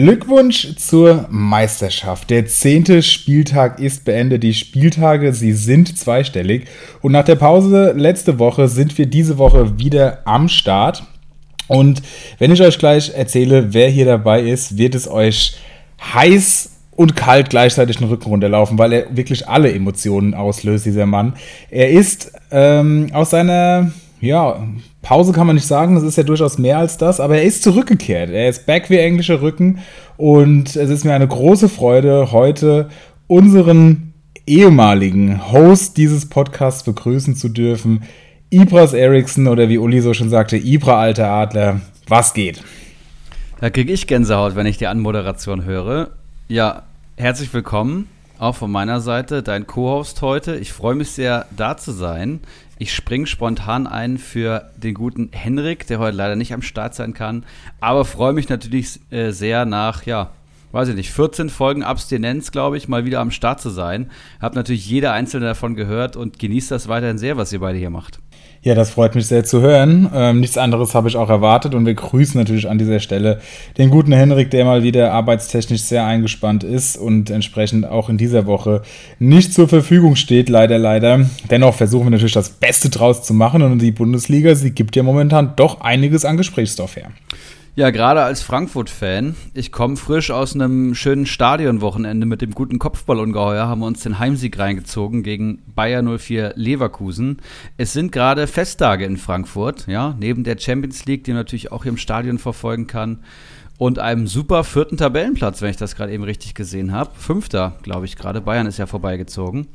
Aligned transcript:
Glückwunsch 0.00 0.76
zur 0.76 1.26
Meisterschaft. 1.28 2.30
Der 2.30 2.46
zehnte 2.46 3.02
Spieltag 3.02 3.80
ist 3.80 4.04
beendet. 4.04 4.44
Die 4.44 4.54
Spieltage, 4.54 5.32
sie 5.32 5.52
sind 5.52 5.98
zweistellig. 5.98 6.68
Und 7.02 7.10
nach 7.10 7.24
der 7.24 7.34
Pause 7.34 7.94
letzte 7.96 8.38
Woche 8.38 8.68
sind 8.68 8.96
wir 8.96 9.06
diese 9.06 9.38
Woche 9.38 9.80
wieder 9.80 10.20
am 10.24 10.48
Start. 10.48 11.02
Und 11.66 12.00
wenn 12.38 12.52
ich 12.52 12.62
euch 12.62 12.78
gleich 12.78 13.12
erzähle, 13.12 13.74
wer 13.74 13.88
hier 13.88 14.04
dabei 14.04 14.42
ist, 14.42 14.78
wird 14.78 14.94
es 14.94 15.10
euch 15.10 15.56
heiß 16.00 16.70
und 16.94 17.16
kalt 17.16 17.50
gleichzeitig 17.50 17.96
den 17.96 18.06
Rücken 18.06 18.28
runterlaufen, 18.28 18.78
weil 18.78 18.92
er 18.92 19.16
wirklich 19.16 19.48
alle 19.48 19.72
Emotionen 19.72 20.32
auslöst, 20.32 20.86
dieser 20.86 21.06
Mann. 21.06 21.34
Er 21.70 21.90
ist 21.90 22.30
ähm, 22.52 23.08
aus 23.12 23.30
seiner 23.30 23.90
ja, 24.20 24.66
Pause 25.02 25.32
kann 25.32 25.46
man 25.46 25.56
nicht 25.56 25.66
sagen, 25.66 25.94
das 25.94 26.04
ist 26.04 26.16
ja 26.16 26.24
durchaus 26.24 26.58
mehr 26.58 26.78
als 26.78 26.98
das, 26.98 27.20
aber 27.20 27.36
er 27.36 27.44
ist 27.44 27.62
zurückgekehrt. 27.62 28.30
Er 28.30 28.48
ist 28.48 28.66
back 28.66 28.90
wie 28.90 28.98
englische 28.98 29.40
Rücken 29.40 29.78
und 30.16 30.76
es 30.76 30.90
ist 30.90 31.04
mir 31.04 31.14
eine 31.14 31.28
große 31.28 31.68
Freude, 31.68 32.32
heute 32.32 32.88
unseren 33.26 34.12
ehemaligen 34.46 35.52
Host 35.52 35.96
dieses 35.96 36.28
Podcasts 36.28 36.82
begrüßen 36.82 37.36
zu 37.36 37.48
dürfen. 37.48 38.02
Ibras 38.50 38.94
Eriksson 38.94 39.46
oder 39.46 39.68
wie 39.68 39.78
Uli 39.78 40.00
so 40.00 40.14
schon 40.14 40.30
sagte, 40.30 40.56
Ibra 40.56 40.98
alter 40.98 41.28
Adler, 41.28 41.80
was 42.06 42.32
geht? 42.32 42.62
Da 43.60 43.70
kriege 43.70 43.92
ich 43.92 44.06
Gänsehaut, 44.06 44.56
wenn 44.56 44.66
ich 44.66 44.78
die 44.78 44.86
Anmoderation 44.86 45.64
höre. 45.64 46.10
Ja, 46.48 46.84
herzlich 47.16 47.52
willkommen, 47.52 48.08
auch 48.38 48.54
von 48.54 48.70
meiner 48.70 49.00
Seite, 49.00 49.42
dein 49.42 49.66
Co-Host 49.66 50.22
heute. 50.22 50.56
Ich 50.56 50.72
freue 50.72 50.94
mich 50.94 51.10
sehr, 51.10 51.46
da 51.54 51.76
zu 51.76 51.92
sein. 51.92 52.40
Ich 52.80 52.94
springe 52.94 53.26
spontan 53.26 53.88
ein 53.88 54.18
für 54.18 54.70
den 54.76 54.94
guten 54.94 55.30
Henrik, 55.32 55.88
der 55.88 55.98
heute 55.98 56.16
leider 56.16 56.36
nicht 56.36 56.54
am 56.54 56.62
Start 56.62 56.94
sein 56.94 57.12
kann, 57.12 57.44
aber 57.80 58.04
freue 58.04 58.32
mich 58.32 58.48
natürlich 58.48 59.00
äh, 59.10 59.32
sehr 59.32 59.64
nach, 59.64 60.04
ja, 60.04 60.30
weiß 60.70 60.88
ich 60.90 60.94
nicht, 60.94 61.10
14 61.10 61.48
Folgen 61.50 61.82
Abstinenz, 61.82 62.52
glaube 62.52 62.76
ich, 62.76 62.86
mal 62.86 63.04
wieder 63.04 63.18
am 63.18 63.32
Start 63.32 63.60
zu 63.60 63.70
sein. 63.70 64.10
Hab 64.40 64.54
natürlich 64.54 64.88
jeder 64.88 65.12
einzelne 65.12 65.46
davon 65.46 65.74
gehört 65.74 66.14
und 66.14 66.38
genießt 66.38 66.70
das 66.70 66.86
weiterhin 66.86 67.18
sehr, 67.18 67.36
was 67.36 67.52
ihr 67.52 67.58
beide 67.58 67.78
hier 67.78 67.90
macht. 67.90 68.20
Ja, 68.62 68.74
das 68.74 68.90
freut 68.90 69.14
mich 69.14 69.26
sehr 69.26 69.44
zu 69.44 69.60
hören. 69.60 70.10
Ähm, 70.12 70.40
nichts 70.40 70.58
anderes 70.58 70.94
habe 70.94 71.08
ich 71.08 71.16
auch 71.16 71.30
erwartet 71.30 71.74
und 71.74 71.86
wir 71.86 71.94
grüßen 71.94 72.38
natürlich 72.38 72.68
an 72.68 72.78
dieser 72.78 72.98
Stelle 72.98 73.40
den 73.78 73.88
guten 73.88 74.12
Henrik, 74.12 74.50
der 74.50 74.64
mal 74.64 74.82
wieder 74.82 75.12
arbeitstechnisch 75.12 75.82
sehr 75.82 76.04
eingespannt 76.04 76.64
ist 76.64 76.96
und 76.96 77.30
entsprechend 77.30 77.86
auch 77.86 78.08
in 78.08 78.18
dieser 78.18 78.46
Woche 78.46 78.82
nicht 79.20 79.54
zur 79.54 79.68
Verfügung 79.68 80.16
steht, 80.16 80.48
leider, 80.48 80.78
leider. 80.78 81.26
Dennoch 81.50 81.74
versuchen 81.74 82.06
wir 82.06 82.10
natürlich 82.10 82.32
das 82.32 82.50
Beste 82.50 82.90
draus 82.90 83.22
zu 83.22 83.32
machen 83.32 83.62
und 83.62 83.78
die 83.80 83.92
Bundesliga, 83.92 84.54
sie 84.56 84.72
gibt 84.72 84.96
ja 84.96 85.04
momentan 85.04 85.52
doch 85.54 85.80
einiges 85.80 86.24
an 86.24 86.36
Gesprächsstoff 86.36 86.96
her. 86.96 87.10
Ja, 87.78 87.90
gerade 87.90 88.24
als 88.24 88.42
Frankfurt-Fan. 88.42 89.36
Ich 89.54 89.70
komme 89.70 89.96
frisch 89.96 90.32
aus 90.32 90.52
einem 90.52 90.96
schönen 90.96 91.26
Stadionwochenende 91.26 92.26
mit 92.26 92.42
dem 92.42 92.50
guten 92.50 92.80
Kopfballungeheuer, 92.80 93.68
haben 93.68 93.82
wir 93.82 93.86
uns 93.86 94.02
den 94.02 94.18
Heimsieg 94.18 94.58
reingezogen 94.58 95.22
gegen 95.22 95.62
Bayer 95.76 96.02
04 96.02 96.54
Leverkusen. 96.56 97.36
Es 97.76 97.92
sind 97.92 98.10
gerade 98.10 98.48
Festtage 98.48 99.04
in 99.04 99.16
Frankfurt, 99.16 99.86
ja, 99.86 100.16
neben 100.18 100.42
der 100.42 100.58
Champions 100.58 101.06
League, 101.06 101.22
die 101.22 101.30
man 101.30 101.38
natürlich 101.38 101.70
auch 101.70 101.84
hier 101.84 101.92
im 101.92 101.98
Stadion 101.98 102.38
verfolgen 102.38 102.88
kann. 102.88 103.20
Und 103.76 104.00
einem 104.00 104.26
super 104.26 104.64
vierten 104.64 104.96
Tabellenplatz, 104.96 105.62
wenn 105.62 105.70
ich 105.70 105.76
das 105.76 105.94
gerade 105.94 106.10
eben 106.10 106.24
richtig 106.24 106.56
gesehen 106.56 106.90
habe. 106.90 107.12
Fünfter, 107.14 107.76
glaube 107.84 108.06
ich 108.06 108.16
gerade. 108.16 108.40
Bayern 108.40 108.66
ist 108.66 108.78
ja 108.78 108.86
vorbeigezogen. 108.86 109.68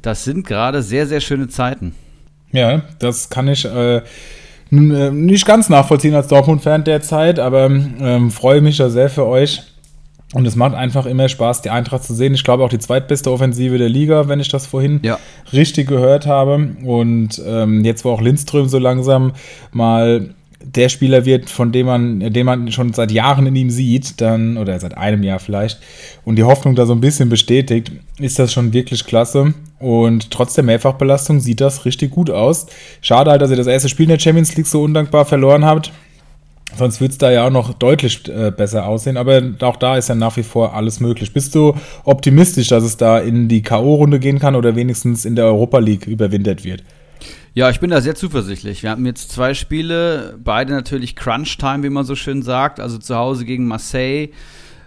Das 0.00 0.22
sind 0.22 0.46
gerade 0.46 0.80
sehr, 0.80 1.08
sehr 1.08 1.20
schöne 1.20 1.48
Zeiten. 1.48 1.96
Ja, 2.52 2.82
das 3.00 3.30
kann 3.30 3.48
ich. 3.48 3.64
Äh 3.64 4.02
nicht 4.70 5.46
ganz 5.46 5.68
nachvollziehen 5.68 6.14
als 6.14 6.28
Dortmund-Fan 6.28 6.84
derzeit, 6.84 7.38
aber 7.38 7.66
ähm, 7.66 8.30
freue 8.30 8.60
mich 8.60 8.76
da 8.76 8.90
sehr 8.90 9.10
für 9.10 9.26
euch. 9.26 9.62
Und 10.34 10.46
es 10.46 10.56
macht 10.56 10.74
einfach 10.74 11.06
immer 11.06 11.26
Spaß, 11.28 11.62
die 11.62 11.70
Eintracht 11.70 12.04
zu 12.04 12.14
sehen. 12.14 12.34
Ich 12.34 12.44
glaube 12.44 12.62
auch 12.62 12.68
die 12.68 12.78
zweitbeste 12.78 13.32
Offensive 13.32 13.78
der 13.78 13.88
Liga, 13.88 14.28
wenn 14.28 14.40
ich 14.40 14.50
das 14.50 14.66
vorhin 14.66 15.00
ja. 15.02 15.18
richtig 15.54 15.88
gehört 15.88 16.26
habe. 16.26 16.76
Und 16.84 17.40
ähm, 17.46 17.82
jetzt, 17.82 18.04
wo 18.04 18.10
auch 18.10 18.20
Lindström 18.20 18.68
so 18.68 18.78
langsam 18.78 19.32
mal 19.72 20.34
der 20.62 20.90
Spieler 20.90 21.24
wird, 21.24 21.48
von 21.48 21.72
dem 21.72 21.86
man, 21.86 22.20
den 22.20 22.44
man 22.44 22.70
schon 22.72 22.92
seit 22.92 23.10
Jahren 23.10 23.46
in 23.46 23.56
ihm 23.56 23.70
sieht, 23.70 24.20
dann, 24.20 24.58
oder 24.58 24.78
seit 24.80 24.98
einem 24.98 25.22
Jahr 25.22 25.38
vielleicht, 25.38 25.78
und 26.24 26.36
die 26.36 26.44
Hoffnung 26.44 26.74
da 26.74 26.84
so 26.84 26.92
ein 26.92 27.00
bisschen 27.00 27.28
bestätigt, 27.30 27.92
ist 28.18 28.38
das 28.38 28.52
schon 28.52 28.72
wirklich 28.72 29.06
klasse. 29.06 29.54
Und 29.80 30.30
trotz 30.30 30.54
der 30.54 30.64
Mehrfachbelastung 30.64 31.40
sieht 31.40 31.60
das 31.60 31.84
richtig 31.84 32.10
gut 32.10 32.30
aus. 32.30 32.66
Schade 33.00 33.30
halt, 33.30 33.42
dass 33.42 33.50
ihr 33.50 33.56
das 33.56 33.66
erste 33.66 33.88
Spiel 33.88 34.04
in 34.04 34.10
der 34.10 34.18
Champions 34.18 34.56
League 34.56 34.66
so 34.66 34.82
undankbar 34.82 35.24
verloren 35.24 35.64
habt. 35.64 35.92
Sonst 36.76 37.00
würde 37.00 37.12
es 37.12 37.18
da 37.18 37.30
ja 37.30 37.46
auch 37.46 37.50
noch 37.50 37.72
deutlich 37.74 38.28
äh, 38.28 38.50
besser 38.50 38.86
aussehen. 38.86 39.16
Aber 39.16 39.42
auch 39.60 39.76
da 39.76 39.96
ist 39.96 40.08
ja 40.08 40.14
nach 40.14 40.36
wie 40.36 40.42
vor 40.42 40.74
alles 40.74 41.00
möglich. 41.00 41.32
Bist 41.32 41.54
du 41.54 41.74
optimistisch, 42.04 42.68
dass 42.68 42.84
es 42.84 42.96
da 42.96 43.18
in 43.18 43.48
die 43.48 43.62
K.O.-Runde 43.62 44.18
gehen 44.18 44.38
kann 44.38 44.54
oder 44.54 44.76
wenigstens 44.76 45.24
in 45.24 45.34
der 45.34 45.46
Europa 45.46 45.78
League 45.78 46.06
überwintert 46.06 46.64
wird? 46.64 46.82
Ja, 47.54 47.70
ich 47.70 47.80
bin 47.80 47.90
da 47.90 48.00
sehr 48.00 48.14
zuversichtlich. 48.14 48.82
Wir 48.82 48.90
haben 48.90 49.06
jetzt 49.06 49.32
zwei 49.32 49.54
Spiele, 49.54 50.38
beide 50.42 50.72
natürlich 50.72 51.16
Crunch-Time, 51.16 51.82
wie 51.82 51.90
man 51.90 52.04
so 52.04 52.14
schön 52.14 52.42
sagt. 52.42 52.78
Also 52.78 52.98
zu 52.98 53.16
Hause 53.16 53.44
gegen 53.44 53.66
Marseille 53.66 54.28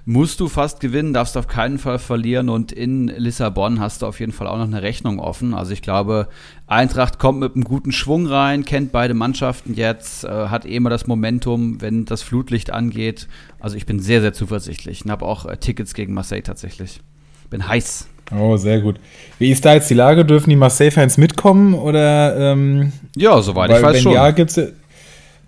musst 0.06 0.40
du 0.40 0.48
fast 0.48 0.80
gewinnen, 0.80 1.14
darfst 1.14 1.38
auf 1.38 1.48
keinen 1.48 1.78
Fall 1.78 2.00
verlieren 2.00 2.50
und 2.50 2.72
in 2.72 3.08
Lissabon 3.08 3.80
hast 3.80 4.02
du 4.02 4.08
auf 4.08 4.20
jeden 4.20 4.32
Fall 4.32 4.48
auch 4.48 4.58
noch 4.58 4.66
eine 4.66 4.82
Rechnung 4.82 5.20
offen. 5.20 5.54
Also 5.54 5.72
ich 5.72 5.82
glaube, 5.82 6.28
Eintracht 6.68 7.20
kommt 7.20 7.40
mit 7.40 7.56
einem 7.56 7.64
guten 7.64 7.92
Schwung 7.92 8.26
rein, 8.26 8.66
kennt 8.66 8.92
beide 8.92 9.14
Mannschaften 9.14 9.74
jetzt, 9.74 10.24
äh, 10.24 10.30
hat 10.30 10.66
eh 10.66 10.76
immer 10.76 10.90
das 10.90 11.08
Momentum, 11.08 11.82
wenn 11.82 12.06
das 12.06 12.22
Flutlicht 12.24 12.72
angeht. 12.72 13.28
Also 13.60 13.78
ich 13.78 13.86
bin 13.86 14.00
sehr, 14.00 14.22
sehr 14.22 14.34
zuversichtlich 14.34 15.06
und 15.06 15.12
habe 15.12 15.26
auch 15.26 15.46
äh, 15.46 15.58
Tickets 15.58 15.94
gegen 15.94 16.14
Marseille 16.14 16.42
tatsächlich. 16.42 17.02
Bin 17.50 17.68
heiß. 17.68 18.08
Oh, 18.34 18.56
sehr 18.56 18.80
gut. 18.80 18.96
Wie 19.40 19.52
ist 19.52 19.66
da 19.66 19.74
jetzt 19.74 19.90
die 19.90 19.94
Lage? 19.94 20.24
Dürfen 20.24 20.50
die 20.50 20.56
Marseille-Fans 20.56 21.18
mitkommen? 21.18 21.74
Oder, 21.74 22.54
ähm, 22.54 22.94
ja, 23.16 23.42
soweit 23.42 23.72
ich 23.72 23.82
weiß 23.82 23.96
wenn 23.96 24.02
schon. 24.04 24.14
Ja, 24.14 24.32
gibt's, 24.32 24.58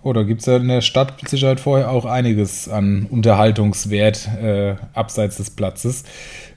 oder 0.04 0.26
gibt 0.26 0.42
es 0.42 0.48
ja 0.48 0.58
in 0.58 0.68
der 0.68 0.82
Stadt 0.82 1.22
mit 1.22 1.30
Sicherheit 1.30 1.60
vorher 1.60 1.90
auch 1.90 2.06
einiges 2.06 2.68
an 2.68 3.08
Unterhaltungswert 3.10 4.28
äh, 4.42 4.76
abseits 4.94 5.38
des 5.38 5.50
Platzes. 5.50 6.04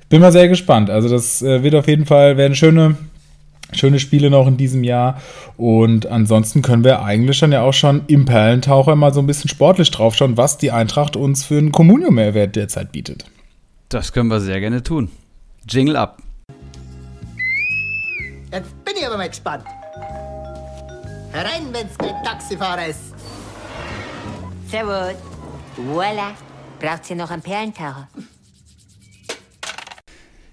Bin 0.08 0.20
mal 0.20 0.32
sehr 0.32 0.48
gespannt. 0.48 0.90
Also, 0.90 1.08
das 1.08 1.42
äh, 1.42 1.62
wird 1.62 1.74
auf 1.74 1.88
jeden 1.88 2.06
Fall, 2.06 2.36
werden 2.36 2.54
schöne, 2.54 2.96
schöne 3.72 3.98
Spiele 3.98 4.30
noch 4.30 4.46
in 4.46 4.56
diesem 4.56 4.84
Jahr. 4.84 5.20
Und 5.56 6.06
ansonsten 6.06 6.62
können 6.62 6.84
wir 6.84 7.02
eigentlich 7.02 7.40
dann 7.40 7.52
ja 7.52 7.62
auch 7.62 7.72
schon 7.72 8.02
im 8.06 8.24
Perlentaucher 8.24 8.94
mal 8.94 9.14
so 9.14 9.20
ein 9.20 9.26
bisschen 9.26 9.48
sportlich 9.48 9.90
draufschauen, 9.90 10.36
was 10.36 10.58
die 10.58 10.70
Eintracht 10.70 11.16
uns 11.16 11.44
für 11.44 11.58
einen 11.58 11.72
Communio-Mehrwert 11.72 12.54
derzeit 12.54 12.92
bietet. 12.92 13.24
Das 13.88 14.12
können 14.12 14.28
wir 14.28 14.40
sehr 14.40 14.60
gerne 14.60 14.82
tun. 14.82 15.10
Jingle 15.68 15.96
ab. 15.96 16.18
Jetzt 18.52 18.84
bin 18.84 18.94
ich 18.98 19.06
aber 19.06 19.16
mal 19.16 19.28
gespannt. 19.28 19.64
Herein, 21.32 21.64
wenn's 21.72 21.98
kein 21.98 22.22
Taxifahrer 22.24 22.86
ist. 22.86 23.15
Servus. 24.68 25.14
Voila. 25.76 26.32
Braucht 26.80 27.08
ihr 27.08 27.16
noch 27.16 27.30
einen 27.30 27.42
Perlentaucher? 27.42 28.08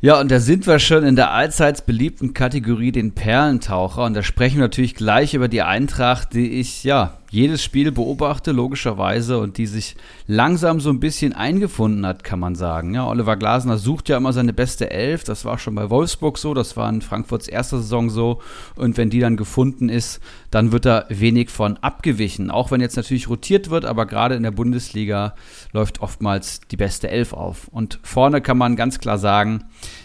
Ja, 0.01 0.19
und 0.19 0.29
da 0.29 0.39
sind 0.39 0.67
wir 0.67 0.79
schon 0.79 1.03
in 1.03 1.15
der 1.15 1.31
allseits 1.31 1.81
beliebten 1.81 2.33
Kategorie 2.33 2.91
den 2.91 3.13
Perlentaucher. 3.13 4.03
Und 4.03 4.13
da 4.13 4.21
sprechen 4.21 4.57
wir 4.57 4.63
natürlich 4.63 4.95
gleich 4.95 5.33
über 5.33 5.47
die 5.47 5.61
Eintracht, 5.61 6.33
die 6.33 6.59
ich 6.59 6.83
ja 6.83 7.17
jedes 7.33 7.63
Spiel 7.63 7.91
beobachte, 7.91 8.51
logischerweise, 8.51 9.39
und 9.39 9.57
die 9.57 9.65
sich 9.65 9.95
langsam 10.27 10.79
so 10.79 10.91
ein 10.91 10.99
bisschen 10.99 11.33
eingefunden 11.33 12.05
hat, 12.05 12.23
kann 12.23 12.39
man 12.39 12.53
sagen. 12.53 12.93
Ja, 12.93 13.07
Oliver 13.07 13.37
Glasner 13.37 13.79
sucht 13.79 14.07
ja 14.07 14.17
immer 14.17 14.33
seine 14.33 14.53
beste 14.53 14.91
Elf. 14.91 15.23
Das 15.23 15.43
war 15.43 15.57
schon 15.57 15.73
bei 15.73 15.89
Wolfsburg 15.89 16.37
so, 16.37 16.53
das 16.53 16.77
war 16.77 16.87
in 16.89 17.01
Frankfurts 17.01 17.47
erster 17.47 17.79
Saison 17.79 18.11
so. 18.11 18.39
Und 18.75 18.97
wenn 18.97 19.09
die 19.09 19.19
dann 19.19 19.35
gefunden 19.35 19.89
ist, 19.89 20.21
dann 20.51 20.71
wird 20.71 20.85
da 20.85 21.05
wenig 21.09 21.49
von 21.49 21.77
abgewichen. 21.77 22.51
Auch 22.51 22.69
wenn 22.69 22.81
jetzt 22.81 22.97
natürlich 22.97 23.27
rotiert 23.27 23.71
wird, 23.71 23.85
aber 23.85 24.05
gerade 24.05 24.35
in 24.35 24.43
der 24.43 24.51
Bundesliga 24.51 25.33
läuft 25.71 26.01
oftmals 26.01 26.61
die 26.69 26.77
beste 26.77 27.09
Elf 27.09 27.33
auf. 27.33 27.67
Und 27.69 27.99
vorne 28.03 28.41
kann 28.41 28.59
man 28.59 28.75
ganz 28.75 28.99
klar 28.99 29.17
sagen, 29.17 29.63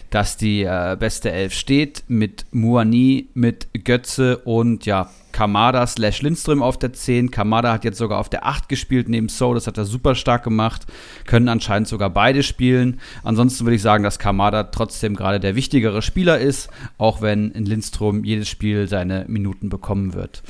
dass 0.09 0.35
die 0.35 0.63
äh, 0.63 0.97
beste 0.99 1.31
Elf 1.31 1.53
steht 1.53 2.05
mit 2.07 2.47
Muani, 2.49 3.29
mit 3.35 3.67
Götze 3.83 4.39
und 4.39 4.87
ja, 4.87 5.11
Kamada 5.31 5.85
slash 5.87 6.21
Lindström 6.21 6.61
auf 6.61 6.77
der 6.77 6.93
10. 6.93 7.31
Kamada 7.31 7.71
hat 7.71 7.83
jetzt 7.83 7.97
sogar 7.97 8.19
auf 8.19 8.29
der 8.29 8.45
8 8.45 8.69
gespielt 8.69 9.09
neben 9.09 9.29
So, 9.29 9.53
das 9.53 9.67
hat 9.67 9.77
er 9.77 9.85
super 9.85 10.15
stark 10.15 10.43
gemacht. 10.43 10.85
Können 11.25 11.49
anscheinend 11.49 11.87
sogar 11.87 12.09
beide 12.09 12.43
spielen. 12.43 12.99
Ansonsten 13.23 13.65
würde 13.65 13.75
ich 13.75 13.81
sagen, 13.81 14.03
dass 14.03 14.19
Kamada 14.19 14.63
trotzdem 14.63 15.15
gerade 15.15 15.39
der 15.39 15.55
wichtigere 15.55 16.01
Spieler 16.01 16.39
ist, 16.39 16.69
auch 16.97 17.21
wenn 17.21 17.51
in 17.51 17.65
Lindström 17.65 18.23
jedes 18.23 18.49
Spiel 18.49 18.87
seine 18.87 19.25
Minuten 19.27 19.69
bekommen 19.69 20.13
wird. 20.13 20.43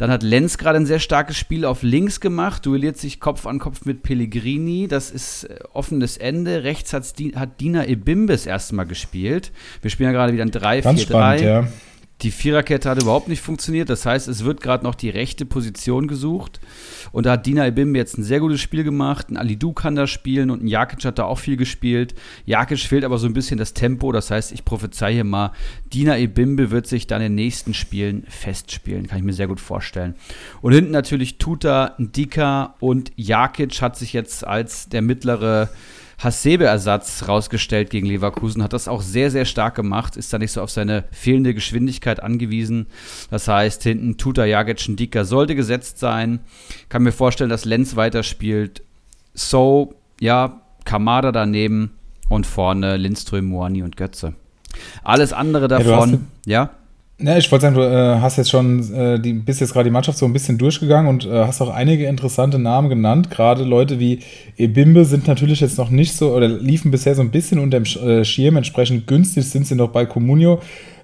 Dann 0.00 0.10
hat 0.10 0.22
Lenz 0.22 0.56
gerade 0.56 0.78
ein 0.78 0.86
sehr 0.86 0.98
starkes 0.98 1.36
Spiel 1.36 1.66
auf 1.66 1.82
links 1.82 2.20
gemacht, 2.20 2.64
duelliert 2.64 2.96
sich 2.96 3.20
Kopf 3.20 3.44
an 3.46 3.58
Kopf 3.58 3.84
mit 3.84 4.02
Pellegrini. 4.02 4.88
Das 4.88 5.10
ist 5.10 5.44
äh, 5.44 5.58
offenes 5.74 6.16
Ende. 6.16 6.64
Rechts 6.64 6.94
hat 6.94 7.60
Dina 7.60 7.84
Ebimbes 7.84 8.46
erstmal 8.46 8.86
gespielt. 8.86 9.52
Wir 9.82 9.90
spielen 9.90 10.08
ja 10.08 10.12
gerade 10.12 10.32
wieder 10.32 10.44
ein 10.44 10.52
3-4-3. 10.52 11.44
Ja. 11.44 11.68
Die 12.22 12.30
Viererkette 12.30 12.88
hat 12.90 13.02
überhaupt 13.02 13.28
nicht 13.28 13.40
funktioniert. 13.40 13.88
Das 13.88 14.04
heißt, 14.04 14.28
es 14.28 14.44
wird 14.44 14.60
gerade 14.60 14.84
noch 14.84 14.94
die 14.94 15.08
rechte 15.08 15.46
Position 15.46 16.06
gesucht. 16.06 16.60
Und 17.12 17.24
da 17.24 17.32
hat 17.32 17.46
Dina 17.46 17.66
Ebimbe 17.66 17.98
jetzt 17.98 18.18
ein 18.18 18.24
sehr 18.24 18.40
gutes 18.40 18.60
Spiel 18.60 18.84
gemacht. 18.84 19.30
Ein 19.30 19.38
Alidu 19.38 19.72
kann 19.72 19.94
da 19.94 20.06
spielen 20.06 20.50
und 20.50 20.62
ein 20.62 20.66
Jakic 20.66 21.04
hat 21.04 21.18
da 21.18 21.24
auch 21.24 21.38
viel 21.38 21.56
gespielt. 21.56 22.14
Jakic 22.44 22.80
fehlt 22.80 23.04
aber 23.04 23.18
so 23.18 23.26
ein 23.26 23.32
bisschen 23.32 23.58
das 23.58 23.72
Tempo. 23.72 24.12
Das 24.12 24.30
heißt, 24.30 24.52
ich 24.52 24.64
prophezeie 24.64 25.24
mal, 25.24 25.52
Dina 25.92 26.18
Ebimbe 26.18 26.70
wird 26.70 26.86
sich 26.86 27.06
dann 27.06 27.22
in 27.22 27.32
den 27.32 27.36
nächsten 27.36 27.72
Spielen 27.72 28.24
festspielen. 28.28 29.06
Kann 29.06 29.18
ich 29.18 29.24
mir 29.24 29.32
sehr 29.32 29.48
gut 29.48 29.60
vorstellen. 29.60 30.14
Und 30.60 30.74
hinten 30.74 30.90
natürlich 30.92 31.38
Tuta, 31.38 31.94
Ndika 31.98 32.74
und 32.80 33.12
Jakic 33.16 33.80
hat 33.80 33.96
sich 33.96 34.12
jetzt 34.12 34.46
als 34.46 34.88
der 34.88 35.00
mittlere 35.00 35.70
Hasebe-Ersatz 36.22 37.28
rausgestellt 37.28 37.90
gegen 37.90 38.06
Leverkusen, 38.06 38.62
hat 38.62 38.74
das 38.74 38.88
auch 38.88 39.00
sehr, 39.00 39.30
sehr 39.30 39.46
stark 39.46 39.74
gemacht, 39.74 40.16
ist 40.16 40.32
da 40.32 40.38
nicht 40.38 40.52
so 40.52 40.60
auf 40.60 40.70
seine 40.70 41.04
fehlende 41.12 41.54
Geschwindigkeit 41.54 42.22
angewiesen. 42.22 42.86
Das 43.30 43.48
heißt, 43.48 43.82
hinten 43.82 44.18
Tuta 44.18 44.44
Jagic 44.44 44.96
Dicker 44.96 45.24
sollte 45.24 45.54
gesetzt 45.54 45.98
sein. 45.98 46.40
Kann 46.90 47.02
mir 47.02 47.12
vorstellen, 47.12 47.50
dass 47.50 47.64
Lenz 47.64 47.96
weiterspielt. 47.96 48.82
So, 49.32 49.94
ja, 50.20 50.60
Kamada 50.84 51.32
daneben 51.32 51.92
und 52.28 52.46
vorne 52.46 52.96
Lindström, 52.96 53.46
Moani 53.46 53.82
und 53.82 53.96
Götze. 53.96 54.34
Alles 55.02 55.32
andere 55.32 55.68
davon, 55.68 56.26
ja. 56.46 56.70
Ja? 57.22 57.36
Ich 57.36 57.50
wollte 57.50 57.62
sagen, 57.62 57.74
du 57.74 57.82
äh, 57.82 58.20
hast 58.20 58.36
jetzt 58.36 58.50
schon, 58.50 58.92
äh, 58.94 59.18
die, 59.18 59.32
bist 59.32 59.60
jetzt 59.60 59.72
gerade 59.72 59.84
die 59.84 59.92
Mannschaft 59.92 60.18
so 60.18 60.26
ein 60.26 60.32
bisschen 60.32 60.58
durchgegangen 60.58 61.08
und 61.08 61.26
äh, 61.26 61.44
hast 61.46 61.60
auch 61.60 61.72
einige 61.72 62.06
interessante 62.06 62.58
Namen 62.58 62.88
genannt. 62.88 63.30
Gerade 63.30 63.64
Leute 63.64 63.98
wie 64.00 64.20
Ebimbe 64.56 65.04
sind 65.04 65.26
natürlich 65.26 65.60
jetzt 65.60 65.78
noch 65.78 65.90
nicht 65.90 66.14
so 66.14 66.34
oder 66.34 66.48
liefen 66.48 66.90
bisher 66.90 67.14
so 67.14 67.22
ein 67.22 67.30
bisschen 67.30 67.58
unter 67.58 67.80
dem 67.80 67.84
äh, 67.84 68.24
Schirm. 68.24 68.56
Entsprechend 68.56 69.06
günstig 69.06 69.44
sind 69.44 69.66
sie 69.66 69.74
noch 69.74 69.90
bei 69.90 70.06
Comunio. 70.06 70.60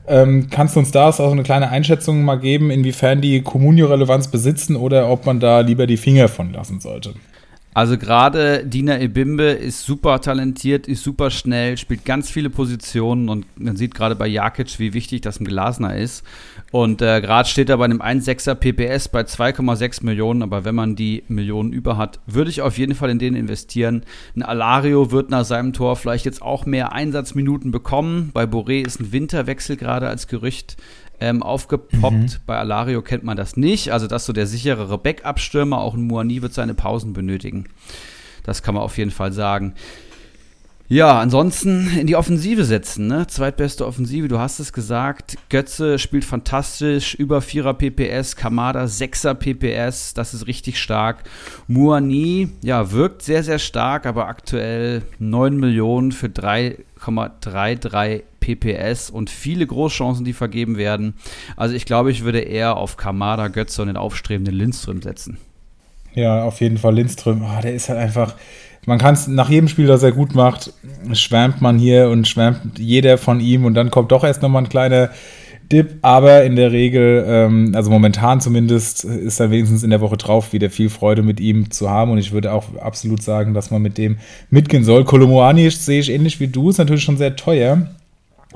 Ähm, 0.08 0.48
kannst 0.50 0.76
du 0.76 0.80
uns 0.80 0.92
da 0.92 1.08
auch 1.08 1.32
eine 1.32 1.42
kleine 1.42 1.70
Einschätzung 1.70 2.22
mal 2.22 2.36
geben, 2.36 2.70
inwiefern 2.70 3.20
die 3.20 3.42
Comunio-Relevanz 3.42 4.28
besitzen 4.28 4.76
oder 4.76 5.10
ob 5.10 5.26
man 5.26 5.40
da 5.40 5.60
lieber 5.60 5.86
die 5.86 5.96
Finger 5.96 6.28
von 6.28 6.52
lassen 6.52 6.80
sollte? 6.80 7.14
Also 7.76 7.98
gerade 7.98 8.64
Dina 8.64 8.98
Ebimbe 8.98 9.50
ist 9.50 9.84
super 9.84 10.22
talentiert, 10.22 10.88
ist 10.88 11.04
super 11.04 11.30
schnell, 11.30 11.76
spielt 11.76 12.06
ganz 12.06 12.30
viele 12.30 12.48
Positionen 12.48 13.28
und 13.28 13.44
man 13.60 13.76
sieht 13.76 13.94
gerade 13.94 14.16
bei 14.16 14.26
Jakic, 14.26 14.78
wie 14.78 14.94
wichtig 14.94 15.20
das 15.20 15.40
ein 15.40 15.44
Glasner 15.44 15.94
ist. 15.94 16.24
Und 16.72 17.02
äh, 17.02 17.20
gerade 17.20 17.46
steht 17.46 17.68
er 17.68 17.76
bei 17.76 17.84
einem 17.84 18.00
1,6er 18.00 18.54
PPS 18.54 19.08
bei 19.08 19.20
2,6 19.20 20.06
Millionen, 20.06 20.42
aber 20.42 20.64
wenn 20.64 20.74
man 20.74 20.96
die 20.96 21.24
Millionen 21.28 21.74
über 21.74 21.98
hat, 21.98 22.18
würde 22.24 22.48
ich 22.48 22.62
auf 22.62 22.78
jeden 22.78 22.94
Fall 22.94 23.10
in 23.10 23.18
den 23.18 23.36
investieren. 23.36 24.04
Ein 24.34 24.42
Alario 24.42 25.10
wird 25.10 25.28
nach 25.28 25.44
seinem 25.44 25.74
Tor 25.74 25.96
vielleicht 25.96 26.24
jetzt 26.24 26.40
auch 26.40 26.64
mehr 26.64 26.94
Einsatzminuten 26.94 27.72
bekommen. 27.72 28.30
Bei 28.32 28.44
Boré 28.44 28.86
ist 28.86 29.00
ein 29.00 29.12
Winterwechsel 29.12 29.76
gerade 29.76 30.08
als 30.08 30.28
Gerücht 30.28 30.78
ähm, 31.20 31.42
aufgepoppt. 31.42 32.12
Mhm. 32.12 32.36
Bei 32.46 32.56
Alario 32.58 33.02
kennt 33.02 33.24
man 33.24 33.36
das 33.36 33.56
nicht. 33.56 33.92
Also 33.92 34.06
das 34.06 34.22
ist 34.22 34.26
so 34.26 34.32
der 34.32 34.46
sicherere 34.46 34.98
Backup-Stürmer. 34.98 35.80
Auch 35.80 35.94
ein 35.94 36.06
Muani 36.06 36.42
wird 36.42 36.54
seine 36.54 36.74
Pausen 36.74 37.12
benötigen. 37.12 37.66
Das 38.42 38.62
kann 38.62 38.74
man 38.74 38.84
auf 38.84 38.98
jeden 38.98 39.10
Fall 39.10 39.32
sagen. 39.32 39.74
Ja, 40.88 41.18
ansonsten 41.18 41.88
in 41.98 42.06
die 42.06 42.14
Offensive 42.14 42.64
setzen, 42.64 43.08
ne? 43.08 43.26
Zweitbeste 43.26 43.84
Offensive, 43.84 44.28
du 44.28 44.38
hast 44.38 44.60
es 44.60 44.72
gesagt. 44.72 45.36
Götze 45.48 45.98
spielt 45.98 46.24
fantastisch, 46.24 47.16
über 47.16 47.40
4er 47.40 47.72
PPS, 47.72 48.36
Kamada 48.36 48.84
6er 48.84 49.34
PPS, 49.34 50.14
das 50.14 50.32
ist 50.32 50.46
richtig 50.46 50.80
stark. 50.80 51.24
Muani, 51.66 52.50
ja, 52.62 52.92
wirkt 52.92 53.22
sehr, 53.22 53.42
sehr 53.42 53.58
stark, 53.58 54.06
aber 54.06 54.28
aktuell 54.28 55.02
9 55.18 55.56
Millionen 55.56 56.12
für 56.12 56.28
3,33 56.28 58.22
PPS 58.54 59.10
und 59.10 59.30
viele 59.30 59.66
Großchancen, 59.66 60.24
die 60.24 60.32
vergeben 60.32 60.76
werden. 60.76 61.14
Also 61.56 61.74
ich 61.74 61.86
glaube, 61.86 62.10
ich 62.10 62.24
würde 62.24 62.40
eher 62.40 62.76
auf 62.76 62.96
Kamada, 62.96 63.48
Götze 63.48 63.82
und 63.82 63.88
den 63.88 63.96
aufstrebenden 63.96 64.54
Lindström 64.54 65.02
setzen. 65.02 65.38
Ja, 66.14 66.44
auf 66.44 66.60
jeden 66.60 66.78
Fall 66.78 66.94
Lindström. 66.94 67.42
Oh, 67.42 67.60
der 67.62 67.74
ist 67.74 67.88
halt 67.88 67.98
einfach 67.98 68.34
man 68.86 68.98
kann 68.98 69.14
es 69.14 69.26
nach 69.26 69.50
jedem 69.50 69.68
Spiel, 69.68 69.86
das 69.86 70.02
er 70.02 70.12
gut 70.12 70.34
macht, 70.34 70.72
schwärmt 71.12 71.60
man 71.60 71.78
hier 71.78 72.08
und 72.08 72.26
schwärmt 72.26 72.78
jeder 72.78 73.18
von 73.18 73.40
ihm 73.40 73.64
und 73.64 73.74
dann 73.74 73.90
kommt 73.90 74.12
doch 74.12 74.24
erst 74.24 74.42
nochmal 74.42 74.62
ein 74.62 74.68
kleiner 74.68 75.10
Dip, 75.72 75.96
aber 76.02 76.44
in 76.44 76.54
der 76.54 76.70
Regel, 76.70 77.24
ähm, 77.26 77.72
also 77.74 77.90
momentan 77.90 78.40
zumindest, 78.40 79.02
ist 79.02 79.40
er 79.40 79.50
wenigstens 79.50 79.82
in 79.82 79.90
der 79.90 80.00
Woche 80.00 80.16
drauf 80.16 80.52
wieder 80.52 80.70
viel 80.70 80.88
Freude 80.88 81.24
mit 81.24 81.40
ihm 81.40 81.72
zu 81.72 81.90
haben 81.90 82.12
und 82.12 82.18
ich 82.18 82.30
würde 82.30 82.52
auch 82.52 82.76
absolut 82.76 83.20
sagen, 83.20 83.52
dass 83.52 83.72
man 83.72 83.82
mit 83.82 83.98
dem 83.98 84.18
mitgehen 84.48 84.84
soll. 84.84 85.04
Kolomoani 85.04 85.68
sehe 85.70 85.98
ich 85.98 86.12
ähnlich 86.12 86.38
wie 86.38 86.46
du, 86.46 86.70
ist 86.70 86.78
natürlich 86.78 87.02
schon 87.02 87.16
sehr 87.16 87.34
teuer, 87.34 87.88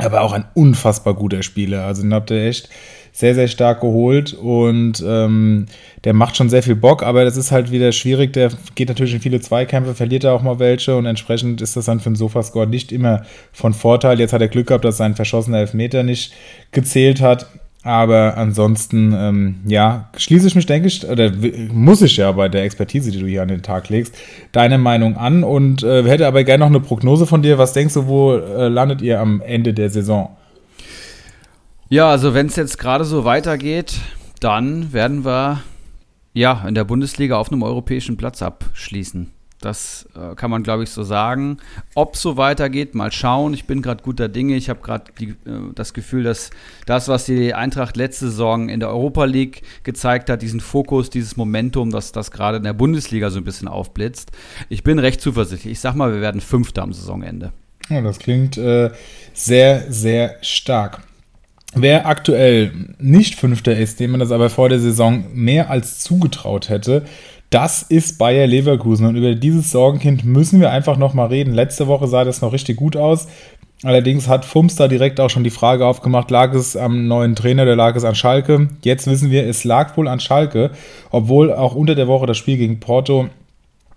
aber 0.04 0.22
auch 0.22 0.32
ein 0.32 0.44
unfassbar 0.54 1.14
guter 1.14 1.42
Spieler. 1.42 1.84
Also 1.84 2.02
den 2.02 2.14
habt 2.14 2.30
ihr 2.30 2.44
echt 2.46 2.68
sehr, 3.12 3.34
sehr 3.34 3.48
stark 3.48 3.80
geholt 3.80 4.32
und 4.34 5.02
ähm, 5.06 5.66
der 6.04 6.14
macht 6.14 6.36
schon 6.36 6.48
sehr 6.48 6.62
viel 6.62 6.76
Bock, 6.76 7.02
aber 7.02 7.24
das 7.24 7.36
ist 7.36 7.50
halt 7.50 7.70
wieder 7.70 7.92
schwierig. 7.92 8.32
Der 8.32 8.50
geht 8.74 8.88
natürlich 8.88 9.14
in 9.14 9.20
viele 9.20 9.40
Zweikämpfe, 9.40 9.94
verliert 9.94 10.24
er 10.24 10.32
auch 10.32 10.42
mal 10.42 10.58
welche 10.58 10.96
und 10.96 11.06
entsprechend 11.06 11.60
ist 11.60 11.76
das 11.76 11.86
dann 11.86 12.00
für 12.00 12.06
einen 12.06 12.16
Sofascore 12.16 12.66
nicht 12.66 12.92
immer 12.92 13.22
von 13.52 13.74
Vorteil. 13.74 14.20
Jetzt 14.20 14.32
hat 14.32 14.40
er 14.40 14.48
Glück 14.48 14.68
gehabt, 14.68 14.84
dass 14.84 14.96
sein 14.96 15.16
verschossener 15.16 15.58
Elfmeter 15.58 16.02
nicht 16.02 16.32
gezählt 16.70 17.20
hat. 17.20 17.46
Aber 17.82 18.36
ansonsten, 18.36 19.14
ähm, 19.16 19.60
ja, 19.64 20.10
schließe 20.14 20.46
ich 20.46 20.54
mich, 20.54 20.66
denke 20.66 20.88
ich, 20.88 21.08
oder 21.08 21.32
muss 21.72 22.02
ich 22.02 22.18
ja 22.18 22.30
bei 22.32 22.50
der 22.50 22.64
Expertise, 22.64 23.10
die 23.10 23.20
du 23.20 23.26
hier 23.26 23.40
an 23.40 23.48
den 23.48 23.62
Tag 23.62 23.88
legst, 23.88 24.14
deine 24.52 24.76
Meinung 24.76 25.16
an 25.16 25.44
und 25.44 25.82
äh, 25.82 26.04
hätte 26.04 26.26
aber 26.26 26.44
gerne 26.44 26.64
noch 26.64 26.70
eine 26.70 26.80
Prognose 26.80 27.26
von 27.26 27.40
dir. 27.40 27.56
Was 27.56 27.72
denkst 27.72 27.94
du, 27.94 28.06
wo 28.06 28.34
äh, 28.34 28.68
landet 28.68 29.00
ihr 29.00 29.18
am 29.18 29.40
Ende 29.40 29.72
der 29.72 29.88
Saison? 29.88 30.36
Ja, 31.88 32.10
also 32.10 32.34
wenn 32.34 32.46
es 32.46 32.56
jetzt 32.56 32.78
gerade 32.78 33.04
so 33.04 33.24
weitergeht, 33.24 33.98
dann 34.40 34.92
werden 34.92 35.24
wir 35.24 35.62
ja 36.34 36.64
in 36.68 36.74
der 36.74 36.84
Bundesliga 36.84 37.38
auf 37.38 37.50
einem 37.50 37.62
europäischen 37.62 38.18
Platz 38.18 38.42
abschließen. 38.42 39.30
Das 39.60 40.08
äh, 40.16 40.34
kann 40.36 40.50
man, 40.50 40.62
glaube 40.62 40.84
ich, 40.84 40.90
so 40.90 41.02
sagen. 41.02 41.58
Ob 41.94 42.16
so 42.16 42.38
weitergeht, 42.38 42.94
mal 42.94 43.12
schauen. 43.12 43.52
Ich 43.52 43.66
bin 43.66 43.82
gerade 43.82 44.02
guter 44.02 44.28
Dinge. 44.28 44.56
Ich 44.56 44.70
habe 44.70 44.80
gerade 44.80 45.12
äh, 45.20 45.34
das 45.74 45.92
Gefühl, 45.92 46.22
dass 46.22 46.50
das, 46.86 47.08
was 47.08 47.26
die 47.26 47.52
Eintracht 47.52 47.96
letzte 47.96 48.30
Saison 48.30 48.70
in 48.70 48.80
der 48.80 48.88
Europa 48.88 49.24
League 49.24 49.62
gezeigt 49.82 50.30
hat, 50.30 50.40
diesen 50.40 50.60
Fokus, 50.60 51.10
dieses 51.10 51.36
Momentum, 51.36 51.90
dass 51.90 52.12
das 52.12 52.30
gerade 52.30 52.56
in 52.56 52.64
der 52.64 52.72
Bundesliga 52.72 53.28
so 53.28 53.38
ein 53.38 53.44
bisschen 53.44 53.68
aufblitzt. 53.68 54.30
Ich 54.70 54.82
bin 54.82 54.98
recht 54.98 55.20
zuversichtlich. 55.20 55.72
Ich 55.72 55.80
sag 55.80 55.94
mal, 55.94 56.12
wir 56.14 56.22
werden 56.22 56.40
Fünfter 56.40 56.82
am 56.82 56.94
Saisonende. 56.94 57.52
Ja, 57.90 58.00
das 58.00 58.18
klingt 58.18 58.56
äh, 58.56 58.90
sehr, 59.34 59.92
sehr 59.92 60.36
stark. 60.40 61.02
Wer 61.74 62.06
aktuell 62.06 62.72
nicht 62.98 63.36
Fünfter 63.36 63.76
ist, 63.76 64.00
dem 64.00 64.12
man 64.12 64.20
das 64.20 64.32
aber 64.32 64.50
vor 64.50 64.68
der 64.68 64.80
Saison 64.80 65.26
mehr 65.34 65.70
als 65.70 66.00
zugetraut 66.00 66.68
hätte, 66.68 67.04
das 67.50 67.82
ist 67.82 68.18
Bayer 68.18 68.46
Leverkusen. 68.46 69.06
Und 69.06 69.16
über 69.16 69.34
dieses 69.34 69.70
Sorgenkind 69.70 70.24
müssen 70.24 70.60
wir 70.60 70.70
einfach 70.70 70.96
nochmal 70.96 71.28
reden. 71.28 71.52
Letzte 71.52 71.88
Woche 71.88 72.06
sah 72.06 72.24
das 72.24 72.40
noch 72.40 72.52
richtig 72.52 72.76
gut 72.76 72.96
aus. 72.96 73.26
Allerdings 73.82 74.28
hat 74.28 74.44
Fums 74.44 74.76
da 74.76 74.88
direkt 74.88 75.20
auch 75.20 75.30
schon 75.30 75.42
die 75.42 75.50
Frage 75.50 75.86
aufgemacht, 75.86 76.30
lag 76.30 76.52
es 76.52 76.76
am 76.76 77.08
neuen 77.08 77.34
Trainer 77.34 77.62
oder 77.62 77.76
lag 77.76 77.96
es 77.96 78.04
an 78.04 78.14
Schalke? 78.14 78.68
Jetzt 78.82 79.06
wissen 79.06 79.30
wir, 79.30 79.46
es 79.46 79.64
lag 79.64 79.96
wohl 79.96 80.06
an 80.06 80.20
Schalke, 80.20 80.70
obwohl 81.10 81.50
auch 81.50 81.74
unter 81.74 81.94
der 81.94 82.06
Woche 82.06 82.26
das 82.26 82.36
Spiel 82.36 82.58
gegen 82.58 82.78
Porto 82.78 83.30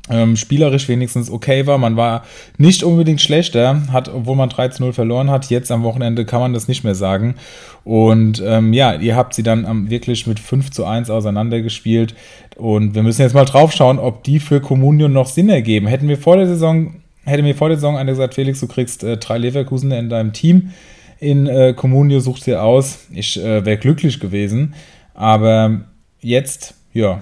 ähm, 0.09 0.35
spielerisch 0.35 0.89
wenigstens 0.89 1.31
okay 1.31 1.65
war. 1.65 1.77
Man 1.77 1.95
war 1.95 2.23
nicht 2.57 2.83
unbedingt 2.83 3.21
schlechter, 3.21 3.83
hat, 3.91 4.09
obwohl 4.09 4.35
man 4.35 4.49
13-0 4.49 4.91
verloren 4.91 5.29
hat. 5.29 5.49
Jetzt 5.49 5.71
am 5.71 5.83
Wochenende 5.83 6.25
kann 6.25 6.41
man 6.41 6.53
das 6.53 6.67
nicht 6.67 6.83
mehr 6.83 6.95
sagen. 6.95 7.35
Und 7.85 8.43
ähm, 8.45 8.73
ja, 8.73 8.93
ihr 8.95 9.15
habt 9.15 9.33
sie 9.33 9.43
dann 9.43 9.89
wirklich 9.89 10.27
mit 10.27 10.39
5 10.39 10.71
zu 10.71 10.85
1 10.85 11.09
auseinandergespielt. 11.09 12.15
Und 12.57 12.95
wir 12.95 13.03
müssen 13.03 13.21
jetzt 13.21 13.33
mal 13.33 13.45
drauf 13.45 13.71
schauen, 13.71 13.97
ob 13.97 14.23
die 14.23 14.39
für 14.39 14.59
Communion 14.59 15.13
noch 15.13 15.27
Sinn 15.27 15.49
ergeben. 15.49 15.87
Hätten 15.87 16.09
wir 16.09 16.17
vor 16.17 16.35
der 16.35 16.47
Saison, 16.47 16.95
hätte 17.23 17.43
mir 17.43 17.55
vor 17.55 17.69
der 17.69 17.77
Saison 17.77 17.97
einer 17.97 18.11
gesagt, 18.11 18.33
Felix, 18.33 18.59
du 18.59 18.67
kriegst 18.67 19.03
äh, 19.03 19.17
drei 19.17 19.37
Leverkusen 19.37 19.91
in 19.91 20.09
deinem 20.09 20.33
Team. 20.33 20.71
In 21.19 21.47
äh, 21.47 21.73
Comunio 21.73 22.19
suchst 22.19 22.45
dir 22.45 22.61
aus. 22.61 23.07
Ich 23.13 23.41
äh, 23.41 23.65
wäre 23.65 23.77
glücklich 23.77 24.19
gewesen. 24.19 24.73
Aber 25.13 25.81
jetzt, 26.19 26.75
ja, 26.91 27.21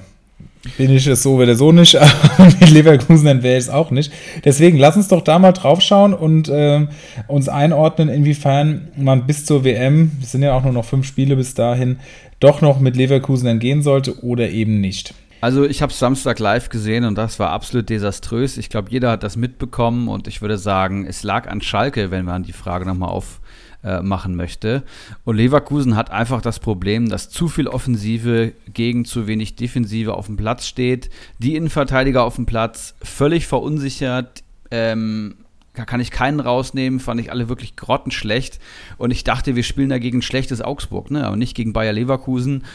bin 0.78 0.92
ich 0.92 1.08
es 1.08 1.24
so 1.24 1.36
oder 1.36 1.56
so 1.56 1.72
nicht, 1.72 1.96
aber 1.96 2.46
mit 2.60 2.70
Leverkusen 2.70 3.26
dann 3.26 3.44
wäre 3.44 3.58
ich 3.58 3.66
es 3.66 3.70
auch 3.70 3.92
nicht. 3.92 4.12
Deswegen 4.46 4.78
lass 4.78 4.96
uns 4.96 5.08
doch 5.08 5.22
da 5.22 5.40
mal 5.40 5.52
drauf 5.52 5.82
schauen 5.82 6.14
und 6.14 6.50
äh, 6.50 6.88
uns 7.28 7.50
einordnen, 7.50 8.10
inwiefern 8.10 8.90
man 8.96 9.26
bis 9.26 9.46
zur 9.46 9.64
WM, 9.64 10.12
es 10.22 10.32
sind 10.32 10.44
ja 10.44 10.54
auch 10.54 10.64
nur 10.64 10.74
noch 10.74 10.86
fünf 10.86 11.08
Spiele 11.08 11.36
bis 11.36 11.54
dahin, 11.54 12.00
doch 12.40 12.62
noch 12.62 12.80
mit 12.80 12.96
Leverkusen 12.96 13.46
dann 13.46 13.60
gehen 13.60 13.82
sollte 13.82 14.24
oder 14.24 14.50
eben 14.50 14.82
nicht. 14.82 15.14
Also 15.42 15.66
ich 15.66 15.82
habe 15.82 15.92
Samstag 15.92 16.38
live 16.38 16.70
gesehen 16.70 17.04
und 17.04 17.18
das 17.18 17.40
war 17.40 17.50
absolut 17.50 17.90
desaströs. 17.90 18.58
Ich 18.58 18.70
glaube, 18.70 18.92
jeder 18.92 19.10
hat 19.10 19.24
das 19.24 19.36
mitbekommen 19.36 20.08
und 20.08 20.28
ich 20.28 20.42
würde 20.42 20.60
sagen, 20.60 21.08
es 21.08 21.24
lag 21.24 21.50
an 21.50 21.62
Schalke, 21.62 22.12
wenn 22.12 22.26
man 22.26 22.44
die 22.44 22.54
Frage 22.54 22.86
nochmal 22.86 23.10
auf 23.10 23.41
äh, 23.84 24.02
machen 24.02 24.36
möchte. 24.36 24.84
Und 25.24 25.38
Leverkusen 25.38 25.96
hat 25.96 26.12
einfach 26.12 26.42
das 26.42 26.60
Problem, 26.60 27.10
dass 27.10 27.30
zu 27.30 27.48
viel 27.48 27.68
Offensive 27.68 28.54
gegen 28.74 29.06
zu 29.06 29.28
wenig 29.28 29.56
Defensive 29.56 30.14
auf 30.14 30.28
dem 30.28 30.38
Platz 30.38 30.68
steht. 30.68 31.10
Die 31.40 31.56
Innenverteidiger 31.56 32.24
auf 32.24 32.36
dem 32.36 32.46
Platz 32.46 32.96
völlig 33.02 33.48
verunsichert. 33.48 34.44
Ähm, 34.70 35.36
da 35.74 35.86
kann 35.86 36.02
ich 36.02 36.12
keinen 36.12 36.42
rausnehmen, 36.42 37.00
fand 37.00 37.22
ich 37.22 37.32
alle 37.32 37.48
wirklich 37.48 37.78
grottenschlecht. 37.78 38.60
Und 38.98 39.12
ich 39.12 39.24
dachte, 39.24 39.56
wir 39.56 39.64
spielen 39.64 39.90
dagegen 39.90 40.20
ein 40.20 40.22
schlechtes 40.22 40.62
Augsburg, 40.62 41.12
ne? 41.12 41.26
aber 41.26 41.38
nicht 41.38 41.56
gegen 41.56 41.72
Bayer 41.72 41.94
Leverkusen. 41.94 42.66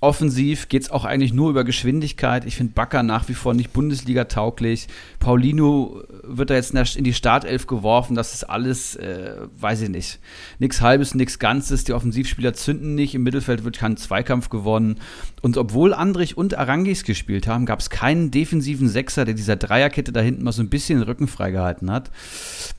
Offensiv 0.00 0.68
geht 0.68 0.82
es 0.82 0.90
auch 0.90 1.04
eigentlich 1.04 1.32
nur 1.32 1.50
über 1.50 1.64
Geschwindigkeit. 1.64 2.44
Ich 2.44 2.56
finde 2.56 2.74
Bakker 2.74 3.02
nach 3.02 3.28
wie 3.28 3.34
vor 3.34 3.54
nicht 3.54 3.72
Bundesliga-tauglich. 3.72 4.88
Paulino 5.20 6.02
wird 6.22 6.50
da 6.50 6.54
jetzt 6.54 6.74
in 6.96 7.04
die 7.04 7.14
Startelf 7.14 7.66
geworfen. 7.66 8.14
Das 8.14 8.34
ist 8.34 8.44
alles, 8.44 8.96
äh, 8.96 9.36
weiß 9.58 9.82
ich 9.82 9.88
nicht. 9.88 10.18
Nichts 10.58 10.82
Halbes, 10.82 11.14
nichts 11.14 11.38
Ganzes. 11.38 11.84
Die 11.84 11.94
Offensivspieler 11.94 12.52
zünden 12.52 12.94
nicht. 12.94 13.14
Im 13.14 13.22
Mittelfeld 13.22 13.64
wird 13.64 13.78
kein 13.78 13.96
Zweikampf 13.96 14.50
gewonnen. 14.50 15.00
Und 15.40 15.56
obwohl 15.56 15.94
Andrich 15.94 16.36
und 16.36 16.58
Arangis 16.58 17.04
gespielt 17.04 17.46
haben, 17.46 17.64
gab 17.64 17.80
es 17.80 17.88
keinen 17.88 18.30
defensiven 18.30 18.88
Sechser, 18.88 19.24
der 19.24 19.34
dieser 19.34 19.56
Dreierkette 19.56 20.12
da 20.12 20.20
hinten 20.20 20.44
mal 20.44 20.52
so 20.52 20.62
ein 20.62 20.68
bisschen 20.68 20.98
den 20.98 21.08
Rücken 21.08 21.26
freigehalten 21.26 21.90
hat. 21.90 22.10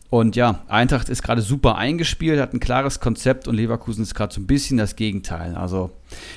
Und 0.09 0.35
ja, 0.37 0.63
Eintracht 0.67 1.09
ist 1.09 1.21
gerade 1.21 1.41
super 1.41 1.75
eingespielt, 1.75 2.39
hat 2.39 2.53
ein 2.53 2.61
klares 2.61 3.01
Konzept 3.01 3.47
und 3.47 3.55
Leverkusen 3.55 4.03
ist 4.03 4.15
gerade 4.15 4.33
so 4.33 4.39
ein 4.39 4.47
bisschen 4.47 4.77
das 4.77 4.95
Gegenteil. 4.95 5.55
Also 5.55 5.91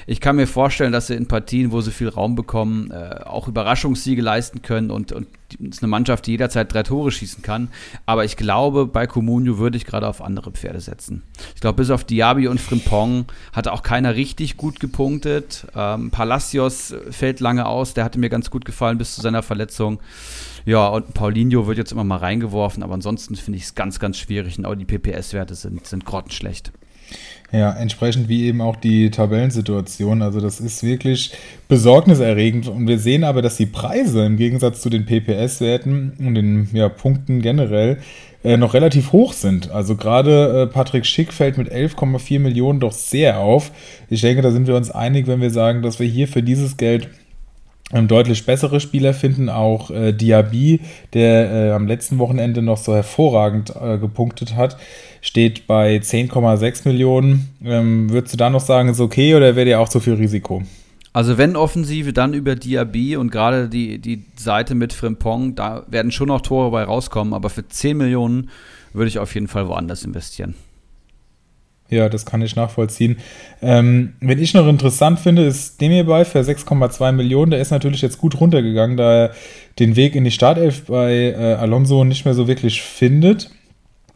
ich 0.07 0.21
kann 0.21 0.37
mir 0.37 0.47
vorstellen, 0.47 0.93
dass 0.93 1.09
sie 1.09 1.15
in 1.15 1.29
Partien, 1.29 1.73
wo 1.73 1.81
sie 1.81 1.91
viel 1.91 2.09
Raum 2.09 2.35
bekommen, 2.35 2.91
äh, 2.91 3.21
auch 3.25 3.49
Überraschungssiege 3.49 4.23
leisten 4.23 4.63
können 4.63 4.91
und, 4.91 5.13
und 5.13 5.29
ist 5.59 5.83
eine 5.83 5.89
Mannschaft, 5.89 6.27
die 6.27 6.33
jederzeit 6.33 6.73
drei 6.73 6.83
Tore 6.83 7.11
schießen 7.11 7.43
kann. 7.43 7.69
Aber 8.07 8.25
ich 8.25 8.37
glaube, 8.37 8.87
bei 8.87 9.07
Comunio 9.07 9.59
würde 9.59 9.77
ich 9.77 9.85
gerade 9.85 10.07
auf 10.07 10.23
andere 10.23 10.53
Pferde 10.53 10.81
setzen. 10.81 11.23
Ich 11.55 11.61
glaube, 11.61 11.77
bis 11.77 11.91
auf 11.91 12.05
Diaby 12.05 12.49
und 12.49 12.61
Frimpong 12.61 13.27
hat 13.53 13.69
auch 13.69 13.83
keiner 13.83 14.15
richtig 14.15 14.57
gut 14.57 14.81
gepunktet. 14.81 15.67
Ähm, 15.75 16.11
Palacios 16.11 16.95
fällt 17.11 17.41
lange 17.41 17.67
aus, 17.67 17.95
der 17.95 18.05
hatte 18.05 18.19
mir 18.19 18.31
ganz 18.31 18.51
gut 18.51 18.65
gefallen 18.65 18.99
bis 18.99 19.15
zu 19.15 19.21
seiner 19.21 19.43
Verletzung. 19.43 20.01
Ja, 20.67 20.89
und 20.89 21.15
Paulinho 21.15 21.67
wird 21.67 21.79
jetzt 21.79 21.93
immer 21.93 22.05
mal 22.05 22.19
reingeworfen, 22.19 22.83
aber 22.83 22.95
ansonsten 22.95 23.35
finde 23.35 23.57
ich 23.57 23.65
es 23.65 23.75
ganz, 23.75 23.99
ganz 23.99 24.19
schwierig 24.19 24.59
und 24.59 24.67
auch 24.67 24.75
die 24.75 24.85
PPS-Werte 24.85 25.55
sind, 25.55 25.87
sind 25.87 26.05
grottenschlecht. 26.05 26.73
Ja, 27.53 27.73
entsprechend 27.73 28.29
wie 28.29 28.45
eben 28.45 28.61
auch 28.61 28.77
die 28.77 29.11
Tabellensituation. 29.11 30.23
Also 30.23 30.41
das 30.41 30.61
ist 30.61 30.85
wirklich 30.85 31.33
besorgniserregend. 31.67 32.69
Und 32.69 32.87
wir 32.87 32.99
sehen 32.99 33.25
aber, 33.25 33.43
dass 33.43 33.57
die 33.57 33.67
Preise 33.67 34.25
im 34.25 34.37
Gegensatz 34.37 34.81
zu 34.81 34.89
den 34.89 35.05
PPS-Werten 35.05 36.13
und 36.21 36.35
den 36.37 36.69
ja, 36.73 36.89
Punkten 36.89 37.43
generell 37.43 37.99
äh, 38.45 38.57
noch 38.57 38.73
relativ 38.73 39.13
hoch 39.13 39.33
sind. 39.33 39.71
Also 39.71 39.97
gerade 39.97 40.63
äh, 40.63 40.73
Patrick 40.73 41.05
Schick 41.05 41.33
fällt 41.33 41.59
mit 41.59 41.73
11,4 41.73 42.39
Millionen 42.39 42.79
doch 42.79 42.93
sehr 42.93 43.41
auf. 43.41 43.73
Ich 44.09 44.21
denke, 44.21 44.43
da 44.43 44.53
sind 44.53 44.69
wir 44.69 44.77
uns 44.77 44.91
einig, 44.91 45.27
wenn 45.27 45.41
wir 45.41 45.51
sagen, 45.51 45.83
dass 45.83 45.99
wir 45.99 46.07
hier 46.07 46.29
für 46.29 46.43
dieses 46.43 46.77
Geld 46.77 47.09
deutlich 47.93 48.47
bessere 48.47 48.81
Spieler 48.81 49.15
finden. 49.15 49.49
Auch 49.49 49.91
äh, 49.91 50.13
Diaby, 50.13 50.81
der 51.13 51.51
äh, 51.51 51.71
am 51.73 51.87
letzten 51.87 52.19
Wochenende 52.19 52.63
noch 52.63 52.79
so 52.79 52.95
hervorragend 52.95 53.75
äh, 53.81 53.99
gepunktet 53.99 54.57
hat, 54.57 54.77
steht 55.21 55.67
bei 55.67 55.97
10,6 55.97 56.87
Millionen. 56.87 57.49
Ähm, 57.65 58.11
würdest 58.11 58.35
du 58.35 58.37
da 58.37 58.51
noch 58.51 58.61
sagen, 58.61 58.89
ist 58.89 59.01
okay 59.01 59.35
oder 59.35 59.57
wäre 59.57 59.67
dir 59.67 59.81
auch 59.81 59.89
zu 59.89 60.01
viel 60.01 60.15
Risiko? 60.15 60.63
Also 61.13 61.39
wenn 61.39 61.57
Offensive, 61.57 62.13
dann 62.13 62.35
über 62.35 62.55
Diaby 62.55 63.17
und 63.17 63.33
gerade 63.33 63.69
die, 63.69 63.99
die 63.99 64.25
Seite 64.37 64.77
mit 64.77 64.93
Frimpong, 64.93 65.57
da 65.57 65.85
werden 65.89 66.13
schon 66.13 66.29
noch 66.29 66.41
Tore 66.41 66.71
bei 66.71 66.85
rauskommen, 66.85 67.35
aber 67.35 67.51
für 67.51 67.67
10 67.67 67.97
Millionen 67.97 68.51
würde 68.93 69.09
ich 69.09 69.19
auf 69.19 69.35
jeden 69.35 69.49
Fall 69.49 69.67
woanders 69.67 70.05
investieren. 70.05 70.55
Ja, 71.91 72.09
das 72.09 72.25
kann 72.25 72.41
ich 72.41 72.55
nachvollziehen. 72.55 73.19
Ähm, 73.61 74.15
wenn 74.21 74.41
ich 74.41 74.55
noch 74.55 74.69
interessant 74.69 75.19
finde, 75.19 75.45
ist 75.45 75.81
dem 75.81 75.91
hierbei 75.91 76.25
für 76.25 76.39
6,2 76.39 77.13
Millionen. 77.13 77.51
Der 77.51 77.61
ist 77.61 77.73
natürlich 77.73 78.01
jetzt 78.01 78.19
gut 78.19 78.41
runtergegangen, 78.41 78.97
da 78.97 79.25
er 79.25 79.31
den 79.81 79.97
Weg 79.97 80.15
in 80.15 80.25
die 80.25 80.31
Startelf 80.31 80.87
bei 80.87 81.35
äh, 81.37 81.55
Alonso 81.55 82.05
nicht 82.05 82.25
mehr 82.25 82.35
so 82.35 82.47
wirklich 82.47 82.81
findet. 82.81 83.51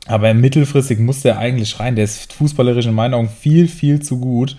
Aber 0.07 0.35
mittelfristig 0.35 0.99
muss 0.99 1.23
der 1.23 1.39
eigentlich 1.39 1.81
rein. 1.81 1.97
Der 1.97 2.05
ist 2.05 2.33
fußballerisch 2.35 2.87
in 2.87 2.93
meinen 2.93 3.15
Augen 3.15 3.29
viel, 3.29 3.69
viel 3.69 4.01
zu 4.01 4.19
gut. 4.19 4.57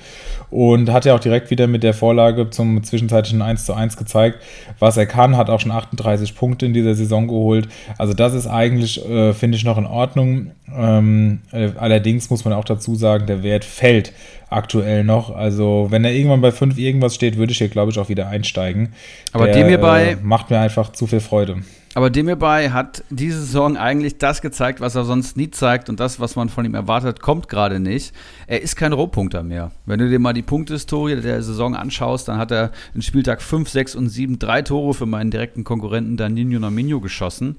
Und 0.50 0.92
hat 0.92 1.06
ja 1.06 1.14
auch 1.14 1.20
direkt 1.20 1.50
wieder 1.50 1.68
mit 1.68 1.84
der 1.84 1.94
Vorlage 1.94 2.50
zum 2.50 2.84
zwischenzeitlichen 2.84 3.42
1 3.42 3.66
zu 3.66 3.74
1 3.74 3.98
gezeigt, 3.98 4.40
was 4.80 4.98
er 4.98 5.06
kann. 5.06 5.38
Hat 5.38 5.50
auch 5.50 5.60
schon 5.60 5.72
38 5.72 6.36
Punkte 6.36 6.66
in 6.66 6.74
dieser 6.74 6.96
Saison 6.96 7.28
geholt. 7.28 7.68
Also 7.98 8.14
das 8.14 8.34
ist 8.34 8.48
eigentlich, 8.48 9.08
äh, 9.08 9.34
finde 9.34 9.58
ich, 9.58 9.64
noch 9.64 9.78
in 9.78 9.86
Ordnung. 9.86 10.52
Ähm, 10.75 11.42
äh, 11.52 11.70
allerdings 11.78 12.30
muss 12.30 12.46
man 12.46 12.54
auch 12.54 12.64
dazu 12.64 12.96
sagen, 12.96 13.28
der 13.28 13.44
Wert 13.44 13.66
fällt 13.66 14.14
aktuell 14.50 15.04
noch. 15.04 15.36
Also 15.36 15.88
wenn 15.90 16.06
er 16.06 16.14
irgendwann 16.14 16.42
bei 16.42 16.52
5 16.52 16.78
irgendwas 16.78 17.14
steht, 17.14 17.38
würde 17.38 17.52
ich 17.52 17.58
hier, 17.60 17.70
glaube 17.70 17.92
ich, 17.92 18.00
auch 18.00 18.10
wieder 18.10 18.30
einsteigen. 18.30 18.94
Aber 19.32 19.46
der, 19.46 19.56
dem 19.56 19.68
hierbei 19.68 20.12
äh, 20.12 20.18
macht 20.22 20.50
mir 20.50 20.60
einfach 20.60 20.92
zu 20.92 21.06
viel 21.06 21.20
Freude. 21.20 21.58
Aber 21.96 22.10
Demirbay 22.10 22.72
hat 22.72 23.06
diese 23.10 23.40
Saison 23.40 23.78
eigentlich 23.78 24.18
das 24.18 24.42
gezeigt, 24.42 24.82
was 24.82 24.96
er 24.96 25.06
sonst 25.06 25.38
nie 25.38 25.50
zeigt 25.50 25.88
und 25.88 26.02
das, 26.02 26.20
was 26.20 26.36
man 26.36 26.50
von 26.50 26.66
ihm 26.66 26.75
erwartet, 26.75 27.22
kommt 27.22 27.48
gerade 27.48 27.80
nicht. 27.80 28.14
Er 28.48 28.62
ist 28.62 28.75
kein 28.75 28.92
Rohpunkter 28.92 29.44
mehr. 29.44 29.72
Wenn 29.86 30.00
du 30.00 30.10
dir 30.10 30.20
mal 30.20 30.34
die 30.34 30.42
Punktehistorie 30.42 31.16
der 31.16 31.42
Saison 31.42 31.74
anschaust, 31.74 32.28
dann 32.28 32.38
hat 32.38 32.52
er 32.52 32.72
in 32.94 33.02
Spieltag 33.02 33.42
5, 33.42 33.70
6 33.70 33.96
und 33.96 34.10
7 34.10 34.40
drei 34.40 34.62
Tore 34.62 34.94
für 34.94 35.06
meinen 35.06 35.32
direkten 35.32 35.64
Konkurrenten 35.64 36.18
Danilo 36.18 36.60
Nominio 36.60 37.00
geschossen. 37.00 37.56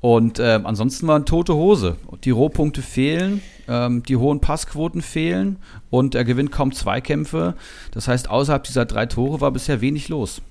Und 0.00 0.40
äh, 0.40 0.58
ansonsten 0.64 1.06
waren 1.06 1.24
tote 1.24 1.54
Hose. 1.54 1.96
Die 2.24 2.30
Rohpunkte 2.30 2.82
fehlen, 2.82 3.42
ähm, 3.68 4.02
die 4.02 4.16
hohen 4.16 4.40
Passquoten 4.40 5.02
fehlen 5.02 5.56
und 5.90 6.16
er 6.16 6.24
gewinnt 6.24 6.50
kaum 6.50 6.72
Zweikämpfe. 6.72 7.54
Das 7.92 8.08
heißt, 8.08 8.28
außerhalb 8.28 8.64
dieser 8.64 8.86
drei 8.86 9.06
Tore 9.06 9.40
war 9.40 9.52
bisher 9.52 9.80
wenig 9.80 10.08
los. 10.08 10.42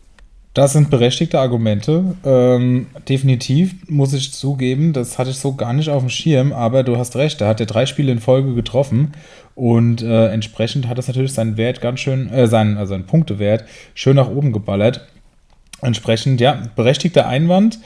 Das 0.57 0.73
sind 0.73 0.89
berechtigte 0.89 1.39
Argumente. 1.39 2.15
Ähm, 2.25 2.87
definitiv 3.07 3.75
muss 3.89 4.11
ich 4.13 4.33
zugeben, 4.33 4.91
das 4.91 5.19
hatte 5.19 5.29
ich 5.29 5.37
so 5.37 5.53
gar 5.53 5.71
nicht 5.71 5.91
auf 5.91 6.01
dem 6.01 6.09
Schirm, 6.09 6.51
aber 6.51 6.81
du 6.81 6.97
hast 6.97 7.15
recht, 7.15 7.39
da 7.39 7.47
hat 7.47 7.59
er 7.59 7.67
drei 7.67 7.85
Spiele 7.85 8.11
in 8.11 8.17
Folge 8.17 8.55
getroffen 8.55 9.11
und 9.53 10.01
äh, 10.01 10.29
entsprechend 10.29 10.87
hat 10.87 10.97
das 10.97 11.09
natürlich 11.09 11.33
seinen 11.33 11.57
Wert 11.57 11.79
ganz 11.79 11.99
schön, 11.99 12.31
äh, 12.31 12.47
seinen, 12.47 12.75
also 12.77 12.95
seinen 12.95 13.05
Punktewert 13.05 13.65
schön 13.93 14.15
nach 14.15 14.31
oben 14.31 14.51
geballert. 14.51 15.05
Entsprechend, 15.83 16.41
ja, 16.41 16.59
berechtigter 16.75 17.27
Einwand. 17.27 17.77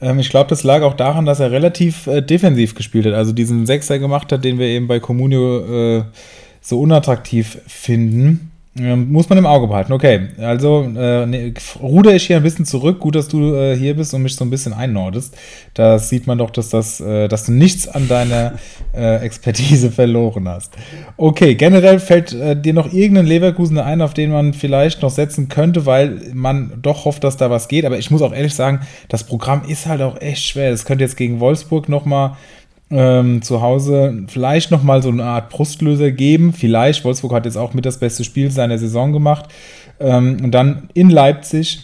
Ähm, 0.00 0.20
ich 0.20 0.30
glaube, 0.30 0.50
das 0.50 0.62
lag 0.62 0.82
auch 0.82 0.94
daran, 0.94 1.26
dass 1.26 1.40
er 1.40 1.50
relativ 1.50 2.06
äh, 2.06 2.20
defensiv 2.20 2.76
gespielt 2.76 3.06
hat, 3.06 3.14
also 3.14 3.32
diesen 3.32 3.66
Sechser 3.66 3.98
gemacht 3.98 4.30
hat, 4.30 4.44
den 4.44 4.60
wir 4.60 4.68
eben 4.68 4.86
bei 4.86 5.00
Comunio 5.00 5.98
äh, 5.98 6.04
so 6.60 6.80
unattraktiv 6.80 7.58
finden. 7.66 8.49
Muss 8.74 9.28
man 9.28 9.36
im 9.36 9.46
Auge 9.46 9.66
behalten. 9.66 9.92
Okay, 9.92 10.28
also 10.38 10.82
äh, 10.82 11.26
ne, 11.26 11.52
ruder 11.82 12.14
ich 12.14 12.28
hier 12.28 12.36
ein 12.36 12.44
bisschen 12.44 12.64
zurück. 12.64 13.00
Gut, 13.00 13.16
dass 13.16 13.26
du 13.26 13.52
äh, 13.52 13.76
hier 13.76 13.96
bist 13.96 14.14
und 14.14 14.22
mich 14.22 14.36
so 14.36 14.44
ein 14.44 14.50
bisschen 14.50 14.72
einnordest. 14.72 15.36
Da 15.74 15.98
sieht 15.98 16.28
man 16.28 16.38
doch, 16.38 16.50
dass, 16.50 16.68
das, 16.68 17.00
äh, 17.00 17.26
dass 17.26 17.46
du 17.46 17.52
nichts 17.52 17.88
an 17.88 18.06
deiner 18.06 18.52
äh, 18.94 19.16
Expertise 19.24 19.90
verloren 19.90 20.48
hast. 20.48 20.72
Okay, 21.16 21.56
generell 21.56 21.98
fällt 21.98 22.32
äh, 22.32 22.54
dir 22.54 22.72
noch 22.72 22.92
irgendein 22.92 23.26
Leverkusen 23.26 23.76
ein, 23.76 24.00
auf 24.00 24.14
den 24.14 24.30
man 24.30 24.54
vielleicht 24.54 25.02
noch 25.02 25.10
setzen 25.10 25.48
könnte, 25.48 25.84
weil 25.84 26.30
man 26.32 26.78
doch 26.80 27.06
hofft, 27.06 27.24
dass 27.24 27.36
da 27.36 27.50
was 27.50 27.66
geht. 27.66 27.84
Aber 27.84 27.98
ich 27.98 28.12
muss 28.12 28.22
auch 28.22 28.32
ehrlich 28.32 28.54
sagen, 28.54 28.86
das 29.08 29.24
Programm 29.24 29.62
ist 29.66 29.86
halt 29.86 30.00
auch 30.00 30.20
echt 30.20 30.44
schwer. 30.44 30.70
Es 30.70 30.84
könnte 30.84 31.02
jetzt 31.02 31.16
gegen 31.16 31.40
Wolfsburg 31.40 31.88
nochmal 31.88 32.36
ähm, 32.90 33.42
zu 33.42 33.60
Hause 33.60 34.24
vielleicht 34.26 34.70
nochmal 34.70 35.02
so 35.02 35.10
eine 35.10 35.24
Art 35.24 35.50
Brustlöser 35.50 36.10
geben. 36.10 36.52
Vielleicht, 36.52 37.04
Wolfsburg 37.04 37.32
hat 37.32 37.44
jetzt 37.44 37.56
auch 37.56 37.72
mit 37.72 37.86
das 37.86 37.98
beste 37.98 38.24
Spiel 38.24 38.50
seiner 38.50 38.78
Saison 38.78 39.12
gemacht. 39.12 39.46
Ähm, 40.00 40.38
und 40.42 40.50
dann 40.52 40.88
in 40.94 41.10
Leipzig, 41.10 41.80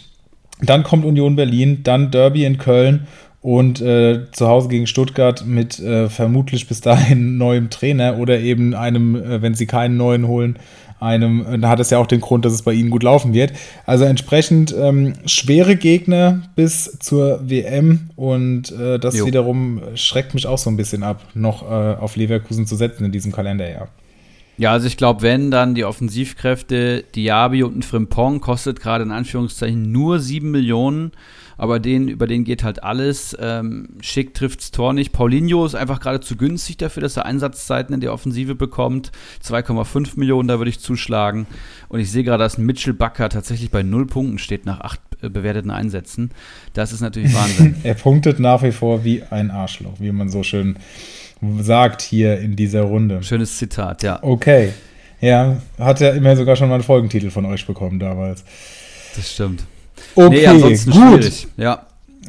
dann 0.61 0.83
kommt 0.83 1.05
Union 1.05 1.35
Berlin, 1.35 1.81
dann 1.83 2.11
Derby 2.11 2.45
in 2.45 2.57
Köln 2.57 3.07
und 3.47 3.79
äh, 3.79 4.29
zu 4.33 4.45
Hause 4.49 4.67
gegen 4.67 4.87
Stuttgart 4.87 5.45
mit 5.45 5.79
äh, 5.79 6.09
vermutlich 6.09 6.67
bis 6.67 6.81
dahin 6.81 7.37
neuem 7.37 7.69
Trainer 7.69 8.17
oder 8.17 8.41
eben 8.41 8.75
einem, 8.75 9.15
äh, 9.15 9.41
wenn 9.41 9.55
sie 9.55 9.65
keinen 9.65 9.95
neuen 9.95 10.27
holen, 10.27 10.59
einem, 10.99 11.61
da 11.61 11.69
hat 11.69 11.79
es 11.79 11.89
ja 11.89 11.97
auch 11.97 12.07
den 12.07 12.19
Grund, 12.19 12.43
dass 12.43 12.51
es 12.51 12.63
bei 12.63 12.73
ihnen 12.73 12.89
gut 12.89 13.03
laufen 13.03 13.33
wird. 13.33 13.53
Also 13.85 14.03
entsprechend 14.03 14.75
ähm, 14.77 15.13
schwere 15.25 15.77
Gegner 15.77 16.41
bis 16.57 16.99
zur 16.99 17.39
WM 17.49 18.09
und 18.17 18.69
äh, 18.73 18.99
das 18.99 19.17
jo. 19.17 19.25
wiederum 19.25 19.81
schreckt 19.95 20.33
mich 20.33 20.45
auch 20.45 20.57
so 20.57 20.69
ein 20.69 20.75
bisschen 20.75 21.03
ab, 21.03 21.23
noch 21.33 21.63
äh, 21.63 21.95
auf 21.95 22.17
Leverkusen 22.17 22.67
zu 22.67 22.75
setzen 22.75 23.05
in 23.05 23.13
diesem 23.13 23.31
Kalenderjahr. 23.31 23.87
Ja, 24.57 24.73
also 24.73 24.87
ich 24.87 24.97
glaube, 24.97 25.21
wenn 25.21 25.51
dann 25.51 25.73
die 25.73 25.85
Offensivkräfte 25.85 27.05
Diaby 27.15 27.63
und 27.63 27.77
ein 27.77 27.83
Frimpong 27.83 28.41
kostet 28.41 28.81
gerade 28.81 29.05
in 29.05 29.11
Anführungszeichen 29.11 29.89
nur 29.89 30.19
7 30.19 30.51
Millionen 30.51 31.13
aber 31.57 31.79
den, 31.79 32.07
über 32.07 32.27
den 32.27 32.43
geht 32.43 32.63
halt 32.63 32.83
alles. 32.83 33.35
Ähm, 33.39 33.89
Schick 34.01 34.33
trifft's 34.33 34.71
Tor 34.71 34.93
nicht. 34.93 35.11
Paulinho 35.11 35.65
ist 35.65 35.75
einfach 35.75 35.99
gerade 35.99 36.19
zu 36.19 36.35
günstig 36.35 36.77
dafür, 36.77 37.01
dass 37.01 37.17
er 37.17 37.25
Einsatzzeiten 37.25 37.93
in 37.93 38.01
der 38.01 38.13
Offensive 38.13 38.55
bekommt. 38.55 39.11
2,5 39.43 40.17
Millionen, 40.17 40.47
da 40.47 40.59
würde 40.59 40.69
ich 40.69 40.79
zuschlagen. 40.79 41.47
Und 41.89 41.99
ich 41.99 42.11
sehe 42.11 42.23
gerade, 42.23 42.43
dass 42.43 42.57
Mitchell 42.57 42.93
Bakker 42.93 43.29
tatsächlich 43.29 43.71
bei 43.71 43.83
null 43.83 44.05
Punkten 44.05 44.37
steht 44.37 44.65
nach 44.65 44.81
acht 44.81 45.01
äh, 45.21 45.29
bewerteten 45.29 45.71
Einsätzen. 45.71 46.31
Das 46.73 46.91
ist 46.91 47.01
natürlich 47.01 47.33
Wahnsinn. 47.33 47.75
er 47.83 47.95
punktet 47.95 48.39
nach 48.39 48.61
wie 48.63 48.71
vor 48.71 49.03
wie 49.03 49.23
ein 49.23 49.51
Arschloch, 49.51 49.99
wie 49.99 50.11
man 50.11 50.29
so 50.29 50.43
schön 50.43 50.77
sagt 51.59 52.01
hier 52.01 52.39
in 52.39 52.55
dieser 52.55 52.81
Runde. 52.81 53.23
Schönes 53.23 53.57
Zitat, 53.57 54.03
ja. 54.03 54.19
Okay. 54.21 54.73
Ja, 55.19 55.57
hat 55.79 55.99
ja 55.99 56.11
immer 56.11 56.35
sogar 56.35 56.55
schon 56.55 56.69
mal 56.69 56.75
einen 56.75 56.83
Folgentitel 56.83 57.31
von 57.31 57.45
euch 57.45 57.65
bekommen 57.65 57.99
damals. 57.99 58.43
Das 59.15 59.33
stimmt. 59.33 59.65
Okay, 60.15 60.53
nee, 60.53 60.91
gut. 60.91 61.47
Ja. 61.57 61.85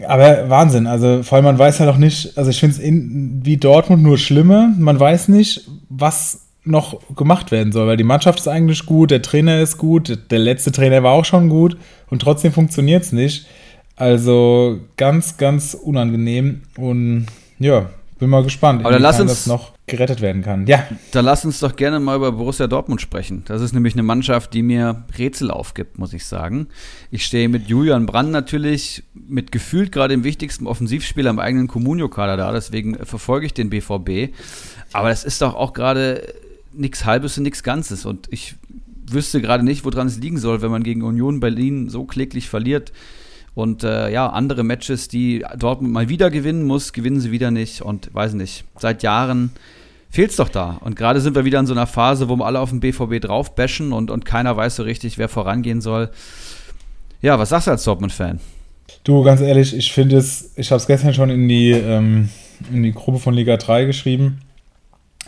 aber 0.06 0.48
Wahnsinn, 0.48 0.86
also 0.86 1.22
vor 1.22 1.36
allem 1.36 1.44
man 1.44 1.58
weiß 1.58 1.80
halt 1.80 1.90
auch 1.90 1.96
nicht, 1.96 2.36
also 2.36 2.50
ich 2.50 2.60
finde 2.60 2.76
es 2.76 2.82
wie 2.82 3.56
Dortmund 3.56 4.02
nur 4.02 4.18
schlimmer, 4.18 4.72
man 4.78 4.98
weiß 4.98 5.28
nicht, 5.28 5.68
was 5.88 6.42
noch 6.64 7.00
gemacht 7.16 7.50
werden 7.50 7.72
soll, 7.72 7.86
weil 7.86 7.96
die 7.96 8.04
Mannschaft 8.04 8.40
ist 8.40 8.48
eigentlich 8.48 8.84
gut, 8.86 9.10
der 9.10 9.22
Trainer 9.22 9.60
ist 9.60 9.78
gut, 9.78 10.18
der 10.30 10.38
letzte 10.38 10.70
Trainer 10.70 11.02
war 11.02 11.12
auch 11.12 11.24
schon 11.24 11.48
gut 11.48 11.76
und 12.10 12.20
trotzdem 12.20 12.52
funktioniert 12.52 13.04
es 13.04 13.12
nicht. 13.12 13.46
Also 13.96 14.78
ganz, 14.96 15.38
ganz 15.38 15.74
unangenehm 15.74 16.62
und 16.76 17.26
ja, 17.58 17.86
bin 18.18 18.30
mal 18.30 18.44
gespannt, 18.44 18.82
Aber 18.82 18.92
dann 18.92 19.02
lass 19.02 19.20
uns, 19.20 19.46
noch 19.46 19.72
gerettet 19.88 20.20
werden 20.20 20.42
kann. 20.42 20.66
Ja. 20.66 20.86
Dann 21.12 21.24
lass 21.24 21.44
uns 21.44 21.60
doch 21.60 21.76
gerne 21.76 22.00
mal 22.00 22.16
über 22.16 22.32
Borussia 22.32 22.66
Dortmund 22.66 23.00
sprechen. 23.00 23.42
Das 23.46 23.60
ist 23.60 23.72
nämlich 23.72 23.94
eine 23.94 24.02
Mannschaft, 24.02 24.54
die 24.54 24.62
mir 24.62 25.04
Rätsel 25.18 25.50
aufgibt, 25.50 25.98
muss 25.98 26.12
ich 26.12 26.24
sagen. 26.24 26.68
Ich 27.10 27.24
stehe 27.24 27.48
mit 27.48 27.68
Julian 27.68 28.06
Brand 28.06 28.30
natürlich 28.30 29.02
mit 29.14 29.52
gefühlt 29.52 29.92
gerade 29.92 30.14
dem 30.14 30.24
wichtigsten 30.24 30.66
Offensivspieler 30.66 31.30
im 31.30 31.38
eigenen 31.38 31.68
Comunio-Kader 31.68 32.36
da, 32.36 32.52
deswegen 32.52 32.94
verfolge 33.04 33.46
ich 33.46 33.54
den 33.54 33.70
BVB. 33.70 34.34
Aber 34.92 35.10
es 35.10 35.24
ist 35.24 35.42
doch 35.42 35.54
auch 35.54 35.72
gerade 35.72 36.22
nichts 36.72 37.04
Halbes 37.04 37.36
und 37.36 37.44
nichts 37.44 37.62
Ganzes. 37.62 38.06
Und 38.06 38.28
ich 38.30 38.54
wüsste 39.10 39.40
gerade 39.40 39.64
nicht, 39.64 39.84
woran 39.84 40.06
es 40.06 40.18
liegen 40.18 40.38
soll, 40.38 40.62
wenn 40.62 40.70
man 40.70 40.82
gegen 40.82 41.02
Union 41.02 41.40
Berlin 41.40 41.88
so 41.88 42.04
kläglich 42.04 42.48
verliert. 42.48 42.92
Und 43.54 43.82
äh, 43.82 44.10
ja, 44.10 44.28
andere 44.28 44.62
Matches, 44.62 45.08
die 45.08 45.44
Dortmund 45.58 45.92
mal 45.92 46.08
wieder 46.08 46.30
gewinnen 46.30 46.64
muss, 46.64 46.92
gewinnen 46.92 47.20
sie 47.20 47.32
wieder 47.32 47.50
nicht. 47.50 47.82
Und 47.82 48.14
weiß 48.14 48.34
nicht, 48.34 48.64
seit 48.78 49.02
Jahren 49.02 49.50
fehlt 50.10 50.30
es 50.30 50.36
doch 50.36 50.48
da. 50.48 50.78
Und 50.82 50.96
gerade 50.96 51.20
sind 51.20 51.36
wir 51.36 51.44
wieder 51.44 51.60
in 51.60 51.66
so 51.66 51.74
einer 51.74 51.86
Phase, 51.86 52.28
wo 52.28 52.36
wir 52.36 52.46
alle 52.46 52.60
auf 52.60 52.70
den 52.70 52.80
BVB 52.80 53.20
drauf 53.20 53.54
bashen 53.54 53.92
und, 53.92 54.10
und 54.10 54.24
keiner 54.24 54.56
weiß 54.56 54.76
so 54.76 54.82
richtig, 54.82 55.18
wer 55.18 55.28
vorangehen 55.28 55.80
soll. 55.80 56.10
Ja, 57.20 57.38
was 57.38 57.50
sagst 57.50 57.66
du 57.66 57.72
als 57.72 57.84
Dortmund-Fan? 57.84 58.40
Du, 59.04 59.22
ganz 59.22 59.40
ehrlich, 59.40 59.76
ich 59.76 59.92
finde 59.92 60.16
es, 60.16 60.52
ich 60.56 60.70
habe 60.70 60.78
es 60.78 60.86
gestern 60.86 61.14
schon 61.14 61.30
in 61.30 61.48
die, 61.48 61.70
ähm, 61.72 62.28
in 62.72 62.82
die 62.82 62.92
Gruppe 62.92 63.18
von 63.18 63.34
Liga 63.34 63.56
3 63.56 63.84
geschrieben, 63.84 64.40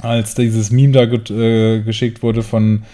als 0.01 0.35
dieses 0.35 0.71
Meme 0.71 0.93
da 0.93 1.03
äh, 1.03 1.81
geschickt 1.81 2.23
wurde 2.23 2.43
von 2.43 2.85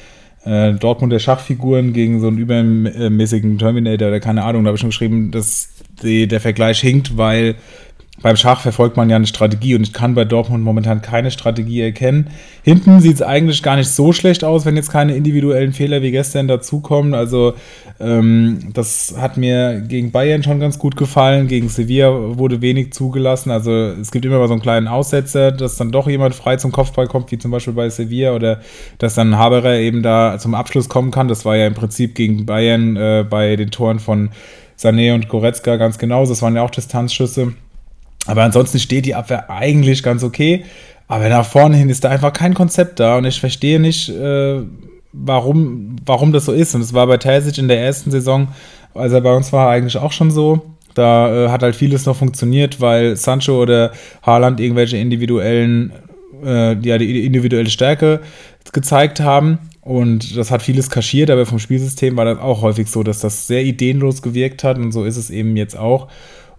äh, 0.44 0.72
Dortmund 0.74 1.12
der 1.12 1.18
Schachfiguren 1.18 1.92
gegen 1.92 2.20
so 2.20 2.28
einen 2.28 2.38
übermäßigen 2.38 3.58
Terminator 3.58 4.08
oder 4.08 4.20
keine 4.20 4.44
Ahnung, 4.44 4.64
da 4.64 4.68
habe 4.68 4.76
ich 4.76 4.80
schon 4.80 4.90
geschrieben, 4.90 5.30
dass 5.30 5.68
die, 6.02 6.26
der 6.26 6.40
Vergleich 6.40 6.80
hinkt, 6.80 7.16
weil 7.16 7.56
beim 8.22 8.36
Schach 8.36 8.60
verfolgt 8.60 8.96
man 8.96 9.10
ja 9.10 9.16
eine 9.16 9.26
Strategie 9.26 9.74
und 9.74 9.82
ich 9.82 9.92
kann 9.92 10.14
bei 10.14 10.24
Dortmund 10.24 10.64
momentan 10.64 11.02
keine 11.02 11.30
Strategie 11.30 11.82
erkennen. 11.82 12.28
Hinten 12.62 13.00
sieht 13.00 13.16
es 13.16 13.22
eigentlich 13.22 13.62
gar 13.62 13.76
nicht 13.76 13.90
so 13.90 14.12
schlecht 14.12 14.42
aus, 14.42 14.64
wenn 14.64 14.74
jetzt 14.74 14.90
keine 14.90 15.14
individuellen 15.14 15.74
Fehler 15.74 16.00
wie 16.00 16.10
gestern 16.10 16.48
dazukommen. 16.48 17.12
Also 17.12 17.54
ähm, 18.00 18.70
das 18.72 19.14
hat 19.18 19.36
mir 19.36 19.82
gegen 19.86 20.12
Bayern 20.12 20.42
schon 20.42 20.60
ganz 20.60 20.78
gut 20.78 20.96
gefallen. 20.96 21.46
Gegen 21.46 21.68
Sevilla 21.68 22.38
wurde 22.38 22.62
wenig 22.62 22.94
zugelassen. 22.94 23.50
Also 23.50 23.70
es 23.72 24.10
gibt 24.10 24.24
immer 24.24 24.38
mal 24.38 24.48
so 24.48 24.54
einen 24.54 24.62
kleinen 24.62 24.88
Aussetzer, 24.88 25.52
dass 25.52 25.76
dann 25.76 25.92
doch 25.92 26.08
jemand 26.08 26.34
frei 26.34 26.56
zum 26.56 26.72
Kopfball 26.72 27.08
kommt, 27.08 27.30
wie 27.32 27.38
zum 27.38 27.50
Beispiel 27.50 27.74
bei 27.74 27.90
Sevilla 27.90 28.34
oder 28.34 28.60
dass 28.96 29.14
dann 29.14 29.36
Haberer 29.36 29.76
eben 29.76 30.02
da 30.02 30.38
zum 30.38 30.54
Abschluss 30.54 30.88
kommen 30.88 31.10
kann. 31.10 31.28
Das 31.28 31.44
war 31.44 31.56
ja 31.56 31.66
im 31.66 31.74
Prinzip 31.74 32.14
gegen 32.14 32.46
Bayern 32.46 32.96
äh, 32.96 33.26
bei 33.28 33.56
den 33.56 33.70
Toren 33.70 33.98
von 33.98 34.30
Sané 34.78 35.14
und 35.14 35.28
Goretzka 35.28 35.76
ganz 35.76 35.98
genauso. 35.98 36.32
Das 36.32 36.40
waren 36.40 36.56
ja 36.56 36.62
auch 36.62 36.70
Distanzschüsse. 36.70 37.52
Aber 38.26 38.42
ansonsten 38.42 38.78
steht 38.78 39.06
die 39.06 39.14
Abwehr 39.14 39.50
eigentlich 39.50 40.02
ganz 40.02 40.22
okay. 40.22 40.64
Aber 41.08 41.28
nach 41.28 41.46
vorne 41.46 41.76
hin 41.76 41.88
ist 41.88 42.04
da 42.04 42.10
einfach 42.10 42.32
kein 42.32 42.54
Konzept 42.54 42.98
da 42.98 43.18
und 43.18 43.24
ich 43.24 43.38
verstehe 43.38 43.78
nicht, 43.78 44.08
äh, 44.08 44.60
warum, 45.12 45.96
warum 46.04 46.32
das 46.32 46.46
so 46.46 46.52
ist. 46.52 46.74
Und 46.74 46.80
es 46.80 46.92
war 46.92 47.06
bei 47.06 47.16
Terzic 47.16 47.58
in 47.58 47.68
der 47.68 47.80
ersten 47.80 48.10
Saison, 48.10 48.48
als 48.94 49.12
er 49.12 49.20
bei 49.20 49.34
uns 49.34 49.52
war, 49.52 49.70
eigentlich 49.70 49.96
auch 49.96 50.12
schon 50.12 50.30
so. 50.30 50.62
Da 50.94 51.46
äh, 51.46 51.48
hat 51.50 51.62
halt 51.62 51.76
vieles 51.76 52.06
noch 52.06 52.16
funktioniert, 52.16 52.80
weil 52.80 53.16
Sancho 53.16 53.60
oder 53.60 53.92
Haaland 54.22 54.60
irgendwelche 54.60 54.96
individuellen, 54.96 55.92
äh, 56.44 56.74
ja, 56.80 56.98
die 56.98 57.24
individuelle 57.24 57.70
Stärke 57.70 58.20
gezeigt 58.72 59.20
haben. 59.20 59.58
Und 59.82 60.36
das 60.36 60.50
hat 60.50 60.62
vieles 60.62 60.90
kaschiert, 60.90 61.30
aber 61.30 61.46
vom 61.46 61.60
Spielsystem 61.60 62.16
war 62.16 62.24
das 62.24 62.38
auch 62.38 62.62
häufig 62.62 62.90
so, 62.90 63.04
dass 63.04 63.20
das 63.20 63.46
sehr 63.46 63.62
ideenlos 63.62 64.20
gewirkt 64.20 64.64
hat 64.64 64.78
und 64.78 64.90
so 64.90 65.04
ist 65.04 65.16
es 65.16 65.30
eben 65.30 65.56
jetzt 65.56 65.78
auch. 65.78 66.08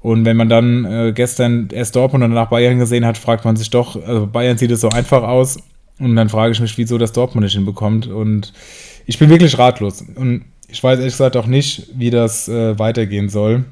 Und 0.07 0.23
wenn 0.23 0.37
man 0.37 0.47
dann 0.47 0.85
äh, 0.85 1.11
gestern 1.11 1.67
erst 1.69 1.97
Dortmund 1.97 2.23
und 2.23 2.31
danach 2.31 2.49
Bayern 2.49 2.79
gesehen 2.79 3.05
hat, 3.05 3.17
fragt 3.17 3.43
man 3.43 3.57
sich 3.57 3.71
doch, 3.71 4.01
also 4.07 4.25
Bayern 4.25 4.57
sieht 4.57 4.71
es 4.71 4.79
so 4.79 4.87
einfach 4.87 5.21
aus. 5.21 5.57
Und 5.99 6.15
dann 6.15 6.29
frage 6.29 6.53
ich 6.53 6.61
mich, 6.61 6.77
wieso 6.77 6.97
das 6.97 7.11
Dortmund 7.11 7.43
nicht 7.43 7.55
hinbekommt. 7.55 8.07
Und 8.07 8.53
ich 9.05 9.19
bin 9.19 9.29
wirklich 9.29 9.57
ratlos. 9.57 10.05
Und 10.15 10.45
ich 10.69 10.81
weiß 10.81 10.99
ehrlich 10.99 11.11
gesagt 11.11 11.35
auch 11.35 11.45
nicht, 11.45 11.89
wie 11.93 12.09
das 12.09 12.47
äh, 12.47 12.79
weitergehen 12.79 13.27
soll. 13.27 13.65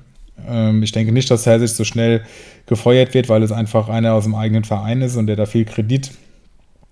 Ähm, 0.45 0.83
ich 0.83 0.91
denke 0.91 1.13
nicht, 1.13 1.31
dass 1.31 1.45
Herr 1.45 1.57
sich 1.57 1.71
so 1.71 1.85
schnell 1.85 2.25
gefeuert 2.65 3.13
wird, 3.13 3.29
weil 3.29 3.41
es 3.41 3.53
einfach 3.53 3.87
einer 3.87 4.11
aus 4.11 4.25
dem 4.25 4.35
eigenen 4.35 4.65
Verein 4.65 5.01
ist 5.03 5.15
und 5.15 5.27
der 5.27 5.37
da 5.37 5.45
viel 5.45 5.63
Kredit 5.63 6.11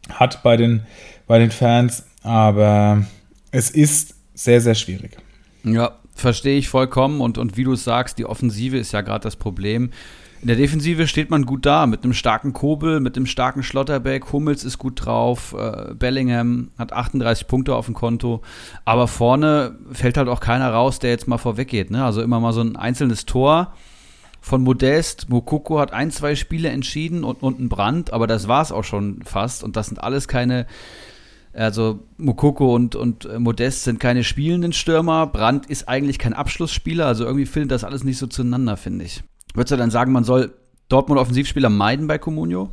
hat 0.09 0.41
bei 0.41 0.55
den, 0.55 0.83
bei 1.27 1.37
den 1.37 1.51
Fans. 1.51 2.05
Aber 2.21 3.05
es 3.51 3.71
ist 3.71 4.15
sehr, 4.35 4.61
sehr 4.61 4.75
schwierig. 4.75 5.17
Ja, 5.65 5.97
verstehe 6.15 6.57
ich 6.57 6.69
vollkommen. 6.69 7.21
Und, 7.21 7.37
und 7.37 7.57
wie 7.57 7.63
du 7.63 7.75
sagst, 7.75 8.17
die 8.17 8.25
Offensive 8.25 8.77
ist 8.77 8.91
ja 8.91 9.01
gerade 9.01 9.23
das 9.23 9.35
Problem. 9.35 9.91
In 10.43 10.47
der 10.47 10.57
Defensive 10.57 11.07
steht 11.07 11.29
man 11.29 11.45
gut 11.45 11.65
da, 11.65 11.87
mit 11.87 12.03
einem 12.03 12.11
starken 12.11 12.51
Kobel, 12.51 12.99
mit 12.99 13.15
einem 13.15 13.27
starken 13.27 13.63
Schlotterbeck. 13.63 14.33
Hummels 14.33 14.65
ist 14.65 14.77
gut 14.77 15.05
drauf, 15.05 15.55
äh, 15.57 15.93
Bellingham 15.93 16.71
hat 16.77 16.91
38 16.91 17.47
Punkte 17.47 17.75
auf 17.75 17.85
dem 17.85 17.95
Konto. 17.95 18.41
Aber 18.83 19.07
vorne 19.07 19.77
fällt 19.93 20.17
halt 20.17 20.27
auch 20.27 20.41
keiner 20.41 20.69
raus, 20.69 20.99
der 20.99 21.11
jetzt 21.11 21.29
mal 21.29 21.37
vorweggeht. 21.37 21.91
Ne? 21.91 22.03
Also 22.03 22.21
immer 22.21 22.41
mal 22.41 22.51
so 22.51 22.59
ein 22.59 22.75
einzelnes 22.75 23.25
Tor 23.25 23.73
von 24.41 24.61
Modest. 24.63 25.29
Mokoko 25.29 25.79
hat 25.79 25.93
ein, 25.93 26.11
zwei 26.11 26.35
Spiele 26.35 26.67
entschieden 26.67 27.23
und, 27.23 27.41
und 27.41 27.61
ein 27.61 27.69
Brand, 27.69 28.11
aber 28.11 28.27
das 28.27 28.49
war 28.49 28.61
es 28.61 28.73
auch 28.73 28.83
schon 28.83 29.21
fast. 29.23 29.63
Und 29.63 29.77
das 29.77 29.87
sind 29.87 30.03
alles 30.03 30.27
keine 30.27 30.67
also 31.53 31.99
Mokoko 32.17 32.73
und, 32.73 32.95
und 32.95 33.25
äh, 33.25 33.37
Modest 33.37 33.83
sind 33.83 33.99
keine 33.99 34.23
spielenden 34.23 34.73
Stürmer. 34.73 35.27
Brandt 35.27 35.67
ist 35.67 35.87
eigentlich 35.87 36.17
kein 36.17 36.33
Abschlussspieler. 36.33 37.05
Also 37.05 37.25
irgendwie 37.25 37.45
findet 37.45 37.71
das 37.71 37.83
alles 37.83 38.03
nicht 38.03 38.17
so 38.17 38.27
zueinander, 38.27 38.75
finde 38.75 39.05
ich. 39.05 39.23
Würdest 39.53 39.71
du 39.71 39.77
dann 39.77 39.91
sagen, 39.91 40.11
man 40.11 40.23
soll 40.23 40.53
Dortmund 40.89 41.19
Offensivspieler 41.19 41.69
meiden 41.69 42.07
bei 42.07 42.17
Comunio? 42.17 42.69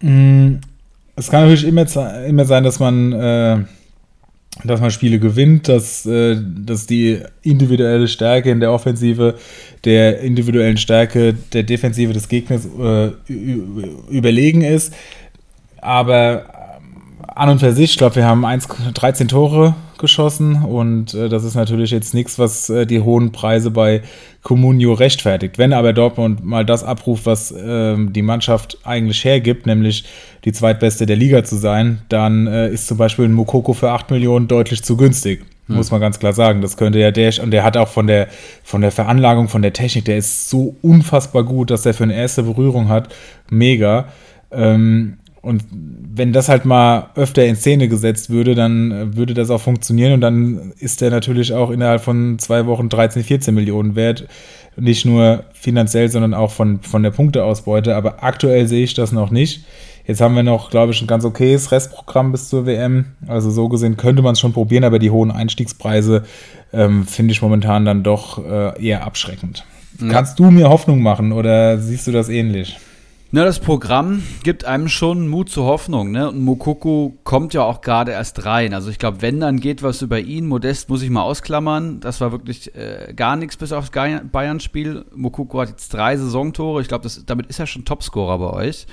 Mm, 0.00 0.56
es 1.16 1.30
kann 1.30 1.42
natürlich 1.42 1.66
immer, 1.66 2.24
immer 2.24 2.44
sein, 2.44 2.62
dass 2.62 2.78
man, 2.78 3.12
äh, 3.12 3.64
dass 4.62 4.80
man 4.80 4.92
Spiele 4.92 5.18
gewinnt, 5.18 5.66
dass, 5.66 6.06
äh, 6.06 6.36
dass 6.40 6.86
die 6.86 7.20
individuelle 7.42 8.06
Stärke 8.06 8.52
in 8.52 8.60
der 8.60 8.72
Offensive 8.72 9.34
der 9.84 10.20
individuellen 10.20 10.76
Stärke 10.76 11.34
der 11.52 11.64
Defensive 11.64 12.12
des 12.12 12.28
Gegners 12.28 12.66
äh, 12.66 13.10
überlegen 14.08 14.62
ist. 14.62 14.94
Aber 15.80 16.57
an 17.38 17.50
und 17.50 17.60
für 17.60 17.72
sich, 17.72 17.92
ich 17.92 17.98
glaube, 17.98 18.16
wir 18.16 18.26
haben 18.26 18.44
1, 18.44 18.66
13 18.94 19.28
Tore 19.28 19.76
geschossen 19.96 20.64
und 20.64 21.14
äh, 21.14 21.28
das 21.28 21.44
ist 21.44 21.54
natürlich 21.54 21.92
jetzt 21.92 22.12
nichts, 22.12 22.38
was 22.38 22.68
äh, 22.68 22.84
die 22.84 23.00
hohen 23.00 23.30
Preise 23.30 23.70
bei 23.70 24.02
Comunio 24.42 24.92
rechtfertigt. 24.92 25.56
Wenn 25.56 25.72
aber 25.72 25.92
Dortmund 25.92 26.44
mal 26.44 26.64
das 26.64 26.82
abruft, 26.82 27.26
was 27.26 27.52
äh, 27.52 27.96
die 27.96 28.22
Mannschaft 28.22 28.78
eigentlich 28.82 29.24
hergibt, 29.24 29.66
nämlich 29.66 30.04
die 30.44 30.52
zweitbeste 30.52 31.06
der 31.06 31.16
Liga 31.16 31.44
zu 31.44 31.56
sein, 31.56 32.02
dann 32.08 32.48
äh, 32.48 32.70
ist 32.70 32.88
zum 32.88 32.98
Beispiel 32.98 33.26
ein 33.26 33.32
Mokoko 33.32 33.72
für 33.72 33.90
8 33.90 34.10
Millionen 34.10 34.48
deutlich 34.48 34.82
zu 34.82 34.96
günstig. 34.96 35.44
Hm. 35.68 35.76
Muss 35.76 35.92
man 35.92 36.00
ganz 36.00 36.18
klar 36.18 36.32
sagen. 36.32 36.60
Das 36.60 36.76
könnte 36.76 36.98
ja 36.98 37.12
der, 37.12 37.32
und 37.40 37.52
der 37.52 37.62
hat 37.62 37.76
auch 37.76 37.88
von 37.88 38.08
der, 38.08 38.26
von 38.64 38.80
der 38.80 38.90
Veranlagung, 38.90 39.48
von 39.48 39.62
der 39.62 39.72
Technik, 39.72 40.06
der 40.06 40.18
ist 40.18 40.50
so 40.50 40.74
unfassbar 40.82 41.44
gut, 41.44 41.70
dass 41.70 41.82
der 41.82 41.94
für 41.94 42.04
eine 42.04 42.16
erste 42.16 42.42
Berührung 42.42 42.88
hat. 42.88 43.14
Mega. 43.48 44.06
Ähm, 44.50 45.18
und 45.40 45.62
wenn 45.70 46.32
das 46.32 46.48
halt 46.48 46.64
mal 46.64 47.10
öfter 47.14 47.44
in 47.44 47.56
Szene 47.56 47.88
gesetzt 47.88 48.30
würde, 48.30 48.54
dann 48.54 48.90
äh, 48.90 49.16
würde 49.16 49.34
das 49.34 49.50
auch 49.50 49.60
funktionieren 49.60 50.14
und 50.14 50.20
dann 50.20 50.72
ist 50.78 51.00
der 51.00 51.10
natürlich 51.10 51.52
auch 51.52 51.70
innerhalb 51.70 52.02
von 52.02 52.38
zwei 52.38 52.66
Wochen 52.66 52.88
13, 52.88 53.22
14 53.22 53.54
Millionen 53.54 53.94
wert. 53.94 54.26
Nicht 54.76 55.04
nur 55.04 55.44
finanziell, 55.52 56.08
sondern 56.08 56.34
auch 56.34 56.52
von, 56.52 56.80
von 56.82 57.02
der 57.02 57.10
Punkteausbeute. 57.10 57.96
Aber 57.96 58.22
aktuell 58.22 58.68
sehe 58.68 58.84
ich 58.84 58.94
das 58.94 59.10
noch 59.10 59.30
nicht. 59.30 59.64
Jetzt 60.06 60.20
haben 60.20 60.36
wir 60.36 60.42
noch, 60.42 60.70
glaube 60.70 60.92
ich, 60.92 61.02
ein 61.02 61.06
ganz 61.06 61.24
okayes 61.24 61.70
Restprogramm 61.70 62.32
bis 62.32 62.48
zur 62.48 62.64
WM. 62.64 63.06
Also 63.26 63.50
so 63.50 63.68
gesehen 63.68 63.96
könnte 63.96 64.22
man 64.22 64.32
es 64.32 64.40
schon 64.40 64.52
probieren, 64.52 64.84
aber 64.84 64.98
die 64.98 65.10
hohen 65.10 65.30
Einstiegspreise 65.30 66.24
ähm, 66.72 67.06
finde 67.06 67.32
ich 67.32 67.42
momentan 67.42 67.84
dann 67.84 68.02
doch 68.02 68.44
äh, 68.44 68.82
eher 68.82 69.04
abschreckend. 69.04 69.64
Ja. 70.00 70.08
Kannst 70.08 70.38
du 70.38 70.50
mir 70.50 70.68
Hoffnung 70.68 71.02
machen 71.02 71.32
oder 71.32 71.78
siehst 71.78 72.06
du 72.06 72.12
das 72.12 72.28
ähnlich? 72.28 72.78
Na, 73.30 73.44
das 73.44 73.60
Programm 73.60 74.22
gibt 74.42 74.64
einem 74.64 74.88
schon 74.88 75.28
Mut 75.28 75.50
zur 75.50 75.66
Hoffnung, 75.66 76.12
ne? 76.12 76.30
Und 76.30 76.42
Mokoko 76.42 77.18
kommt 77.24 77.52
ja 77.52 77.62
auch 77.62 77.82
gerade 77.82 78.12
erst 78.12 78.46
rein. 78.46 78.72
Also 78.72 78.88
ich 78.88 78.98
glaube, 78.98 79.20
wenn, 79.20 79.40
dann 79.40 79.60
geht 79.60 79.82
was 79.82 80.00
über 80.00 80.18
ihn. 80.18 80.46
Modest 80.46 80.88
muss 80.88 81.02
ich 81.02 81.10
mal 81.10 81.20
ausklammern. 81.20 82.00
Das 82.00 82.22
war 82.22 82.32
wirklich 82.32 82.74
äh, 82.74 83.12
gar 83.14 83.36
nichts 83.36 83.58
bis 83.58 83.72
aufs 83.72 83.90
Bayern-Spiel. 83.90 85.04
Mokoko 85.14 85.60
hat 85.60 85.68
jetzt 85.68 85.92
drei 85.92 86.16
Saisontore. 86.16 86.80
Ich 86.80 86.88
glaube, 86.88 87.06
damit 87.26 87.48
ist 87.48 87.58
er 87.58 87.66
schon 87.66 87.84
Topscorer 87.84 88.38
bei 88.38 88.50
euch. 88.50 88.86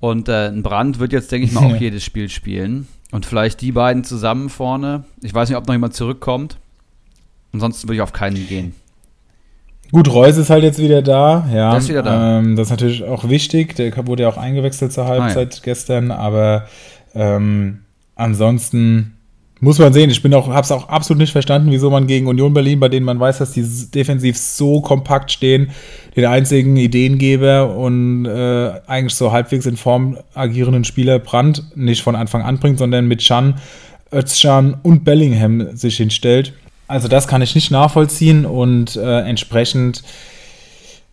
Und 0.00 0.28
äh, 0.28 0.48
ein 0.48 0.64
Brand 0.64 0.98
wird 0.98 1.12
jetzt, 1.12 1.30
denke 1.30 1.46
ich 1.46 1.52
mal, 1.52 1.64
auch 1.64 1.76
jedes 1.80 2.02
Spiel 2.02 2.28
spielen. 2.30 2.88
Und 3.12 3.26
vielleicht 3.26 3.60
die 3.60 3.70
beiden 3.70 4.02
zusammen 4.02 4.48
vorne. 4.48 5.04
Ich 5.22 5.32
weiß 5.32 5.48
nicht, 5.48 5.56
ob 5.56 5.68
noch 5.68 5.74
jemand 5.74 5.94
zurückkommt. 5.94 6.58
Ansonsten 7.52 7.86
würde 7.86 7.94
ich 7.94 8.02
auf 8.02 8.12
keinen 8.12 8.44
gehen. 8.48 8.74
Gut, 9.92 10.10
Reus 10.10 10.38
ist 10.38 10.48
halt 10.48 10.64
jetzt 10.64 10.78
wieder 10.78 11.02
da. 11.02 11.46
Ja, 11.52 11.70
Der 11.70 11.78
ist 11.78 11.88
wieder 11.90 12.02
da. 12.02 12.38
Ähm, 12.38 12.56
das 12.56 12.68
ist 12.68 12.70
natürlich 12.70 13.04
auch 13.04 13.28
wichtig. 13.28 13.76
Der 13.76 13.94
wurde 14.06 14.22
ja 14.22 14.30
auch 14.30 14.38
eingewechselt 14.38 14.90
zur 14.92 15.06
Halbzeit 15.06 15.62
gestern, 15.62 16.10
aber 16.10 16.64
ähm, 17.14 17.80
ansonsten 18.16 19.18
muss 19.60 19.78
man 19.78 19.92
sehen. 19.92 20.08
Ich 20.08 20.22
bin 20.22 20.32
auch, 20.32 20.48
habe 20.48 20.62
es 20.62 20.72
auch 20.72 20.88
absolut 20.88 21.20
nicht 21.20 21.32
verstanden, 21.32 21.70
wieso 21.70 21.90
man 21.90 22.06
gegen 22.06 22.26
Union 22.26 22.54
Berlin, 22.54 22.80
bei 22.80 22.88
denen 22.88 23.04
man 23.04 23.20
weiß, 23.20 23.38
dass 23.38 23.52
die 23.52 23.64
defensiv 23.94 24.38
so 24.38 24.80
kompakt 24.80 25.30
stehen, 25.30 25.70
den 26.16 26.24
einzigen 26.24 26.76
Ideengeber 26.76 27.76
und 27.76 28.24
äh, 28.24 28.72
eigentlich 28.86 29.14
so 29.14 29.30
halbwegs 29.30 29.66
in 29.66 29.76
Form 29.76 30.16
agierenden 30.34 30.84
Spieler 30.84 31.18
Brandt 31.18 31.64
nicht 31.76 32.02
von 32.02 32.16
Anfang 32.16 32.42
an 32.42 32.58
bringt, 32.58 32.78
sondern 32.78 33.06
mit 33.06 33.20
Chan, 33.20 33.54
Özcan 34.10 34.78
und 34.82 35.04
Bellingham 35.04 35.76
sich 35.76 35.98
hinstellt. 35.98 36.54
Also 36.92 37.08
das 37.08 37.26
kann 37.26 37.40
ich 37.40 37.54
nicht 37.54 37.70
nachvollziehen 37.70 38.44
und 38.44 38.96
äh, 38.96 39.20
entsprechend 39.20 40.02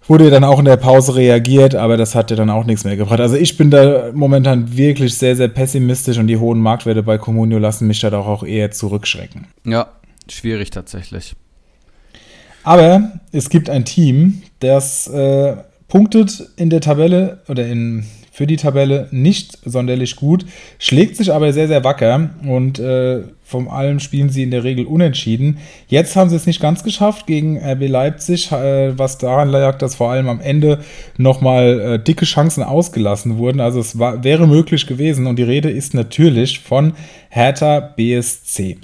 wurde 0.07 0.29
dann 0.29 0.43
auch 0.43 0.59
in 0.59 0.65
der 0.65 0.75
Pause 0.75 1.15
reagiert, 1.15 1.73
aber 1.73 1.95
das 1.95 2.15
hat 2.15 2.31
ja 2.31 2.35
dann 2.35 2.49
auch 2.49 2.65
nichts 2.65 2.83
mehr 2.83 2.97
gebracht. 2.97 3.21
Also 3.21 3.37
ich 3.37 3.55
bin 3.55 3.71
da 3.71 4.11
momentan 4.13 4.75
wirklich 4.75 5.15
sehr, 5.15 5.37
sehr 5.37 5.47
pessimistisch 5.47 6.17
und 6.17 6.27
die 6.27 6.35
hohen 6.35 6.59
Marktwerte 6.59 7.01
bei 7.01 7.17
Comunio 7.17 7.59
lassen 7.59 7.87
mich 7.87 8.01
da 8.01 8.09
doch 8.09 8.27
auch 8.27 8.43
eher 8.43 8.71
zurückschrecken. 8.71 9.47
Ja, 9.63 9.87
schwierig 10.29 10.69
tatsächlich. 10.71 11.33
Aber 12.63 13.13
es 13.31 13.49
gibt 13.49 13.69
ein 13.69 13.85
Team, 13.85 14.41
das 14.59 15.07
äh, 15.07 15.55
punktet 15.87 16.49
in 16.57 16.69
der 16.69 16.81
Tabelle 16.81 17.39
oder 17.47 17.65
in, 17.65 18.05
für 18.31 18.47
die 18.47 18.57
Tabelle 18.57 19.07
nicht 19.11 19.57
sonderlich 19.65 20.15
gut, 20.15 20.45
schlägt 20.77 21.15
sich 21.15 21.33
aber 21.33 21.51
sehr, 21.53 21.67
sehr 21.67 21.83
wacker 21.83 22.29
und 22.45 22.79
äh, 22.79 23.23
von 23.43 23.67
allem 23.67 23.99
spielen 23.99 24.29
sie 24.29 24.43
in 24.43 24.51
der 24.51 24.63
Regel 24.63 24.85
unentschieden. 24.85 25.57
Jetzt 25.87 26.15
haben 26.15 26.29
sie 26.29 26.35
es 26.35 26.45
nicht 26.45 26.61
ganz 26.61 26.83
geschafft 26.83 27.25
gegen 27.25 27.57
RB 27.57 27.87
Leipzig, 27.87 28.51
äh, 28.51 28.97
was 28.97 29.17
daran 29.17 29.49
lag, 29.49 29.79
dass 29.79 29.95
vor 29.95 30.11
allem 30.11 30.29
am 30.29 30.39
Ende 30.39 30.79
nochmal 31.17 31.79
äh, 31.79 31.99
dicke 31.99 32.25
Chancen 32.25 32.61
ausgelassen 32.61 33.37
wurden. 33.37 33.59
Also 33.59 33.79
es 33.79 33.97
war, 33.97 34.23
wäre 34.23 34.47
möglich 34.47 34.85
gewesen 34.85 35.25
und 35.25 35.37
die 35.37 35.43
Rede 35.43 35.71
ist 35.71 35.95
natürlich 35.95 36.59
von 36.59 36.93
Hertha 37.29 37.79
BSC. 37.79 38.77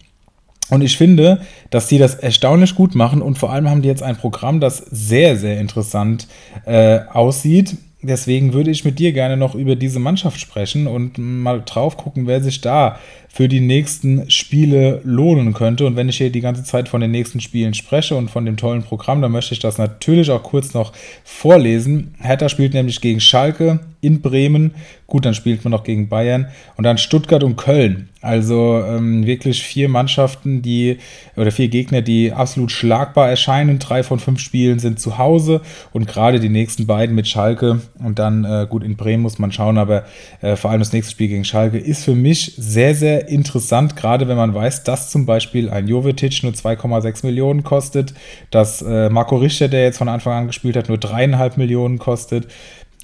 Und 0.70 0.82
ich 0.82 0.98
finde, 0.98 1.42
dass 1.70 1.88
die 1.88 2.00
das 2.00 2.16
erstaunlich 2.16 2.74
gut 2.74 2.96
machen 2.96 3.22
und 3.22 3.38
vor 3.38 3.52
allem 3.52 3.70
haben 3.70 3.84
die 3.84 3.88
jetzt 3.88 4.02
ein 4.02 4.16
Programm, 4.16 4.60
das 4.60 4.78
sehr, 4.78 5.38
sehr 5.38 5.60
interessant 5.60 6.28
äh, 6.66 7.02
aussieht. 7.14 7.78
Deswegen 8.08 8.54
würde 8.54 8.72
ich 8.72 8.86
mit 8.86 9.00
dir 9.00 9.14
gerne 9.14 9.38
noch 9.38 9.56
über 9.56 9.76
diese 9.76 10.00
Mannschaft 10.00 10.40
sprechen 10.40 10.88
und 10.88 11.18
mal 11.18 11.62
drauf 11.66 11.98
gucken, 11.98 12.28
wer 12.28 12.42
sich 12.42 12.62
da 12.62 13.00
für 13.36 13.50
die 13.50 13.60
nächsten 13.60 14.32
Spiele 14.32 15.02
lohnen 15.04 15.54
könnte. 15.54 15.86
Und 15.86 15.98
wenn 15.98 16.08
ich 16.08 16.16
hier 16.16 16.30
die 16.30 16.40
ganze 16.40 16.64
Zeit 16.64 16.88
von 16.88 17.02
den 17.02 17.12
nächsten 17.12 17.42
Spielen 17.42 17.74
spreche 17.74 18.16
und 18.16 18.32
von 18.32 18.46
dem 18.46 18.56
tollen 18.56 18.82
Programm, 18.82 19.22
dann 19.22 19.34
möchte 19.34 19.54
ich 19.54 19.60
das 19.60 19.78
natürlich 19.78 20.32
auch 20.32 20.42
kurz 20.42 20.74
noch 20.74 20.94
vorlesen. 21.26 22.16
Hertha 22.18 22.48
spielt 22.48 22.74
nämlich 22.74 23.02
gegen 23.02 23.20
Schalke 23.20 23.82
in 24.00 24.22
Bremen. 24.22 24.72
Gut, 25.08 25.26
dann 25.26 25.34
spielt 25.34 25.64
man 25.64 25.72
noch 25.72 25.84
gegen 25.84 26.08
Bayern 26.08 26.48
und 26.78 26.84
dann 26.84 26.98
Stuttgart 26.98 27.44
und 27.44 27.58
Köln. 27.58 28.10
Also 28.22 28.84
ähm, 28.84 29.26
wirklich 29.26 29.62
vier 29.62 29.88
Mannschaften, 29.88 30.64
die 30.64 30.98
oder 31.36 31.52
vier 31.52 31.68
Gegner, 31.68 32.02
die 32.02 32.32
absolut 32.32 32.72
schlagbar 32.72 33.30
erscheinen. 33.30 33.78
Drei 33.78 34.02
von 34.02 34.20
fünf 34.20 34.40
Spielen 34.40 34.80
sind 34.80 35.00
zu 35.00 35.20
Hause 35.20 35.62
und 35.94 36.08
gerade 36.08 36.40
die 36.40 36.50
nächsten 36.50 36.88
beiden 36.88 37.16
mit 37.16 37.28
Schalke 37.28 37.82
und 38.00 38.18
dann 38.18 38.44
äh, 38.46 38.66
gut 38.68 38.84
in 38.84 38.96
Bremen 38.96 39.22
muss 39.22 39.38
man 39.38 39.52
schauen, 39.52 39.78
aber 39.78 40.06
äh, 40.42 40.56
vor 40.56 40.72
allem 40.72 40.80
das 40.80 40.92
nächste 40.92 41.12
Spiel 41.12 41.28
gegen 41.28 41.46
Schalke 41.46 41.78
ist 41.78 42.04
für 42.04 42.16
mich 42.16 42.54
sehr, 42.58 42.96
sehr 42.96 43.25
interessant, 43.30 43.96
gerade 43.96 44.28
wenn 44.28 44.38
man 44.38 44.54
weiß, 44.54 44.84
dass 44.84 45.10
zum 45.10 45.26
Beispiel 45.26 45.70
ein 45.70 45.88
Jovetic 45.88 46.44
nur 46.44 46.54
2,6 46.54 47.26
Millionen 47.26 47.64
kostet, 47.64 48.14
dass 48.52 48.82
äh, 48.82 49.10
Marco 49.10 49.38
Richter, 49.38 49.68
der 49.68 49.84
jetzt 49.84 49.98
von 49.98 50.10
Anfang 50.10 50.34
an 50.34 50.48
gespielt 50.48 50.76
hat, 50.78 50.90
nur 50.90 50.98
dreieinhalb 50.98 51.58
Millionen 51.58 52.00
kostet. 52.00 52.48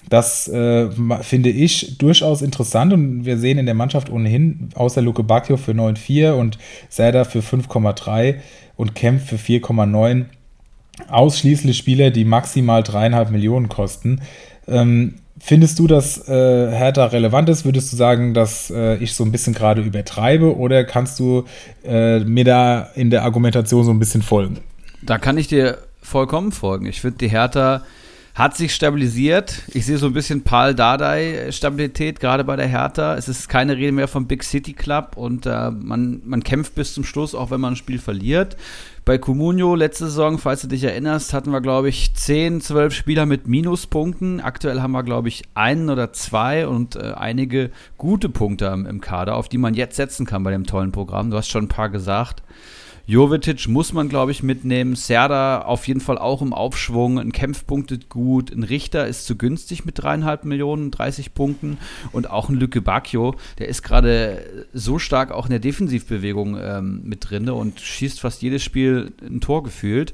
Das 0.10 0.48
äh, 0.48 0.90
finde 1.22 1.50
ich 1.50 1.98
durchaus 1.98 2.42
interessant 2.42 2.92
und 2.92 3.24
wir 3.26 3.38
sehen 3.38 3.58
in 3.58 3.66
der 3.66 3.76
Mannschaft 3.76 4.10
ohnehin 4.10 4.70
außer 4.76 5.02
Luke 5.02 5.24
Bacchio 5.24 5.58
für 5.58 5.72
9,4 5.72 6.32
und 6.32 6.58
Serda 6.90 7.24
für 7.24 7.40
5,3 7.40 8.36
und 8.76 8.96
Kemp 8.96 9.22
für 9.22 9.38
4,9 9.38 10.26
ausschließlich 11.08 11.78
Spieler, 11.78 12.12
die 12.12 12.26
maximal 12.26 12.84
dreieinhalb 12.84 13.32
Millionen 13.32 13.70
kosten. 13.70 14.22
Ähm, 14.68 15.16
findest 15.43 15.80
du, 15.80 15.88
dass 15.88 16.27
äh, 16.27 16.32
Hertha 16.71 17.06
relevant 17.06 17.49
ist? 17.49 17.65
Würdest 17.65 17.91
du 17.91 17.97
sagen, 17.97 18.34
dass 18.34 18.69
äh, 18.69 18.95
ich 18.97 19.13
so 19.13 19.23
ein 19.23 19.32
bisschen 19.32 19.54
gerade 19.54 19.82
übertreibe 19.82 20.56
oder 20.56 20.84
kannst 20.84 21.19
du 21.19 21.45
äh, 21.84 22.19
mir 22.19 22.43
da 22.43 22.89
in 22.95 23.10
der 23.10 23.23
Argumentation 23.23 23.84
so 23.84 23.91
ein 23.91 23.99
bisschen 23.99 24.21
folgen? 24.21 24.60
Da 25.01 25.17
kann 25.17 25.38
ich 25.38 25.47
dir 25.47 25.77
vollkommen 26.01 26.51
folgen. 26.51 26.86
Ich 26.86 27.01
finde, 27.01 27.17
die 27.17 27.30
Hertha 27.30 27.84
hat 28.34 28.56
sich 28.56 28.74
stabilisiert. 28.74 29.63
Ich 29.74 29.86
sehe 29.86 29.98
so 29.98 30.08
ein 30.08 30.13
bisschen 30.13 30.44
Paul 30.44 30.74
Dardai-Stabilität, 30.74 32.20
gerade 32.20 32.44
bei 32.44 32.56
der 32.56 32.67
Hertha. 32.67 33.15
Es 33.15 33.28
ist 33.28 33.50
keine 33.50 33.76
Rede 33.76 33.91
mehr 33.91 34.08
vom 34.08 34.28
Big 34.28 34.44
City 34.44 34.74
Club 34.74 35.17
und 35.17 35.46
äh, 35.46 35.72
man, 35.72 36.22
man 36.26 36.44
kämpft 36.44 36.76
bis 36.76 36.94
zum 36.94 37.04
Schluss, 37.04 37.36
auch 37.36 37.52
wenn 37.52 37.62
man 37.62 37.74
ein 37.74 37.78
Spiel 37.78 38.00
verliert. 38.00 38.56
Bei 39.04 39.17
Comunio 39.17 39.76
letzte 39.76 40.06
Saison, 40.06 40.38
falls 40.38 40.62
du 40.62 40.67
dich 40.67 40.84
erinnerst, 40.84 41.34
hatten 41.34 41.52
wir, 41.52 41.60
glaube 41.60 41.89
ich, 41.89 42.13
10, 42.13 42.62
12 42.62 42.94
Spieler 42.94 43.26
mit 43.26 43.48
Minuspunkten. 43.48 44.39
Aktuell 44.39 44.82
haben 44.82 44.91
wir, 44.91 45.04
glaube 45.04 45.28
ich, 45.28 45.41
einen 45.56 45.89
oder 45.89 46.13
zwei 46.13 46.67
und 46.67 46.96
äh, 46.96 47.13
einige 47.17 47.72
gute 47.98 48.30
Punkte 48.30 48.67
im, 48.67 48.86
im 48.86 49.02
Kader, 49.02 49.36
auf 49.36 49.50
die 49.50 49.58
man 49.58 49.74
jetzt 49.74 49.96
setzen 49.96 50.26
kann 50.26 50.44
bei 50.44 50.52
dem 50.52 50.65
tollen 50.65 50.91
Programm. 50.91 51.32
Du 51.32 51.38
hast 51.38 51.50
schon 51.50 51.65
ein 51.65 51.70
paar 51.70 51.89
gesagt. 51.89 52.44
Jovetic 53.06 53.68
muss 53.68 53.94
man, 53.94 54.10
glaube 54.10 54.32
ich, 54.32 54.44
mitnehmen. 54.44 54.96
Serda 54.96 55.62
auf 55.62 55.88
jeden 55.88 56.02
Fall 56.02 56.18
auch 56.18 56.42
im 56.42 56.54
Aufschwung. 56.54 57.20
Ein 57.20 57.32
Kempf 57.32 57.66
punktet 57.66 58.10
gut. 58.10 58.52
Ein 58.52 58.64
Richter 58.64 59.08
ist 59.08 59.26
zu 59.26 59.36
günstig 59.36 59.86
mit 59.86 60.02
dreieinhalb 60.02 60.46
Millionen, 60.46 60.92
30 60.92 61.34
Punkten. 61.34 61.78
Und 62.12 62.30
auch 62.30 62.50
ein 62.50 62.56
Lücke 62.56 62.82
Bacchio, 62.82 63.36
der 63.60 63.68
ist 63.68 63.84
gerade 63.84 64.66
so 64.74 65.00
stark 65.00 65.32
auch 65.32 65.46
in 65.46 65.52
der 65.52 65.60
Defensivbewegung 65.60 66.58
ähm, 66.60 67.02
mit 67.04 67.30
drin 67.30 67.50
und 67.50 67.80
schießt 67.80 68.20
fast 68.20 68.42
jedes 68.42 68.64
Spiel 68.64 69.12
ein 69.22 69.42
Tor 69.42 69.64
gefühlt. 69.64 70.14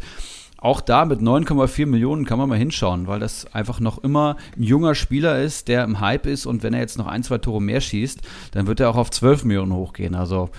Auch 0.59 0.81
da 0.81 1.05
mit 1.05 1.19
9,4 1.19 1.85
Millionen 1.85 2.25
kann 2.25 2.39
man 2.39 2.49
mal 2.49 2.57
hinschauen, 2.57 3.05
weil 3.05 3.19
das 3.19 3.53
einfach 3.53 3.79
noch 3.79 4.03
immer 4.03 4.37
ein 4.57 4.63
junger 4.63 4.95
Spieler 4.95 5.39
ist, 5.39 5.67
der 5.67 5.83
im 5.83 5.99
Hype 5.99 6.25
ist 6.25 6.47
und 6.47 6.63
wenn 6.63 6.73
er 6.73 6.79
jetzt 6.79 6.97
noch 6.97 7.05
ein, 7.05 7.21
zwei 7.21 7.37
Tore 7.37 7.61
mehr 7.61 7.79
schießt, 7.79 8.21
dann 8.51 8.65
wird 8.65 8.79
er 8.79 8.89
auch 8.89 8.95
auf 8.95 9.11
12 9.11 9.45
Millionen 9.45 9.73
hochgehen. 9.73 10.15
Also 10.15 10.49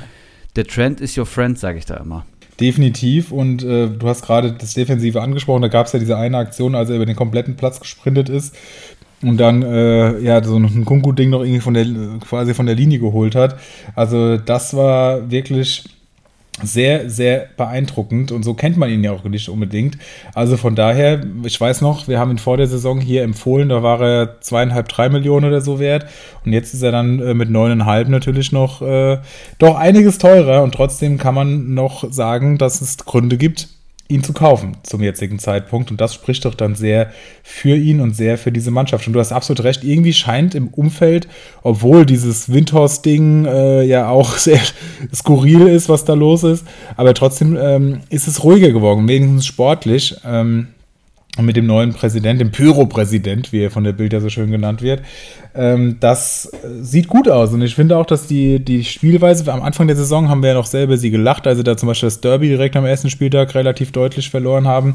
der 0.58 0.66
Trend 0.66 1.00
is 1.00 1.16
your 1.16 1.24
friend, 1.24 1.58
sage 1.58 1.78
ich 1.78 1.86
da 1.86 1.96
immer. 1.96 2.26
Definitiv. 2.60 3.30
Und 3.30 3.62
äh, 3.62 3.88
du 3.88 4.08
hast 4.08 4.22
gerade 4.22 4.52
das 4.52 4.74
Defensive 4.74 5.22
angesprochen. 5.22 5.62
Da 5.62 5.68
gab 5.68 5.86
es 5.86 5.92
ja 5.92 6.00
diese 6.00 6.16
eine 6.16 6.36
Aktion, 6.36 6.74
als 6.74 6.90
er 6.90 6.96
über 6.96 7.06
den 7.06 7.14
kompletten 7.14 7.56
Platz 7.56 7.78
gesprintet 7.78 8.28
ist 8.28 8.56
und 9.22 9.38
dann 9.38 9.62
äh, 9.62 10.18
ja 10.18 10.42
so 10.42 10.56
ein 10.56 10.84
Kunku-Ding 10.84 11.30
noch 11.30 11.42
irgendwie 11.42 11.60
von 11.60 11.74
der 11.74 11.86
quasi 12.20 12.54
von 12.54 12.66
der 12.66 12.74
Linie 12.74 12.98
geholt 12.98 13.36
hat. 13.36 13.58
Also 13.94 14.36
das 14.36 14.74
war 14.74 15.30
wirklich 15.30 15.84
sehr, 16.62 17.08
sehr 17.08 17.48
beeindruckend 17.56 18.32
und 18.32 18.42
so 18.42 18.54
kennt 18.54 18.76
man 18.76 18.90
ihn 18.90 19.04
ja 19.04 19.12
auch 19.12 19.24
nicht 19.24 19.48
unbedingt. 19.48 19.98
Also 20.34 20.56
von 20.56 20.74
daher, 20.74 21.24
ich 21.44 21.60
weiß 21.60 21.80
noch, 21.80 22.08
wir 22.08 22.18
haben 22.18 22.30
ihn 22.32 22.38
vor 22.38 22.56
der 22.56 22.66
Saison 22.66 23.00
hier 23.00 23.22
empfohlen, 23.22 23.68
da 23.68 23.82
war 23.82 24.00
er 24.00 24.40
zweieinhalb, 24.40 24.88
drei 24.88 25.08
Millionen 25.08 25.46
oder 25.46 25.60
so 25.60 25.78
wert 25.78 26.06
und 26.44 26.52
jetzt 26.52 26.74
ist 26.74 26.82
er 26.82 26.92
dann 26.92 27.20
äh, 27.20 27.34
mit 27.34 27.50
neuneinhalb 27.50 28.08
natürlich 28.08 28.52
noch 28.52 28.82
äh, 28.82 29.18
doch 29.58 29.76
einiges 29.76 30.18
teurer 30.18 30.62
und 30.62 30.74
trotzdem 30.74 31.18
kann 31.18 31.34
man 31.34 31.74
noch 31.74 32.10
sagen, 32.12 32.58
dass 32.58 32.80
es 32.80 32.98
Gründe 32.98 33.36
gibt, 33.36 33.68
ihn 34.08 34.24
zu 34.24 34.32
kaufen 34.32 34.78
zum 34.82 35.02
jetzigen 35.02 35.38
Zeitpunkt. 35.38 35.90
Und 35.90 36.00
das 36.00 36.14
spricht 36.14 36.46
doch 36.46 36.54
dann 36.54 36.74
sehr 36.74 37.12
für 37.42 37.76
ihn 37.76 38.00
und 38.00 38.16
sehr 38.16 38.38
für 38.38 38.50
diese 38.50 38.70
Mannschaft. 38.70 39.06
Und 39.06 39.12
du 39.12 39.20
hast 39.20 39.32
absolut 39.32 39.62
recht, 39.64 39.84
irgendwie 39.84 40.14
scheint 40.14 40.54
im 40.54 40.68
Umfeld, 40.68 41.28
obwohl 41.62 42.06
dieses 42.06 42.50
Windhorst-Ding 42.50 43.44
äh, 43.44 43.82
ja 43.82 44.08
auch 44.08 44.32
sehr 44.36 44.60
skurril 45.14 45.68
ist, 45.68 45.88
was 45.88 46.04
da 46.04 46.14
los 46.14 46.42
ist, 46.42 46.66
aber 46.96 47.12
trotzdem 47.12 47.56
ähm, 47.60 48.00
ist 48.08 48.28
es 48.28 48.42
ruhiger 48.42 48.72
geworden, 48.72 49.06
wenigstens 49.08 49.46
sportlich. 49.46 50.16
Ähm, 50.24 50.68
mit 51.46 51.56
dem 51.56 51.66
neuen 51.66 51.92
Präsident, 51.92 52.40
dem 52.40 52.50
Pyro-Präsident, 52.50 53.52
wie 53.52 53.62
er 53.62 53.70
von 53.70 53.84
der 53.84 53.92
Bild 53.92 54.12
ja 54.12 54.20
so 54.20 54.28
schön 54.28 54.50
genannt 54.50 54.82
wird. 54.82 55.02
Ähm, 55.54 55.96
das 56.00 56.46
äh, 56.46 56.82
sieht 56.82 57.08
gut 57.08 57.28
aus. 57.28 57.52
Und 57.52 57.62
ich 57.62 57.74
finde 57.74 57.96
auch, 57.96 58.06
dass 58.06 58.26
die, 58.26 58.58
die 58.64 58.84
Spielweise, 58.84 59.52
am 59.52 59.62
Anfang 59.62 59.86
der 59.86 59.96
Saison 59.96 60.28
haben 60.28 60.42
wir 60.42 60.50
ja 60.50 60.54
noch 60.54 60.66
selber 60.66 60.96
sie 60.96 61.10
gelacht, 61.10 61.46
als 61.46 61.58
sie 61.58 61.64
da 61.64 61.76
zum 61.76 61.88
Beispiel 61.88 62.08
das 62.08 62.20
Derby 62.20 62.48
direkt 62.48 62.76
am 62.76 62.86
ersten 62.86 63.10
Spieltag 63.10 63.54
relativ 63.54 63.92
deutlich 63.92 64.30
verloren 64.30 64.66
haben 64.66 64.94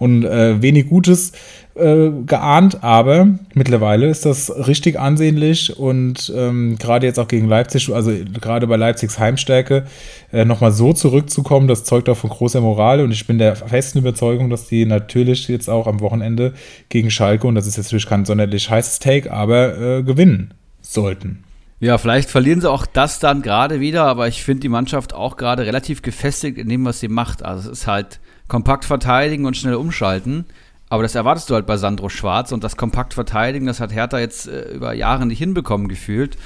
und 0.00 0.24
äh, 0.24 0.60
wenig 0.60 0.88
Gutes 0.88 1.32
äh, 1.76 2.10
geahnt, 2.26 2.82
aber 2.82 3.28
mittlerweile 3.54 4.08
ist 4.08 4.26
das 4.26 4.50
richtig 4.66 4.98
ansehnlich 4.98 5.78
und 5.78 6.32
ähm, 6.34 6.76
gerade 6.78 7.06
jetzt 7.06 7.20
auch 7.20 7.28
gegen 7.28 7.46
Leipzig, 7.46 7.94
also 7.94 8.10
gerade 8.40 8.66
bei 8.66 8.76
Leipzigs 8.76 9.20
Heimstärke, 9.20 9.86
äh, 10.32 10.44
nochmal 10.44 10.72
so 10.72 10.92
zurückzukommen, 10.92 11.68
das 11.68 11.84
zeugt 11.84 12.08
auch 12.08 12.16
von 12.16 12.30
großer 12.30 12.60
Moral 12.60 13.00
und 13.00 13.12
ich 13.12 13.26
bin 13.26 13.38
der 13.38 13.54
festen 13.54 13.98
Überzeugung, 13.98 14.50
dass 14.50 14.66
die 14.66 14.86
natürlich 14.86 15.46
jetzt 15.46 15.68
auch 15.68 15.86
am 15.86 16.00
Wochenende 16.00 16.54
gegen 16.88 17.10
Schalke, 17.10 17.46
und 17.46 17.54
das 17.54 17.68
ist 17.68 17.76
jetzt 17.76 17.86
natürlich 17.86 18.08
kein 18.08 18.24
sonderlich 18.24 18.68
heißes 18.68 18.98
Take, 18.98 19.30
aber 19.30 19.78
äh, 19.78 20.02
gewinnen 20.02 20.54
sollten. 20.80 21.44
Ja, 21.78 21.98
vielleicht 21.98 22.30
verlieren 22.30 22.60
sie 22.60 22.70
auch 22.70 22.84
das 22.84 23.20
dann 23.20 23.42
gerade 23.42 23.80
wieder, 23.80 24.04
aber 24.04 24.28
ich 24.28 24.42
finde 24.42 24.60
die 24.60 24.68
Mannschaft 24.68 25.14
auch 25.14 25.36
gerade 25.36 25.64
relativ 25.64 26.02
gefestigt 26.02 26.58
in 26.58 26.68
dem, 26.68 26.84
was 26.84 27.00
sie 27.00 27.08
macht. 27.08 27.42
Also 27.42 27.70
es 27.70 27.80
ist 27.80 27.86
halt 27.86 28.20
kompakt 28.50 28.84
verteidigen 28.84 29.46
und 29.46 29.56
schnell 29.56 29.76
umschalten. 29.76 30.44
Aber 30.90 31.04
das 31.04 31.14
erwartest 31.14 31.48
du 31.48 31.54
halt 31.54 31.66
bei 31.66 31.76
Sandro 31.76 32.08
Schwarz 32.08 32.50
und 32.52 32.64
das 32.64 32.76
kompakt 32.76 33.14
verteidigen, 33.14 33.64
das 33.64 33.80
hat 33.80 33.94
Hertha 33.94 34.18
jetzt 34.18 34.48
äh, 34.48 34.72
über 34.72 34.92
Jahre 34.92 35.24
nicht 35.24 35.38
hinbekommen 35.38 35.88
gefühlt. 35.88 36.36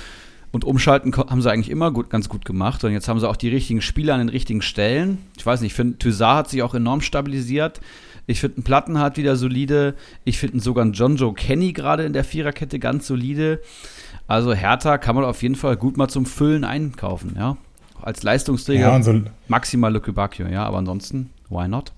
Und 0.52 0.64
umschalten 0.64 1.16
haben 1.16 1.42
sie 1.42 1.50
eigentlich 1.50 1.70
immer 1.70 1.90
gut, 1.90 2.10
ganz 2.10 2.28
gut 2.28 2.44
gemacht. 2.44 2.84
Und 2.84 2.92
jetzt 2.92 3.08
haben 3.08 3.18
sie 3.18 3.28
auch 3.28 3.34
die 3.34 3.48
richtigen 3.48 3.80
Spieler 3.80 4.14
an 4.14 4.20
den 4.20 4.28
richtigen 4.28 4.62
Stellen. 4.62 5.18
Ich 5.36 5.44
weiß 5.44 5.62
nicht, 5.62 5.72
ich 5.72 5.74
finde, 5.74 5.98
Thysar 5.98 6.36
hat 6.36 6.50
sich 6.50 6.62
auch 6.62 6.74
enorm 6.74 7.00
stabilisiert. 7.00 7.80
Ich 8.26 8.38
finde 8.38 8.58
einen 8.58 8.64
Plattenhardt 8.64 9.16
wieder 9.16 9.34
solide. 9.34 9.94
Ich 10.24 10.38
finde 10.38 10.60
sogar 10.60 10.84
einen 10.84 10.92
John 10.92 11.16
Joe 11.16 11.34
Kenny 11.34 11.72
gerade 11.72 12.04
in 12.04 12.12
der 12.12 12.22
Viererkette 12.22 12.78
ganz 12.78 13.08
solide. 13.08 13.60
Also 14.28 14.54
Hertha 14.54 14.98
kann 14.98 15.16
man 15.16 15.24
auf 15.24 15.42
jeden 15.42 15.56
Fall 15.56 15.76
gut 15.76 15.96
mal 15.96 16.08
zum 16.08 16.24
Füllen 16.24 16.62
einkaufen, 16.62 17.34
ja. 17.36 17.56
Als 18.00 18.22
Leistungsträger 18.22 18.88
Ja, 18.88 19.02
so, 19.02 19.22
maximal 19.48 19.98
Bacchio, 19.98 20.46
ja, 20.46 20.64
aber 20.64 20.78
ansonsten, 20.78 21.30
why 21.48 21.68
not? 21.68 21.92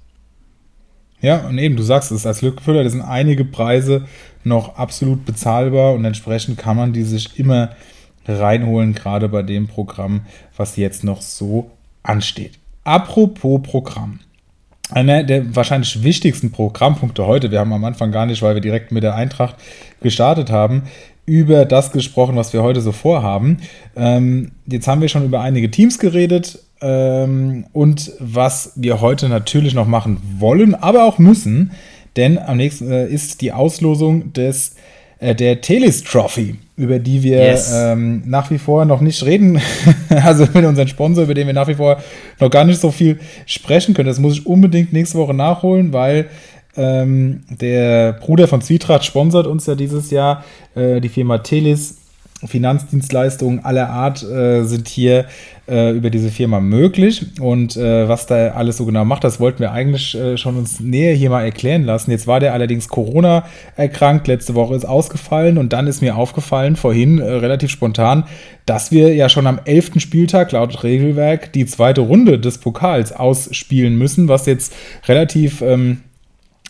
Ja, 1.20 1.46
und 1.46 1.58
eben, 1.58 1.76
du 1.76 1.82
sagst 1.82 2.12
es, 2.12 2.26
als 2.26 2.42
Lückenfüller, 2.42 2.84
da 2.84 2.90
sind 2.90 3.02
einige 3.02 3.44
Preise 3.44 4.06
noch 4.44 4.76
absolut 4.76 5.24
bezahlbar 5.24 5.94
und 5.94 6.04
entsprechend 6.04 6.58
kann 6.58 6.76
man 6.76 6.92
die 6.92 7.04
sich 7.04 7.38
immer 7.38 7.70
reinholen, 8.26 8.94
gerade 8.94 9.28
bei 9.28 9.42
dem 9.42 9.66
Programm, 9.66 10.22
was 10.56 10.76
jetzt 10.76 11.04
noch 11.04 11.22
so 11.22 11.70
ansteht. 12.02 12.58
Apropos 12.84 13.62
Programm. 13.62 14.20
Einer 14.90 15.24
der 15.24 15.56
wahrscheinlich 15.56 16.04
wichtigsten 16.04 16.52
Programmpunkte 16.52 17.26
heute, 17.26 17.50
wir 17.50 17.58
haben 17.58 17.72
am 17.72 17.84
Anfang 17.84 18.12
gar 18.12 18.26
nicht, 18.26 18.42
weil 18.42 18.54
wir 18.54 18.60
direkt 18.60 18.92
mit 18.92 19.02
der 19.02 19.16
Eintracht 19.16 19.56
gestartet 20.00 20.50
haben, 20.50 20.84
über 21.24 21.64
das 21.64 21.90
gesprochen, 21.90 22.36
was 22.36 22.52
wir 22.52 22.62
heute 22.62 22.80
so 22.80 22.92
vorhaben. 22.92 23.58
Ähm, 23.96 24.52
jetzt 24.66 24.86
haben 24.86 25.00
wir 25.00 25.08
schon 25.08 25.24
über 25.24 25.40
einige 25.40 25.72
Teams 25.72 25.98
geredet 25.98 26.60
und 26.80 28.12
was 28.18 28.72
wir 28.76 29.00
heute 29.00 29.28
natürlich 29.28 29.74
noch 29.74 29.86
machen 29.86 30.18
wollen, 30.38 30.74
aber 30.74 31.04
auch 31.04 31.18
müssen, 31.18 31.72
denn 32.16 32.38
am 32.38 32.56
nächsten 32.56 32.90
äh, 32.90 33.06
ist 33.06 33.40
die 33.40 33.52
Auslosung 33.52 34.32
des 34.32 34.74
äh, 35.18 35.34
der 35.34 35.60
Telis 35.60 36.02
Trophy, 36.02 36.56
über 36.76 36.98
die 36.98 37.22
wir 37.22 37.38
Yes. 37.38 37.72
ähm, 37.74 38.22
nach 38.26 38.50
wie 38.50 38.58
vor 38.58 38.84
noch 38.84 39.00
nicht 39.00 39.24
reden, 39.24 39.60
also 40.08 40.46
mit 40.52 40.64
unserem 40.64 40.88
Sponsor, 40.88 41.24
über 41.24 41.34
den 41.34 41.46
wir 41.46 41.54
nach 41.54 41.68
wie 41.68 41.74
vor 41.74 41.98
noch 42.40 42.50
gar 42.50 42.64
nicht 42.64 42.80
so 42.80 42.90
viel 42.90 43.18
sprechen 43.46 43.94
können. 43.94 44.08
Das 44.08 44.18
muss 44.18 44.34
ich 44.34 44.46
unbedingt 44.46 44.92
nächste 44.92 45.18
Woche 45.18 45.34
nachholen, 45.34 45.92
weil 45.92 46.26
ähm, 46.76 47.44
der 47.48 48.12
Bruder 48.14 48.48
von 48.48 48.60
Zwietracht 48.60 49.04
sponsert 49.04 49.46
uns 49.46 49.66
ja 49.66 49.74
dieses 49.74 50.10
Jahr. 50.10 50.44
Äh, 50.74 51.00
die 51.00 51.08
Firma 51.08 51.38
Telis, 51.38 51.96
Finanzdienstleistungen 52.44 53.64
aller 53.64 53.88
Art 53.88 54.22
äh, 54.22 54.64
sind 54.64 54.88
hier 54.88 55.24
äh, 55.68 55.96
über 55.96 56.10
diese 56.10 56.30
Firma 56.30 56.60
möglich. 56.60 57.24
Und 57.40 57.76
äh, 57.76 58.08
was 58.08 58.26
da 58.26 58.48
alles 58.48 58.76
so 58.76 58.84
genau 58.84 59.04
macht, 59.04 59.24
das 59.24 59.40
wollten 59.40 59.60
wir 59.60 59.72
eigentlich 59.72 60.14
äh, 60.14 60.36
schon 60.36 60.56
uns 60.56 60.78
näher 60.80 61.14
hier 61.14 61.30
mal 61.30 61.44
erklären 61.44 61.84
lassen. 61.84 62.10
Jetzt 62.10 62.26
war 62.26 62.38
der 62.38 62.52
allerdings 62.52 62.88
Corona 62.88 63.44
erkrankt, 63.76 64.28
letzte 64.28 64.54
Woche 64.54 64.74
ist 64.74 64.84
ausgefallen 64.84 65.56
und 65.56 65.72
dann 65.72 65.86
ist 65.86 66.02
mir 66.02 66.16
aufgefallen, 66.16 66.76
vorhin 66.76 67.18
äh, 67.18 67.24
relativ 67.24 67.70
spontan, 67.70 68.24
dass 68.66 68.92
wir 68.92 69.14
ja 69.14 69.28
schon 69.28 69.46
am 69.46 69.58
11. 69.64 69.92
Spieltag 69.98 70.52
laut 70.52 70.82
Regelwerk 70.82 71.52
die 71.52 71.66
zweite 71.66 72.02
Runde 72.02 72.38
des 72.38 72.58
Pokals 72.58 73.12
ausspielen 73.12 73.96
müssen, 73.96 74.28
was 74.28 74.46
jetzt 74.46 74.74
relativ 75.08 75.62
ähm, 75.62 76.02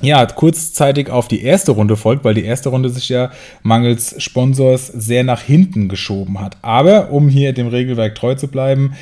ja, 0.03 0.27
kurzzeitig 0.27 1.09
auf 1.09 1.27
die 1.27 1.43
erste 1.43 1.73
Runde 1.73 1.97
folgt, 1.97 2.25
weil 2.25 2.35
die 2.35 2.45
erste 2.45 2.69
Runde 2.69 2.91
sich 2.91 3.09
ja 3.09 3.31
mangels 3.63 4.15
Sponsors 4.23 4.89
sehr 4.89 5.25
nach 5.25 5.41
hinten 5.41 5.89
geschoben 5.89 6.41
hat. 6.41 6.59
Aber 6.61 7.11
um 7.13 7.29
hier 7.29 7.55
dem 7.55 7.69
Regelwerk 7.69 8.15
treu 8.15 8.35
zu 8.35 8.49
bleiben, 8.49 8.95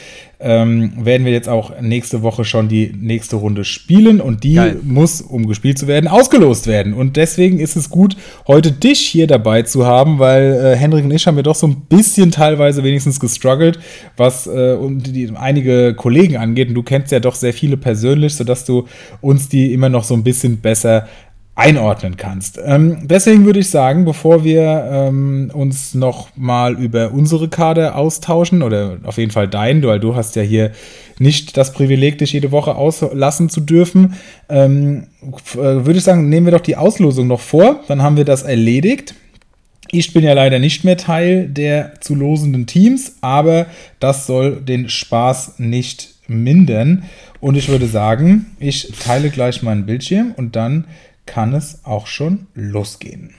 ähm, 0.45 0.93
werden 1.05 1.25
wir 1.25 1.33
jetzt 1.33 1.49
auch 1.49 1.81
nächste 1.81 2.23
Woche 2.23 2.45
schon 2.45 2.69
die 2.69 2.95
nächste 2.95 3.37
Runde 3.37 3.65
spielen 3.65 4.21
und 4.21 4.45
die 4.45 4.55
Geil. 4.55 4.77
muss, 4.83 5.23
um 5.23 5.47
gespielt 5.47 5.79
zu 5.79 5.87
werden, 5.87 6.07
ausgelost 6.07 6.67
werden. 6.67 6.93
Und 6.93 7.17
deswegen 7.17 7.59
ist 7.59 7.77
es 7.77 7.89
gut, 7.89 8.15
heute 8.47 8.71
dich 8.71 9.01
hier 9.01 9.27
dabei 9.27 9.63
zu 9.63 9.87
haben, 9.87 10.19
weil 10.19 10.53
äh, 10.53 10.77
Henrik 10.77 11.05
und 11.05 11.13
ich 11.13 11.27
haben 11.27 11.37
ja 11.37 11.43
doch 11.43 11.55
so 11.55 11.67
ein 11.67 11.87
bisschen 11.89 12.31
teilweise 12.31 12.85
wenigstens 12.85 13.19
gestruggelt, 13.19 13.79
was 14.19 14.47
äh, 14.47 14.75
und 14.75 15.15
die, 15.15 15.31
einige 15.35 15.95
Kollegen 15.95 16.37
angeht. 16.37 16.69
Und 16.69 16.75
du 16.75 16.83
kennst 16.83 17.11
ja 17.11 17.21
doch 17.21 17.35
sehr 17.35 17.55
viele 17.55 17.79
persönlich, 17.79 18.35
sodass 18.35 18.67
du 18.67 18.87
uns 19.23 19.49
die 19.49 19.73
immer 19.73 19.89
noch 19.89 20.05
so 20.05 20.13
ein 20.13 20.25
bisschen 20.25 20.59
besser 20.59 21.09
einordnen 21.57 22.17
kannst. 22.17 22.59
Ähm, 22.65 22.99
deswegen 23.05 23.45
würde 23.45 23.61
ich 23.61 23.71
sagen, 23.71 24.05
bevor 24.05 24.43
wir 24.43 24.89
ähm, 24.91 25.53
uns 25.55 25.95
noch 25.95 26.29
mal 26.37 26.75
über 26.75 27.13
unsere 27.13 27.49
Kader 27.49 27.97
austauschen 27.97 28.63
oder 28.63 28.99
auf 29.05 29.19
jeden 29.19 29.31
Fall 29.31 29.47
dein, 29.47 29.83
weil 29.85 30.01
du 30.01 30.17
hast 30.17 30.35
ja 30.35 30.43
hier 30.43 30.73
nicht 31.21 31.57
das 31.57 31.73
Privileg, 31.73 32.19
dich 32.19 32.33
jede 32.33 32.51
Woche 32.51 32.75
auslassen 32.75 33.49
zu 33.49 33.61
dürfen, 33.61 34.15
ähm, 34.49 35.07
äh, 35.23 35.57
würde 35.57 35.99
ich 35.99 36.05
sagen, 36.05 36.29
nehmen 36.29 36.47
wir 36.47 36.53
doch 36.53 36.61
die 36.61 36.77
Auslosung 36.77 37.29
noch 37.29 37.41
vor, 37.41 37.85
dann 37.87 38.03
haben 38.03 38.17
wir 38.17 38.25
das 38.25 38.43
erledigt. 38.43 39.15
Ich 39.93 40.13
bin 40.13 40.25
ja 40.25 40.33
leider 40.33 40.59
nicht 40.59 40.83
mehr 40.83 40.97
Teil 40.97 41.47
der 41.47 42.01
zu 42.01 42.17
losenden 42.17 42.67
Teams, 42.67 43.19
aber 43.21 43.67
das 44.01 44.27
soll 44.27 44.57
den 44.57 44.89
Spaß 44.89 45.59
nicht 45.59 46.15
mindern. 46.27 47.05
Und 47.41 47.55
ich 47.55 47.69
würde 47.69 47.87
sagen, 47.87 48.47
ich 48.59 48.93
teile 48.99 49.31
gleich 49.31 49.63
meinen 49.63 49.87
Bildschirm 49.87 50.33
und 50.37 50.57
dann 50.57 50.87
kann 51.27 51.55
es 51.55 51.85
auch 51.85 52.07
schon 52.07 52.47
losgehen. 52.55 53.35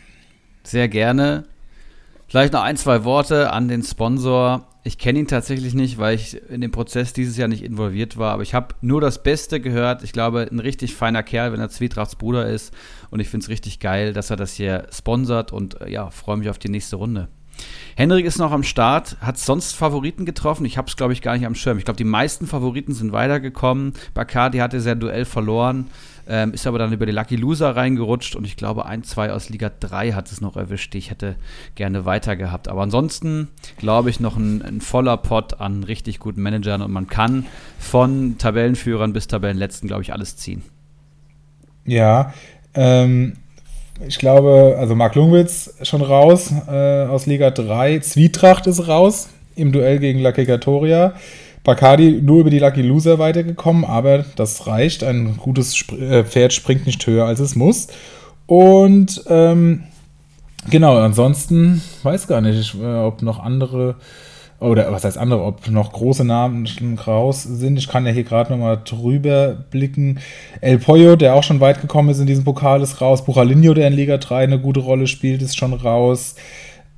Sehr 0.64 0.88
gerne. 0.88 1.46
Vielleicht 2.28 2.54
noch 2.54 2.64
ein, 2.64 2.78
zwei 2.78 3.04
Worte 3.04 3.52
an 3.52 3.68
den 3.68 3.84
Sponsor. 3.84 4.68
Ich 4.84 4.98
kenne 4.98 5.20
ihn 5.20 5.28
tatsächlich 5.28 5.74
nicht, 5.74 5.98
weil 5.98 6.16
ich 6.16 6.40
in 6.50 6.62
dem 6.62 6.72
Prozess 6.72 7.14
dieses 7.14 7.38
Jahr 7.38 7.48
nicht 7.48 7.64
involviert 7.64 8.18
war, 8.18 8.34
aber 8.34 8.44
ich 8.44 8.54
habe 8.54 8.76
nur 8.82 9.02
das 9.02 9.24
Beste 9.24 9.60
gehört. 9.60 10.04
Ich 10.04 10.12
glaube, 10.12 10.48
ein 10.52 10.60
richtig 10.60 10.96
feiner 10.96 11.24
Kerl, 11.24 11.54
wenn 11.54 11.60
er 11.60 11.70
Zwietrachts 11.70 12.16
Bruder 12.16 12.48
ist. 12.48 12.74
Und 13.10 13.20
ich 13.20 13.30
finde 13.30 13.46
es 13.46 13.50
richtig 13.50 13.80
geil, 13.80 14.14
dass 14.14 14.30
er 14.30 14.38
das 14.38 14.54
hier 14.54 14.88
sponsert 14.92 15.52
und 15.52 15.82
äh, 15.82 15.90
ja, 15.90 16.10
freue 16.10 16.38
mich 16.38 16.50
auf 16.50 16.60
die 16.60 16.70
nächste 16.70 16.98
Runde. 16.98 17.30
Henrik 17.96 18.26
ist 18.26 18.38
noch 18.38 18.52
am 18.52 18.64
Start, 18.64 19.18
hat 19.22 19.38
sonst 19.38 19.74
Favoriten 19.74 20.26
getroffen. 20.26 20.66
Ich 20.66 20.78
habe 20.78 20.90
es, 20.90 20.98
glaube 20.98 21.14
ich, 21.14 21.22
gar 21.22 21.38
nicht 21.38 21.46
am 21.46 21.56
Schirm. 21.56 21.78
Ich 21.78 21.86
glaube, 21.86 21.98
die 21.98 22.04
meisten 22.04 22.46
Favoriten 22.46 22.94
sind 22.94 23.14
weitergekommen. 23.14 23.94
Bacardi 24.14 24.58
hatte 24.58 24.82
sein 24.82 25.00
Duell 25.00 25.26
verloren, 25.26 25.88
ähm, 26.28 26.54
ist 26.54 26.66
aber 26.68 26.80
dann 26.80 26.94
über 26.94 27.06
die 27.06 27.12
Lucky 27.12 27.36
Loser 27.36 27.76
reingerutscht 27.76 28.36
und 28.36 28.46
ich 28.46 28.56
glaube, 28.56 28.86
ein, 28.86 29.04
zwei 29.04 29.32
aus 29.32 29.50
Liga 29.50 29.72
3 29.80 30.14
hat 30.14 30.32
es 30.32 30.42
noch 30.42 30.58
erwischt. 30.58 30.94
die 30.94 30.98
Ich 30.98 31.12
hätte 31.12 31.36
gerne 31.76 32.06
weiter 32.06 32.36
gehabt. 32.36 32.68
Aber 32.68 32.82
ansonsten 32.82 33.50
glaube 33.78 34.10
ich 34.10 34.20
noch 34.20 34.38
ein, 34.38 34.62
ein 34.62 34.82
voller 34.82 35.18
Pot 35.18 35.60
an 35.60 35.84
richtig 35.84 36.20
guten 36.20 36.42
Managern 36.42 36.82
und 36.82 36.92
man 36.92 37.08
kann 37.08 37.46
von 37.80 38.38
Tabellenführern 38.38 39.14
bis 39.14 39.28
Tabellenletzten, 39.28 39.88
glaube 39.88 40.04
ich, 40.04 40.14
alles 40.14 40.38
ziehen. 40.38 40.64
Ja, 41.86 42.34
ähm, 42.74 43.34
ich 44.06 44.18
glaube, 44.18 44.76
also 44.78 44.96
Marc 44.96 45.16
Lungwitz 45.16 45.74
schon 45.84 46.02
raus 46.02 46.52
äh, 46.68 47.06
aus 47.06 47.26
Liga 47.26 47.52
3. 47.52 48.00
Zwietracht 48.00 48.68
ist 48.68 48.88
raus 48.88 49.30
im 49.56 49.72
Duell 49.72 50.00
gegen 50.00 50.20
La 50.20 50.32
Kegatoria. 50.32 51.14
Bacardi 51.66 52.22
nur 52.22 52.42
über 52.42 52.50
die 52.52 52.60
Lucky 52.60 52.84
Loser 52.84 53.20
weitergekommen, 53.20 53.84
aber 53.84 54.24
das 54.36 54.68
reicht. 54.68 55.04
Ein 55.04 55.36
gutes 55.38 55.84
äh, 55.92 56.24
Pferd 56.24 56.54
springt 56.54 56.86
nicht 56.86 57.06
höher, 57.06 57.26
als 57.26 57.40
es 57.40 57.56
muss. 57.56 57.88
Und 58.46 59.24
ähm, 59.28 59.84
genau, 60.70 60.96
ansonsten 60.98 61.82
weiß 62.04 62.28
gar 62.28 62.40
nicht, 62.40 62.76
äh, 62.76 62.86
ob 62.86 63.24
noch 63.24 63.40
andere 63.40 63.96
oder 64.60 64.92
was 64.92 65.04
heißt 65.04 65.18
andere, 65.18 65.44
ob 65.44 65.70
noch 65.70 65.92
große 65.92 66.24
Namen 66.24 66.68
raus 67.06 67.44
sind. 67.44 67.78
Ich 67.78 67.90
kann 67.90 68.06
ja 68.06 68.14
hier 68.14 68.24
gerade 68.24 68.52
nochmal 68.52 68.80
drüber 68.86 69.66
blicken. 69.70 70.20
El 70.62 70.78
Pollo, 70.78 71.16
der 71.18 71.36
auch 71.36 71.44
schon 71.44 71.60
weit 71.60 71.82
gekommen 71.82 72.10
ist 72.10 72.20
in 72.20 72.26
diesem 72.26 72.46
Pokal, 72.46 72.82
ist 72.82 73.02
raus. 73.02 73.26
Buchalinho, 73.26 73.74
der 73.74 73.88
in 73.88 73.94
Liga 73.94 74.18
3 74.18 74.44
eine 74.44 74.60
gute 74.60 74.80
Rolle 74.80 75.08
spielt, 75.08 75.42
ist 75.42 75.58
schon 75.58 75.74
raus. 75.74 76.36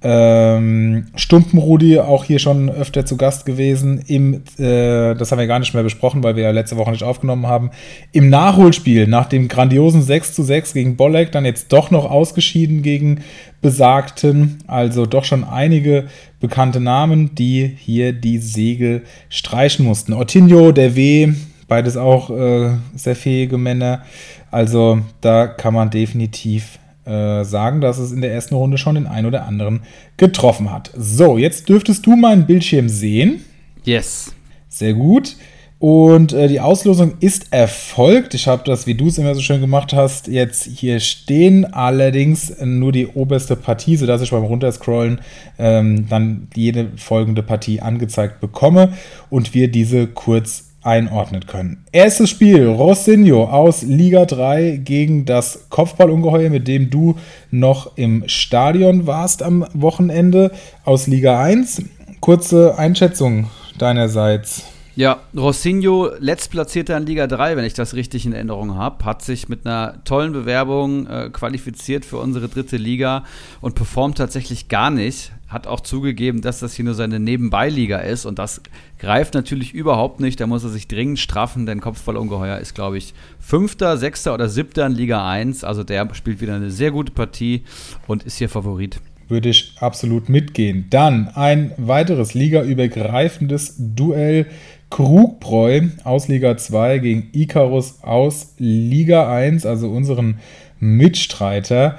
Ähm, 0.10 1.08
Stumpenrudi, 1.16 2.00
auch 2.00 2.24
hier 2.24 2.40
schon 2.40 2.70
öfter 2.70 3.06
zu 3.06 3.18
Gast 3.18 3.46
gewesen. 3.46 4.02
Im, 4.08 4.36
äh, 4.58 5.16
das 5.16 5.34
haben 5.34 5.40
wir 5.40 5.48
gar 5.48 5.60
nicht 5.60 5.74
mehr 5.74 5.84
besprochen, 5.84 6.24
weil 6.24 6.38
wir 6.38 6.44
ja 6.44 6.52
letzte 6.52 6.78
Woche 6.78 6.92
nicht 6.92 7.04
aufgenommen 7.04 7.46
haben. 7.46 7.72
Im 8.14 8.30
Nachholspiel, 8.30 9.06
nach 9.06 9.26
dem 9.26 9.50
grandiosen 9.50 10.02
6 10.02 10.34
zu 10.34 10.44
6 10.44 10.74
gegen 10.74 10.96
Bolek, 10.96 11.34
dann 11.34 11.44
jetzt 11.44 11.74
doch 11.74 11.92
noch 11.92 12.10
ausgeschieden 12.10 12.84
gegen 12.84 13.20
Besagten. 13.62 14.60
Also 14.66 15.06
doch 15.06 15.26
schon 15.26 15.44
einige 15.44 16.06
bekannte 16.40 16.80
Namen, 16.80 17.36
die 17.36 17.76
hier 17.78 18.14
die 18.14 18.38
Segel 18.38 19.02
streichen 19.28 19.86
mussten. 19.86 20.14
Ortinho, 20.14 20.72
der 20.72 20.96
W, 20.96 21.34
beides 21.68 21.98
auch 21.98 22.30
äh, 22.30 22.78
sehr 22.96 23.18
fähige 23.18 23.58
Männer. 23.58 24.04
Also 24.52 25.00
da 25.20 25.48
kann 25.48 25.74
man 25.74 25.90
definitiv 25.90 26.80
äh, 27.08 27.44
sagen, 27.44 27.82
dass 27.82 27.98
es 27.98 28.12
in 28.12 28.22
der 28.22 28.34
ersten 28.34 28.56
Runde 28.56 28.78
schon 28.78 28.96
den 28.96 29.08
einen 29.08 29.28
oder 29.28 29.46
anderen 29.46 29.82
getroffen 30.18 30.72
hat. 30.72 30.92
So, 30.96 31.38
jetzt 31.38 31.70
dürftest 31.70 32.06
du 32.06 32.16
meinen 32.16 32.46
Bildschirm 32.46 32.90
sehen. 32.90 33.42
Yes. 33.84 34.34
Sehr 34.70 34.94
gut. 34.94 35.36
Und 35.80 36.34
äh, 36.34 36.48
die 36.48 36.60
Auslosung 36.60 37.14
ist 37.20 37.54
erfolgt. 37.54 38.34
Ich 38.34 38.48
habe 38.48 38.64
das, 38.66 38.88
wie 38.88 38.96
du 38.96 39.08
es 39.08 39.20
immer 39.20 39.36
so 39.36 39.42
schön 39.42 39.62
gemacht 39.62 39.94
hast, 39.94 40.28
jetzt 40.28 40.66
hier 40.66 41.00
stehen. 41.00 41.72
Allerdings 41.72 42.54
nur 42.64 42.92
die 42.92 43.08
oberste 43.08 43.56
Partie, 43.56 43.96
sodass 43.96 44.22
ich 44.24 44.32
beim 44.32 44.44
Runterscrollen 44.44 45.22
ähm, 45.60 46.08
dann 46.10 46.48
jede 46.56 46.92
folgende 46.98 47.44
Partie 47.44 47.80
angezeigt 47.80 48.40
bekomme 48.40 48.94
und 49.30 49.54
wir 49.54 49.70
diese 49.70 50.08
kurz 50.08 50.67
einordnen 50.88 51.46
können. 51.46 51.84
Erstes 51.92 52.30
Spiel, 52.30 52.66
Rossinho 52.66 53.44
aus 53.44 53.84
Liga 53.84 54.26
3 54.26 54.80
gegen 54.84 55.26
das 55.26 55.68
Kopfballungeheuer, 55.70 56.50
mit 56.50 56.68
dem 56.68 56.90
du 56.90 57.16
noch 57.52 57.98
im 57.98 58.24
Stadion 58.28 59.06
warst 59.06 59.44
am 59.44 59.66
Wochenende 59.74 60.52
aus 60.86 61.08
Liga 61.08 61.42
1. 61.44 61.84
Kurze 62.22 62.80
Einschätzung 62.80 63.48
deinerseits. 63.78 64.77
Ja, 64.98 65.22
Rossinho, 65.38 66.10
letztplatzierter 66.18 66.98
in 66.98 67.06
Liga 67.06 67.28
3, 67.28 67.56
wenn 67.56 67.66
ich 67.66 67.76
das 67.76 67.94
richtig 67.94 68.26
in 68.26 68.34
Erinnerung 68.34 68.74
habe, 68.74 69.06
hat 69.06 69.22
sich 69.22 69.48
mit 69.48 69.64
einer 69.64 70.04
tollen 70.06 70.34
Bewerbung 70.34 71.06
äh, 71.06 71.30
qualifiziert 71.32 72.04
für 72.04 72.18
unsere 72.18 72.50
dritte 72.50 72.78
Liga 72.78 73.24
und 73.62 73.76
performt 73.76 74.18
tatsächlich 74.18 74.70
gar 74.70 74.90
nicht. 74.90 75.34
Hat 75.50 75.68
auch 75.68 75.82
zugegeben, 75.82 76.42
dass 76.42 76.62
das 76.62 76.74
hier 76.74 76.84
nur 76.84 76.96
seine 76.96 77.20
Nebenbeiliga 77.20 78.00
ist 78.00 78.26
und 78.26 78.40
das 78.40 78.64
greift 78.98 79.36
natürlich 79.36 79.72
überhaupt 79.72 80.20
nicht. 80.20 80.40
Da 80.40 80.48
muss 80.48 80.64
er 80.64 80.72
sich 80.72 80.88
dringend 80.88 81.20
straffen, 81.20 81.68
denn 81.68 81.80
Kopfballungeheuer 81.80 82.58
ist, 82.58 82.74
glaube 82.74 82.98
ich, 82.98 83.14
Fünfter, 83.40 83.98
Sechster 83.98 84.34
oder 84.34 84.50
Siebter 84.50 84.88
in 84.88 84.94
Liga 84.94 85.30
1. 85.30 85.64
Also 85.64 85.84
der 85.84 86.10
spielt 86.16 86.42
wieder 86.42 86.56
eine 86.56 86.72
sehr 86.72 86.90
gute 86.90 87.12
Partie 87.12 87.66
und 88.08 88.24
ist 88.24 88.40
hier 88.40 88.50
Favorit 88.50 89.00
würde 89.30 89.50
ich 89.50 89.74
absolut 89.80 90.30
mitgehen. 90.30 90.86
Dann 90.90 91.28
ein 91.28 91.72
weiteres 91.78 92.34
ligaübergreifendes 92.34 93.76
Duell 93.78 94.48
Krugbräu 94.90 95.90
aus 96.04 96.28
Liga 96.28 96.58
2 96.58 97.00
gegen 97.00 97.30
Icarus 97.34 98.04
aus 98.04 98.54
Liga 98.58 99.32
1, 99.32 99.66
also 99.66 99.90
unseren 99.90 100.40
Mitstreiter. 100.80 101.98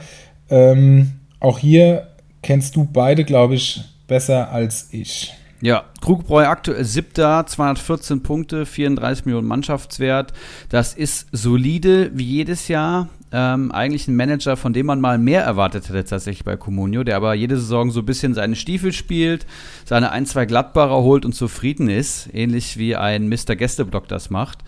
Ähm, 0.50 1.12
auch 1.40 1.58
hier 1.58 2.08
kennst 2.42 2.76
du 2.76 2.84
beide, 2.84 3.24
glaube 3.24 3.54
ich, 3.54 3.82
besser 4.06 4.50
als 4.50 4.88
ich. 4.92 5.34
Ja, 5.60 5.84
Krugbräu 6.00 6.46
aktuell 6.46 6.84
siebter, 6.84 7.44
214 7.44 8.22
Punkte, 8.22 8.64
34 8.64 9.26
Millionen 9.26 9.48
Mannschaftswert. 9.48 10.32
Das 10.68 10.94
ist 10.94 11.26
solide 11.32 12.10
wie 12.14 12.24
jedes 12.24 12.68
Jahr 12.68 13.08
ähm, 13.32 13.72
eigentlich 13.72 14.08
ein 14.08 14.16
Manager, 14.16 14.56
von 14.56 14.72
dem 14.72 14.86
man 14.86 15.00
mal 15.00 15.18
mehr 15.18 15.42
erwartet 15.42 15.88
hätte 15.88 16.04
tatsächlich 16.04 16.44
bei 16.44 16.56
Comunio, 16.56 17.04
der 17.04 17.16
aber 17.16 17.34
jede 17.34 17.56
Saison 17.56 17.90
so 17.90 18.00
ein 18.00 18.06
bisschen 18.06 18.34
seine 18.34 18.56
Stiefel 18.56 18.92
spielt, 18.92 19.46
seine 19.84 20.10
ein, 20.12 20.26
zwei 20.26 20.46
Gladbarer 20.46 21.02
holt 21.02 21.24
und 21.24 21.34
zufrieden 21.34 21.88
ist, 21.88 22.28
ähnlich 22.32 22.78
wie 22.78 22.96
ein 22.96 23.28
Mr. 23.28 23.56
Gästeblock 23.56 24.08
das 24.08 24.30
macht. 24.30 24.58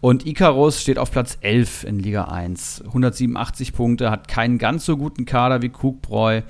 Und 0.00 0.26
Icarus 0.26 0.80
steht 0.80 0.98
auf 0.98 1.10
Platz 1.10 1.38
11 1.40 1.84
in 1.84 1.98
Liga 1.98 2.24
1, 2.24 2.84
187 2.86 3.72
Punkte, 3.72 4.10
hat 4.10 4.28
keinen 4.28 4.58
ganz 4.58 4.84
so 4.84 4.96
guten 4.96 5.24
Kader 5.24 5.62
wie 5.62 5.68
Kugbräu. 5.68 6.42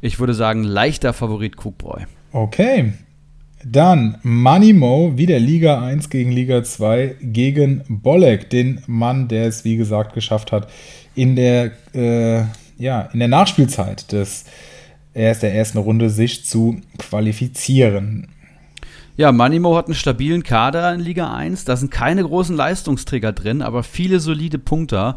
Ich 0.00 0.18
würde 0.20 0.34
sagen, 0.34 0.64
leichter 0.64 1.12
Favorit 1.12 1.56
Kugbräu. 1.56 2.00
Okay, 2.32 2.92
dann 3.66 4.18
Manimo, 4.22 5.16
wieder 5.16 5.38
Liga 5.38 5.82
1 5.82 6.10
gegen 6.10 6.30
Liga 6.30 6.62
2 6.62 7.16
gegen 7.22 7.82
Bolek, 7.88 8.50
den 8.50 8.82
Mann, 8.86 9.26
der 9.28 9.46
es 9.46 9.64
wie 9.64 9.76
gesagt 9.76 10.12
geschafft 10.12 10.52
hat, 10.52 10.68
in 11.14 11.36
der, 11.36 11.72
äh, 11.94 12.44
ja, 12.78 13.02
in 13.12 13.18
der 13.18 13.28
Nachspielzeit 13.28 14.12
des 14.12 14.44
erst 15.14 15.42
der 15.42 15.54
ersten 15.54 15.78
Runde 15.78 16.10
sich 16.10 16.44
zu 16.44 16.80
qualifizieren. 16.98 18.28
Ja, 19.16 19.30
Manimo 19.30 19.76
hat 19.76 19.86
einen 19.86 19.94
stabilen 19.94 20.42
Kader 20.42 20.92
in 20.92 20.98
Liga 20.98 21.32
1. 21.32 21.64
Da 21.64 21.76
sind 21.76 21.92
keine 21.92 22.24
großen 22.24 22.56
Leistungsträger 22.56 23.32
drin, 23.32 23.62
aber 23.62 23.84
viele 23.84 24.18
solide 24.18 24.58
Punkte. 24.58 25.14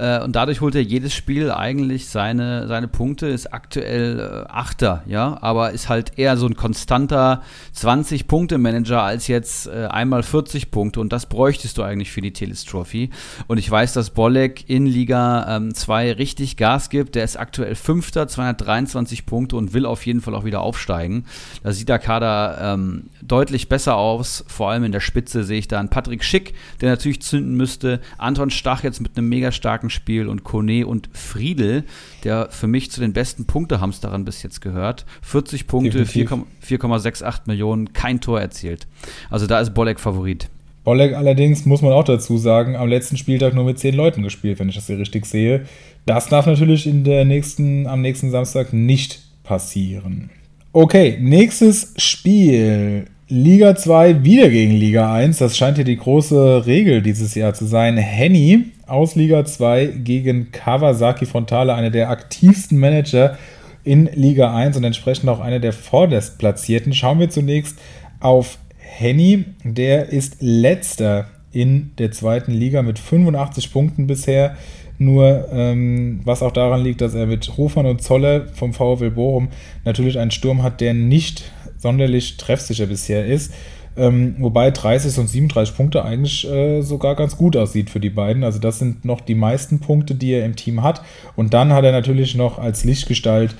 Äh, 0.00 0.22
und 0.22 0.34
dadurch 0.34 0.62
holt 0.62 0.74
er 0.74 0.82
jedes 0.82 1.12
Spiel 1.12 1.50
eigentlich 1.50 2.08
seine, 2.08 2.66
seine 2.66 2.88
Punkte, 2.88 3.26
ist 3.26 3.52
aktuell 3.52 4.18
äh, 4.18 4.50
Achter, 4.50 5.02
ja, 5.06 5.36
aber 5.42 5.72
ist 5.72 5.90
halt 5.90 6.18
eher 6.18 6.38
so 6.38 6.46
ein 6.46 6.56
konstanter 6.56 7.42
20-Punkte-Manager 7.76 9.02
als 9.02 9.26
jetzt 9.26 9.66
äh, 9.66 9.86
einmal 9.90 10.22
40 10.22 10.70
Punkte. 10.70 11.00
Und 11.00 11.12
das 11.12 11.26
bräuchtest 11.26 11.76
du 11.76 11.82
eigentlich 11.82 12.10
für 12.10 12.22
die 12.22 12.32
Teles 12.32 12.64
Trophy. 12.64 13.10
Und 13.46 13.58
ich 13.58 13.70
weiß, 13.70 13.92
dass 13.92 14.10
Bolek 14.10 14.68
in 14.70 14.86
Liga 14.86 15.60
2 15.72 16.08
ähm, 16.08 16.16
richtig 16.16 16.56
Gas 16.56 16.88
gibt. 16.88 17.14
Der 17.14 17.24
ist 17.24 17.38
aktuell 17.38 17.74
Fünfter, 17.74 18.26
223 18.26 19.26
Punkte 19.26 19.56
und 19.56 19.74
will 19.74 19.84
auf 19.84 20.06
jeden 20.06 20.22
Fall 20.22 20.34
auch 20.34 20.44
wieder 20.44 20.62
aufsteigen. 20.62 21.26
Da 21.62 21.72
sieht 21.72 21.90
der 21.90 21.98
Kader 21.98 22.58
ähm, 22.60 23.10
deutlich 23.22 23.68
besser 23.68 23.96
aus. 23.96 24.44
Vor 24.48 24.70
allem 24.70 24.84
in 24.84 24.92
der 24.92 25.00
Spitze 25.00 25.44
sehe 25.44 25.58
ich 25.58 25.68
da 25.68 25.78
einen 25.78 25.90
Patrick 25.90 26.24
Schick, 26.24 26.54
der 26.80 26.90
natürlich 26.90 27.20
zünden 27.20 27.54
müsste. 27.54 28.00
Anton 28.16 28.50
Stach 28.50 28.82
jetzt 28.82 29.00
mit 29.00 29.16
einem 29.16 29.28
mega 29.28 29.52
starken 29.52 29.89
Spiel 29.90 30.28
und 30.28 30.44
Kone 30.44 30.86
und 30.86 31.08
Friedel, 31.12 31.84
der 32.24 32.48
für 32.50 32.66
mich 32.66 32.90
zu 32.90 33.00
den 33.00 33.12
besten 33.12 33.46
Punktehamsterern 33.46 34.24
bis 34.24 34.42
jetzt 34.42 34.60
gehört. 34.60 35.06
40 35.22 35.66
Punkte, 35.66 36.04
4,68 36.04 37.40
Millionen, 37.46 37.92
kein 37.92 38.20
Tor 38.20 38.40
erzielt. 38.40 38.86
Also 39.28 39.46
da 39.46 39.60
ist 39.60 39.74
Bolek 39.74 40.00
Favorit. 40.00 40.48
Bolek 40.84 41.14
allerdings, 41.14 41.66
muss 41.66 41.82
man 41.82 41.92
auch 41.92 42.04
dazu 42.04 42.38
sagen, 42.38 42.74
am 42.74 42.88
letzten 42.88 43.16
Spieltag 43.16 43.54
nur 43.54 43.64
mit 43.64 43.78
10 43.78 43.94
Leuten 43.94 44.22
gespielt, 44.22 44.58
wenn 44.58 44.68
ich 44.68 44.76
das 44.76 44.86
hier 44.86 44.98
richtig 44.98 45.26
sehe. 45.26 45.66
Das 46.06 46.28
darf 46.28 46.46
natürlich 46.46 46.86
in 46.86 47.04
der 47.04 47.24
nächsten, 47.24 47.86
am 47.86 48.00
nächsten 48.00 48.30
Samstag 48.30 48.72
nicht 48.72 49.20
passieren. 49.44 50.30
Okay, 50.72 51.18
nächstes 51.20 51.92
Spiel. 51.96 53.06
Liga 53.28 53.76
2 53.76 54.24
wieder 54.24 54.48
gegen 54.48 54.72
Liga 54.72 55.12
1. 55.12 55.38
Das 55.38 55.56
scheint 55.56 55.76
hier 55.76 55.84
die 55.84 55.96
große 55.96 56.66
Regel 56.66 57.02
dieses 57.02 57.34
Jahr 57.34 57.54
zu 57.54 57.64
sein. 57.66 57.96
Henny 57.96 58.64
aus 58.90 59.14
Liga 59.14 59.44
2 59.44 59.86
gegen 60.04 60.52
Kawasaki 60.52 61.26
Frontale, 61.26 61.74
einer 61.74 61.90
der 61.90 62.10
aktivsten 62.10 62.78
Manager 62.78 63.38
in 63.84 64.10
Liga 64.14 64.54
1 64.54 64.76
und 64.76 64.84
entsprechend 64.84 65.28
auch 65.28 65.40
einer 65.40 65.60
der 65.60 65.72
vorderst 65.72 66.38
platzierten. 66.38 66.92
Schauen 66.92 67.18
wir 67.18 67.30
zunächst 67.30 67.78
auf 68.20 68.58
Henny. 68.78 69.44
Der 69.64 70.08
ist 70.08 70.36
letzter 70.40 71.26
in 71.52 71.92
der 71.98 72.12
zweiten 72.12 72.52
Liga 72.52 72.82
mit 72.82 72.98
85 72.98 73.72
Punkten 73.72 74.06
bisher. 74.06 74.56
Nur, 74.98 75.48
ähm, 75.50 76.20
was 76.24 76.42
auch 76.42 76.52
daran 76.52 76.82
liegt, 76.82 77.00
dass 77.00 77.14
er 77.14 77.26
mit 77.26 77.56
Hofmann 77.56 77.86
und 77.86 78.02
Zoller 78.02 78.48
vom 78.48 78.74
VfL 78.74 79.12
Bochum 79.12 79.48
natürlich 79.84 80.18
einen 80.18 80.30
Sturm 80.30 80.62
hat, 80.62 80.80
der 80.82 80.92
nicht 80.92 81.50
sonderlich 81.78 82.36
treffsicher 82.36 82.86
bisher 82.86 83.24
ist. 83.24 83.54
Ähm, 83.96 84.36
wobei 84.38 84.70
30 84.70 85.18
und 85.18 85.28
37 85.28 85.76
Punkte 85.76 86.04
eigentlich 86.04 86.48
äh, 86.48 86.82
sogar 86.82 87.16
ganz 87.16 87.36
gut 87.36 87.56
aussieht 87.56 87.90
für 87.90 88.00
die 88.00 88.10
beiden. 88.10 88.44
Also 88.44 88.58
das 88.58 88.78
sind 88.78 89.04
noch 89.04 89.20
die 89.20 89.34
meisten 89.34 89.80
Punkte, 89.80 90.14
die 90.14 90.32
er 90.32 90.44
im 90.44 90.56
Team 90.56 90.82
hat. 90.82 91.02
Und 91.36 91.54
dann 91.54 91.72
hat 91.72 91.84
er 91.84 91.92
natürlich 91.92 92.34
noch 92.34 92.58
als 92.58 92.84
Lichtgestalt 92.84 93.56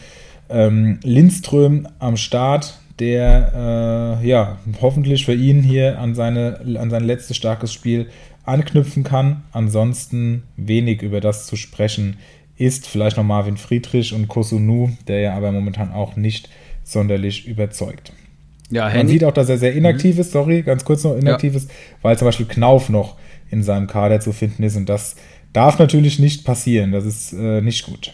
ähm, 0.48 1.00
Lindström 1.02 1.88
am 1.98 2.16
Start, 2.16 2.78
der 2.98 4.18
äh, 4.22 4.28
ja 4.28 4.58
hoffentlich 4.80 5.24
für 5.24 5.34
ihn 5.34 5.62
hier 5.62 5.98
an, 5.98 6.14
seine, 6.14 6.60
an 6.78 6.90
sein 6.90 7.04
letztes 7.04 7.36
starkes 7.36 7.72
Spiel 7.72 8.08
anknüpfen 8.44 9.04
kann. 9.04 9.42
Ansonsten 9.52 10.44
wenig 10.56 11.02
über 11.02 11.20
das 11.20 11.46
zu 11.46 11.56
sprechen 11.56 12.18
ist. 12.56 12.86
Vielleicht 12.86 13.16
noch 13.16 13.24
Marvin 13.24 13.56
Friedrich 13.56 14.12
und 14.12 14.28
Kosunu, 14.28 14.90
der 15.08 15.20
ja 15.20 15.36
aber 15.36 15.50
momentan 15.50 15.92
auch 15.92 16.16
nicht 16.16 16.48
sonderlich 16.84 17.46
überzeugt. 17.46 18.12
Ja, 18.70 18.88
Man 18.88 19.08
sieht 19.08 19.24
auch, 19.24 19.32
dass 19.32 19.48
er 19.48 19.58
sehr 19.58 19.74
inaktiv 19.74 20.14
mhm. 20.14 20.20
ist, 20.20 20.32
sorry, 20.32 20.62
ganz 20.62 20.84
kurz 20.84 21.04
noch 21.04 21.16
inaktiv 21.16 21.52
ja. 21.52 21.58
ist, 21.58 21.70
weil 22.02 22.16
zum 22.16 22.26
Beispiel 22.26 22.46
Knauf 22.46 22.88
noch 22.88 23.16
in 23.50 23.62
seinem 23.62 23.86
Kader 23.86 24.20
zu 24.20 24.32
finden 24.32 24.62
ist 24.62 24.76
und 24.76 24.88
das 24.88 25.16
darf 25.52 25.78
natürlich 25.78 26.18
nicht 26.18 26.44
passieren. 26.44 26.92
Das 26.92 27.04
ist 27.04 27.32
äh, 27.32 27.60
nicht 27.60 27.84
gut. 27.84 28.12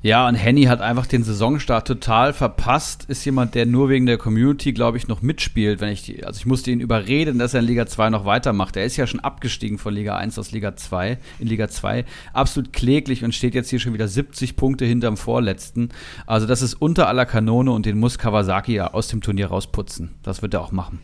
Ja, 0.00 0.28
und 0.28 0.36
Henny 0.36 0.64
hat 0.64 0.80
einfach 0.80 1.06
den 1.06 1.24
Saisonstart 1.24 1.88
total 1.88 2.32
verpasst. 2.32 3.06
Ist 3.08 3.24
jemand, 3.24 3.56
der 3.56 3.66
nur 3.66 3.88
wegen 3.88 4.06
der 4.06 4.16
Community, 4.16 4.72
glaube 4.72 4.96
ich, 4.96 5.08
noch 5.08 5.22
mitspielt. 5.22 5.80
Wenn 5.80 5.90
ich, 5.90 6.24
also 6.24 6.38
ich 6.38 6.46
musste 6.46 6.70
ihn 6.70 6.78
überreden, 6.78 7.40
dass 7.40 7.52
er 7.52 7.60
in 7.60 7.66
Liga 7.66 7.84
2 7.84 8.10
noch 8.10 8.24
weitermacht. 8.24 8.76
Er 8.76 8.84
ist 8.84 8.96
ja 8.96 9.08
schon 9.08 9.18
abgestiegen 9.18 9.76
von 9.76 9.92
Liga 9.92 10.16
1 10.16 10.38
aus 10.38 10.52
Liga 10.52 10.76
2, 10.76 11.18
in 11.40 11.48
Liga 11.48 11.66
2. 11.66 12.04
Absolut 12.32 12.72
kläglich 12.72 13.24
und 13.24 13.34
steht 13.34 13.56
jetzt 13.56 13.70
hier 13.70 13.80
schon 13.80 13.92
wieder 13.92 14.06
70 14.06 14.54
Punkte 14.54 14.84
hinterm 14.84 15.16
Vorletzten. 15.16 15.88
Also 16.26 16.46
das 16.46 16.62
ist 16.62 16.74
unter 16.74 17.08
aller 17.08 17.26
Kanone 17.26 17.72
und 17.72 17.84
den 17.84 17.98
muss 17.98 18.18
Kawasaki 18.18 18.74
ja 18.74 18.94
aus 18.94 19.08
dem 19.08 19.20
Turnier 19.20 19.48
rausputzen. 19.48 20.14
Das 20.22 20.42
wird 20.42 20.54
er 20.54 20.60
auch 20.60 20.70
machen. 20.70 21.00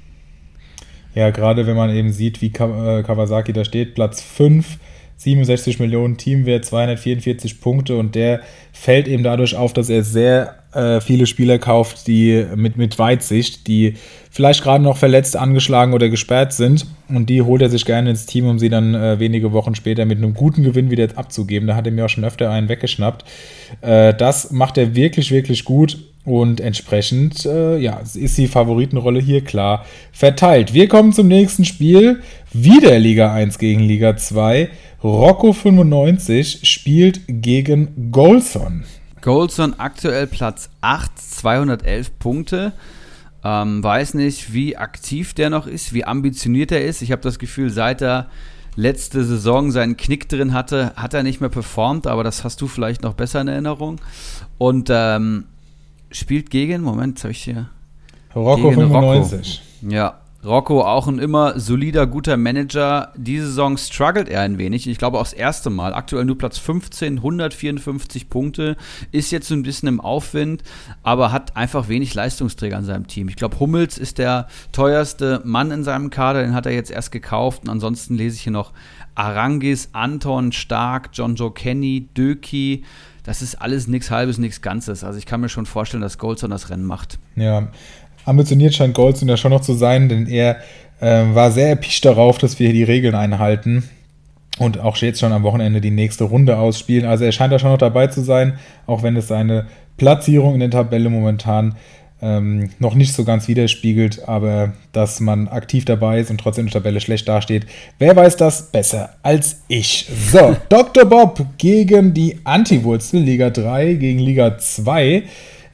Ja, 1.16 1.30
gerade 1.30 1.66
wenn 1.66 1.76
man 1.76 1.90
eben 1.90 2.12
sieht, 2.12 2.40
wie 2.40 2.47
äh, 2.47 3.03
Kawasaki 3.03 3.53
da 3.53 3.64
steht, 3.64 3.97
Platz 3.97 4.22
5 4.22 4.78
67 5.17 5.79
Millionen 5.79 6.17
Teamwert, 6.17 6.65
244 6.65 7.61
Punkte 7.61 7.97
und 7.97 8.15
der 8.15 8.41
fällt 8.73 9.09
eben 9.09 9.23
dadurch 9.23 9.57
auf, 9.57 9.73
dass 9.73 9.89
er 9.89 10.03
sehr 10.03 10.57
äh, 10.73 11.01
viele 11.01 11.27
Spieler 11.27 11.59
kauft, 11.59 12.07
die 12.07 12.45
mit, 12.57 12.77
mit 12.77 12.99
Weitsicht, 12.99 13.67
die 13.67 13.95
vielleicht 14.31 14.62
gerade 14.62 14.83
noch 14.83 14.97
verletzt, 14.97 15.37
angeschlagen 15.37 15.95
oder 15.95 16.09
gesperrt 16.09 16.53
sind 16.53 16.87
und 17.09 17.31
die 17.31 17.43
holt 17.43 17.62
er 17.62 17.71
sich 17.71 17.85
gerne 17.85 18.11
ins 18.11 18.27
Team, 18.27 18.47
um 18.47 18.59
sie 18.59 18.69
dann 18.69 18.95
äh, 18.95 19.19
wenige 19.19 19.53
Wochen 19.53 19.75
später 19.75 20.05
mit 20.05 20.19
einem 20.19 20.35
guten 20.35 20.62
Gewinn 20.62 20.91
wieder 20.91 21.09
abzugeben. 21.15 21.69
Da 21.69 21.77
hat 21.77 21.87
er 21.87 21.93
mir 21.93 22.05
auch 22.05 22.11
schon 22.11 22.25
öfter 22.25 22.51
einen 22.51 22.69
weggeschnappt. 22.69 23.25
Äh, 23.81 24.15
das 24.15 24.51
macht 24.51 24.77
er 24.77 24.95
wirklich, 24.95 25.31
wirklich 25.31 25.65
gut 25.65 25.99
und 26.25 26.61
entsprechend, 26.61 27.45
äh, 27.45 27.77
ja, 27.77 28.01
ist 28.14 28.39
die 28.39 28.49
Favoritenrolle 28.49 29.20
hier 29.20 29.45
klar 29.45 29.85
verteilt. 30.12 30.72
Wir 30.72 30.89
kommen 30.89 31.12
zum 31.12 31.29
nächsten 31.29 31.64
Spiel. 31.64 32.22
Wieder 32.53 32.99
Liga 32.99 33.33
1 33.33 33.59
gegen 33.59 33.81
Liga 33.81 34.16
2. 34.16 34.70
Rocco 35.03 35.53
95 35.53 36.61
spielt 36.62 37.20
gegen 37.29 38.11
Golson. 38.11 38.85
Golson 39.20 39.75
aktuell 39.79 40.27
Platz 40.27 40.70
8, 40.81 41.11
211 41.18 42.18
Punkte. 42.18 42.72
Ähm, 43.45 43.85
weiß 43.85 44.14
nicht, 44.14 44.55
wie 44.55 44.79
aktiv 44.79 45.35
der 45.35 45.51
noch 45.51 45.66
ist, 45.66 45.93
wie 45.93 46.05
ambitioniert 46.05 46.72
er 46.72 46.85
ist. 46.85 47.03
Ich 47.03 47.12
habe 47.12 47.20
das 47.20 47.39
Gefühl, 47.39 47.68
seit 47.68 48.01
er 48.01 48.29
letzte 48.77 49.25
Saison 49.25 49.70
seinen 49.70 49.97
Knick 49.99 50.29
drin 50.29 50.55
hatte, 50.55 50.93
hat 50.97 51.14
er 51.14 51.22
nicht 51.22 51.41
mehr 51.41 51.51
performt, 51.51 52.07
aber 52.07 52.25
das 52.25 52.43
hast 52.43 52.61
du 52.61 52.66
vielleicht 52.66 53.03
noch 53.03 53.14
besser 53.14 53.43
in 53.43 53.49
Erinnerung. 53.49 54.01
Und 54.57 54.89
ähm, 54.91 55.45
spielt 56.15 56.51
gegen, 56.51 56.83
Moment, 56.83 57.23
habe 57.23 57.33
ich 57.33 57.43
hier. 57.43 57.69
Rocco 58.35 58.71
95. 58.71 59.62
Rocco. 59.83 59.95
Ja, 59.95 60.21
Rocco 60.45 60.83
auch 60.83 61.09
ein 61.09 61.19
immer 61.19 61.59
solider, 61.59 62.07
guter 62.07 62.37
Manager. 62.37 63.12
Diese 63.17 63.47
Saison 63.47 63.79
struggelt 63.79 64.29
er 64.29 64.43
ein 64.43 64.59
wenig. 64.59 64.87
Ich 64.87 64.99
glaube 64.99 65.19
auch 65.19 65.23
das 65.23 65.33
erste 65.33 65.71
Mal. 65.71 65.95
Aktuell 65.95 66.27
nur 66.27 66.37
Platz 66.37 66.59
15, 66.59 67.17
154 67.19 68.29
Punkte. 68.29 68.77
Ist 69.11 69.31
jetzt 69.31 69.49
so 69.49 69.55
ein 69.55 69.62
bisschen 69.62 69.89
im 69.89 70.01
Aufwind, 70.01 70.62
aber 71.03 71.33
hat 71.33 71.57
einfach 71.57 71.89
wenig 71.89 72.12
Leistungsträger 72.15 72.79
in 72.79 72.85
seinem 72.85 73.07
Team. 73.07 73.29
Ich 73.29 73.37
glaube, 73.37 73.59
Hummels 73.59 73.97
ist 73.97 74.19
der 74.19 74.49
teuerste 74.73 75.41
Mann 75.45 75.71
in 75.71 75.83
seinem 75.83 76.11
Kader. 76.11 76.43
Den 76.43 76.55
hat 76.55 76.67
er 76.67 76.73
jetzt 76.73 76.91
erst 76.91 77.11
gekauft. 77.11 77.62
Und 77.65 77.71
ansonsten 77.71 78.15
lese 78.15 78.37
ich 78.37 78.43
hier 78.43 78.53
noch 78.53 78.73
Arangis, 79.15 79.91
Anton, 79.93 80.53
Stark, 80.53 81.11
John 81.15 81.37
Joe 81.37 81.53
Kenny, 81.53 82.09
Döki. 82.15 82.85
Das 83.25 83.43
ist 83.43 83.57
alles 83.57 83.89
nichts 83.89 84.11
Halbes, 84.11 84.39
nichts 84.39 84.62
Ganzes. 84.62 85.03
Also 85.03 85.18
ich 85.18 85.27
kann 85.27 85.41
mir 85.41 85.49
schon 85.49 85.66
vorstellen, 85.66 86.03
dass 86.03 86.18
Goldson 86.18 86.51
das 86.51 86.70
Rennen 86.70 86.85
macht. 86.85 87.18
Ja, 87.37 87.68
ambitioniert 88.25 88.75
scheint 88.75 88.95
Goldson 88.95 89.29
ja 89.29 89.37
schon 89.37 89.51
noch 89.51 89.62
zu 89.62 89.75
sein, 89.75 90.09
denn 90.09 90.27
er 90.27 90.59
äh, 91.01 91.25
war 91.35 91.51
sehr 91.51 91.70
erpicht 91.70 92.05
darauf, 92.05 92.39
dass 92.39 92.59
wir 92.59 92.66
hier 92.68 92.75
die 92.75 92.93
Regeln 92.93 93.14
einhalten 93.14 93.89
und 94.59 94.79
auch 94.79 94.97
jetzt 94.99 95.20
schon 95.20 95.33
am 95.33 95.43
Wochenende 95.43 95.81
die 95.81 95.91
nächste 95.91 96.25
Runde 96.25 96.59
ausspielen. 96.59 97.07
Also 97.07 97.25
er 97.25 97.33
scheint 97.33 97.53
da 97.53 97.59
schon 97.59 97.70
noch 97.70 97.79
dabei 97.79 98.07
zu 98.07 98.22
sein, 98.22 98.59
auch 98.87 99.03
wenn 99.03 99.16
es 99.16 99.29
seine 99.29 99.66
Platzierung 99.97 100.55
in 100.55 100.61
der 100.61 100.70
Tabelle 100.70 101.09
momentan 101.09 101.77
ähm, 102.25 102.70
noch 102.79 102.95
nicht 102.95 103.12
so 103.12 103.22
ganz 103.22 103.49
widerspiegelt, 103.49 104.27
aber 104.27 104.72
dass 104.93 105.20
man 105.20 105.47
aktiv 105.47 105.85
dabei 105.85 106.20
ist 106.20 106.31
und 106.31 106.39
trotzdem 106.39 106.64
in 106.66 106.72
der 106.72 106.81
Tabelle 106.81 107.01
schlecht 107.01 107.29
dasteht. 107.29 107.66
Wer 107.99 108.16
weiß 108.16 108.37
das 108.37 108.72
besser 108.72 109.16
als 109.22 109.61
ich? 109.68 110.09
So, 110.33 110.57
Dr. 110.70 111.05
Bob 111.05 111.45
gegen 111.59 112.14
die 112.14 112.39
Anti-Wurzel, 112.45 113.20
Liga 113.20 113.51
3 113.51 113.95
gegen 113.95 114.20
Liga 114.20 114.57
2. 114.57 115.25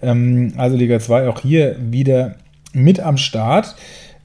Ähm, 0.03 0.53
also 0.57 0.77
Liga 0.77 0.99
2 0.99 1.29
auch 1.29 1.41
hier 1.41 1.77
wieder 1.79 2.35
mit 2.73 2.99
am 2.99 3.17
Start. 3.17 3.77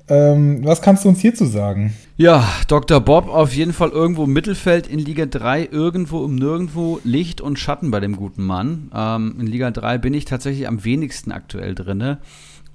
Ähm, 0.09 0.65
was 0.65 0.81
kannst 0.81 1.05
du 1.05 1.09
uns 1.09 1.21
hierzu 1.21 1.45
sagen? 1.45 1.93
Ja, 2.17 2.49
Dr. 2.69 3.01
Bob 3.01 3.27
auf 3.27 3.53
jeden 3.53 3.73
Fall 3.73 3.89
irgendwo 3.89 4.23
im 4.23 4.31
Mittelfeld 4.31 4.87
in 4.87 4.99
Liga 4.99 5.25
3, 5.25 5.67
irgendwo 5.69 6.19
um 6.19 6.35
nirgendwo 6.35 7.01
Licht 7.03 7.41
und 7.41 7.59
Schatten 7.59 7.91
bei 7.91 7.99
dem 7.99 8.15
guten 8.15 8.41
Mann. 8.41 8.89
Ähm, 8.95 9.35
in 9.37 9.47
Liga 9.47 9.69
3 9.69 9.97
bin 9.97 10.13
ich 10.13 10.23
tatsächlich 10.23 10.65
am 10.69 10.85
wenigsten 10.85 11.33
aktuell 11.33 11.75
drinne. 11.75 12.19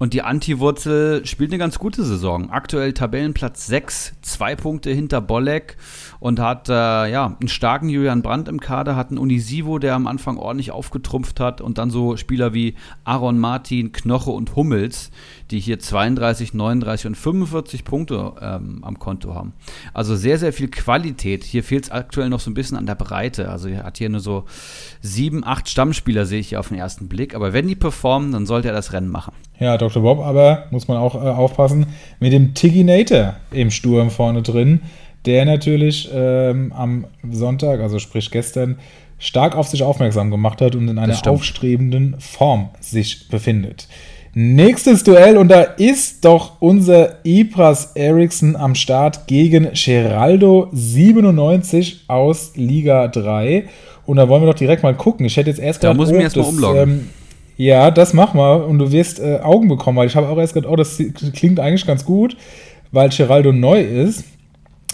Und 0.01 0.13
die 0.13 0.23
Anti-Wurzel 0.23 1.27
spielt 1.27 1.51
eine 1.51 1.59
ganz 1.59 1.77
gute 1.77 2.03
Saison. 2.03 2.49
Aktuell 2.49 2.91
Tabellenplatz 2.91 3.67
6, 3.67 4.13
zwei 4.23 4.55
Punkte 4.55 4.89
hinter 4.89 5.21
Bolek 5.21 5.77
und 6.19 6.39
hat 6.39 6.69
äh, 6.69 6.71
ja, 6.71 7.37
einen 7.39 7.47
starken 7.47 7.87
Julian 7.87 8.23
Brandt 8.23 8.47
im 8.47 8.59
Kader, 8.59 8.95
hat 8.95 9.09
einen 9.09 9.19
Unisivo, 9.19 9.77
der 9.77 9.93
am 9.93 10.07
Anfang 10.07 10.37
ordentlich 10.37 10.71
aufgetrumpft 10.71 11.39
hat 11.39 11.61
und 11.61 11.77
dann 11.77 11.91
so 11.91 12.17
Spieler 12.17 12.55
wie 12.55 12.73
Aaron 13.03 13.37
Martin, 13.37 13.91
Knoche 13.91 14.31
und 14.31 14.55
Hummels, 14.55 15.11
die 15.51 15.59
hier 15.59 15.77
32, 15.77 16.55
39 16.55 17.05
und 17.05 17.15
45 17.15 17.83
Punkte 17.83 18.33
ähm, 18.41 18.79
am 18.83 18.97
Konto 18.97 19.35
haben. 19.35 19.53
Also 19.93 20.15
sehr, 20.15 20.39
sehr 20.39 20.51
viel 20.51 20.69
Qualität. 20.69 21.43
Hier 21.43 21.63
fehlt 21.63 21.83
es 21.83 21.91
aktuell 21.91 22.29
noch 22.29 22.39
so 22.39 22.49
ein 22.49 22.55
bisschen 22.55 22.75
an 22.75 22.87
der 22.87 22.95
Breite. 22.95 23.49
Also 23.49 23.67
er 23.67 23.83
hat 23.83 23.99
hier 23.99 24.09
nur 24.09 24.19
so 24.19 24.45
sieben, 25.01 25.43
acht 25.43 25.69
Stammspieler, 25.69 26.25
sehe 26.25 26.39
ich 26.39 26.49
hier 26.49 26.59
auf 26.59 26.69
den 26.69 26.79
ersten 26.79 27.07
Blick. 27.07 27.35
Aber 27.35 27.53
wenn 27.53 27.67
die 27.67 27.75
performen, 27.75 28.31
dann 28.31 28.47
sollte 28.47 28.69
er 28.69 28.73
das 28.73 28.93
Rennen 28.93 29.09
machen. 29.09 29.33
Ja, 29.61 29.77
Dr. 29.77 29.90
Bob, 29.99 30.19
aber 30.19 30.65
muss 30.71 30.87
man 30.87 30.97
auch 30.97 31.15
äh, 31.15 31.27
aufpassen, 31.27 31.87
mit 32.19 32.33
dem 32.33 32.53
Tiginator 32.53 33.35
im 33.51 33.69
Sturm 33.69 34.09
vorne 34.09 34.41
drin, 34.41 34.81
der 35.25 35.45
natürlich 35.45 36.09
ähm, 36.13 36.71
am 36.75 37.05
Sonntag, 37.29 37.81
also 37.81 37.99
sprich 37.99 38.31
gestern, 38.31 38.77
stark 39.19 39.55
auf 39.55 39.67
sich 39.67 39.83
aufmerksam 39.83 40.31
gemacht 40.31 40.61
hat 40.61 40.75
und 40.75 40.87
in 40.87 40.97
einer 40.97 41.17
aufstrebenden 41.27 42.15
Form 42.19 42.69
sich 42.79 43.27
befindet. 43.29 43.87
Nächstes 44.33 45.03
Duell 45.03 45.37
und 45.37 45.49
da 45.49 45.61
ist 45.61 46.23
doch 46.23 46.61
unser 46.61 47.17
Ibras 47.25 47.91
Eriksson 47.95 48.55
am 48.55 48.75
Start 48.75 49.27
gegen 49.27 49.69
Geraldo 49.73 50.69
97 50.71 52.05
aus 52.07 52.53
Liga 52.55 53.09
3. 53.09 53.65
Und 54.05 54.17
da 54.17 54.29
wollen 54.29 54.41
wir 54.43 54.47
doch 54.47 54.57
direkt 54.57 54.83
mal 54.83 54.95
gucken. 54.95 55.25
Ich 55.25 55.35
hätte 55.35 55.49
jetzt 55.49 55.59
erst 55.59 55.81
gerade. 55.81 55.95
Da 55.95 55.97
muss 55.97 56.09
ich 56.09 56.15
mir 56.15 56.23
erstmal 56.23 56.45
umloggen. 56.45 56.81
Ähm, 56.81 57.09
ja, 57.61 57.91
das 57.91 58.13
mach 58.13 58.33
mal 58.33 58.63
und 58.63 58.79
du 58.79 58.91
wirst 58.91 59.19
äh, 59.19 59.39
Augen 59.43 59.67
bekommen, 59.67 59.95
weil 59.95 60.07
ich 60.07 60.15
habe 60.15 60.27
auch 60.27 60.37
erst 60.39 60.55
gedacht, 60.55 60.71
oh, 60.71 60.75
das 60.75 60.99
klingt 61.33 61.59
eigentlich 61.59 61.85
ganz 61.85 62.03
gut, 62.05 62.35
weil 62.91 63.09
Geraldo 63.09 63.51
neu 63.51 63.81
ist. 63.81 64.23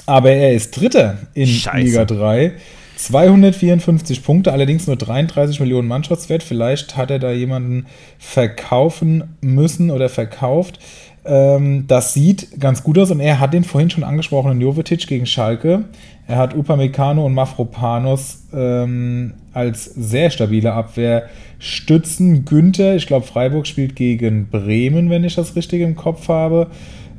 Aber 0.05 0.31
er 0.31 0.53
ist 0.53 0.71
Dritter 0.71 1.17
in 1.33 1.47
Scheiße. 1.47 1.77
Liga 1.77 2.03
3. 2.03 2.51
254 2.97 4.21
Punkte, 4.21 4.51
allerdings 4.51 4.85
nur 4.85 4.97
33 4.97 5.61
Millionen 5.61 5.87
Mannschaftswert. 5.87 6.43
Vielleicht 6.43 6.97
hat 6.97 7.09
er 7.09 7.19
da 7.19 7.31
jemanden 7.31 7.85
verkaufen 8.17 9.37
müssen 9.39 9.89
oder 9.89 10.09
verkauft. 10.09 10.79
Ähm, 11.27 11.85
das 11.87 12.13
sieht 12.13 12.59
ganz 12.59 12.83
gut 12.83 12.97
aus 12.97 13.11
und 13.11 13.19
er 13.19 13.39
hat 13.39 13.53
den 13.53 13.65
vorhin 13.65 13.89
schon 13.89 14.05
angesprochenen 14.05 14.61
Jovetic 14.61 15.07
gegen 15.07 15.25
Schalke. 15.25 15.83
Er 16.25 16.37
hat 16.37 16.55
Upamecano 16.55 17.25
und 17.25 17.33
Mafropanos 17.33 18.45
ähm, 18.53 19.33
als 19.53 19.85
sehr 19.85 20.29
stabile 20.29 20.73
Abwehr 20.73 21.29
stützen. 21.59 22.45
Günther, 22.45 22.95
ich 22.95 23.07
glaube 23.07 23.25
Freiburg 23.25 23.67
spielt 23.67 23.95
gegen 23.95 24.47
Bremen, 24.49 25.09
wenn 25.09 25.25
ich 25.25 25.35
das 25.35 25.55
richtig 25.55 25.81
im 25.81 25.95
Kopf 25.95 26.29
habe. 26.29 26.67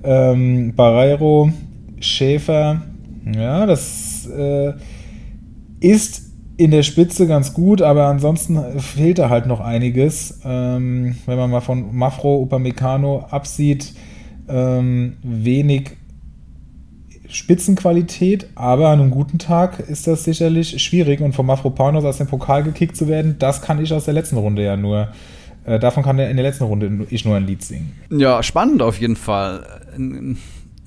Ähm, 0.02 0.74
Barreiro, 0.74 1.52
Schäfer, 2.00 2.82
ja, 3.36 3.66
das 3.66 4.26
äh, 4.26 4.72
ist 5.80 6.27
in 6.58 6.72
der 6.72 6.82
Spitze 6.82 7.28
ganz 7.28 7.54
gut, 7.54 7.80
aber 7.80 8.06
ansonsten 8.06 8.80
fehlt 8.80 9.18
da 9.18 9.30
halt 9.30 9.46
noch 9.46 9.60
einiges. 9.60 10.40
Ähm, 10.44 11.16
wenn 11.24 11.38
man 11.38 11.50
mal 11.50 11.60
von 11.60 11.96
Mafro 11.96 12.42
Upamecano 12.42 13.26
absieht, 13.30 13.94
ähm, 14.48 15.16
wenig 15.22 15.92
Spitzenqualität, 17.28 18.48
aber 18.56 18.88
an 18.88 19.00
einem 19.00 19.10
guten 19.12 19.38
Tag 19.38 19.78
ist 19.78 20.08
das 20.08 20.24
sicherlich 20.24 20.82
schwierig 20.82 21.20
und 21.20 21.32
von 21.32 21.46
Mafropanos 21.46 22.04
aus 22.04 22.18
dem 22.18 22.26
Pokal 22.26 22.64
gekickt 22.64 22.96
zu 22.96 23.06
werden, 23.06 23.36
das 23.38 23.62
kann 23.62 23.80
ich 23.80 23.92
aus 23.92 24.06
der 24.06 24.14
letzten 24.14 24.36
Runde 24.36 24.64
ja 24.64 24.76
nur. 24.76 25.08
Äh, 25.64 25.78
davon 25.78 26.02
kann 26.02 26.18
in 26.18 26.36
der 26.36 26.44
letzten 26.44 26.64
Runde 26.64 27.06
ich 27.10 27.24
nur 27.24 27.36
ein 27.36 27.46
Lied 27.46 27.62
singen. 27.62 27.92
Ja, 28.10 28.42
spannend 28.42 28.82
auf 28.82 28.98
jeden 28.98 29.16
Fall 29.16 29.64
ein 29.94 30.38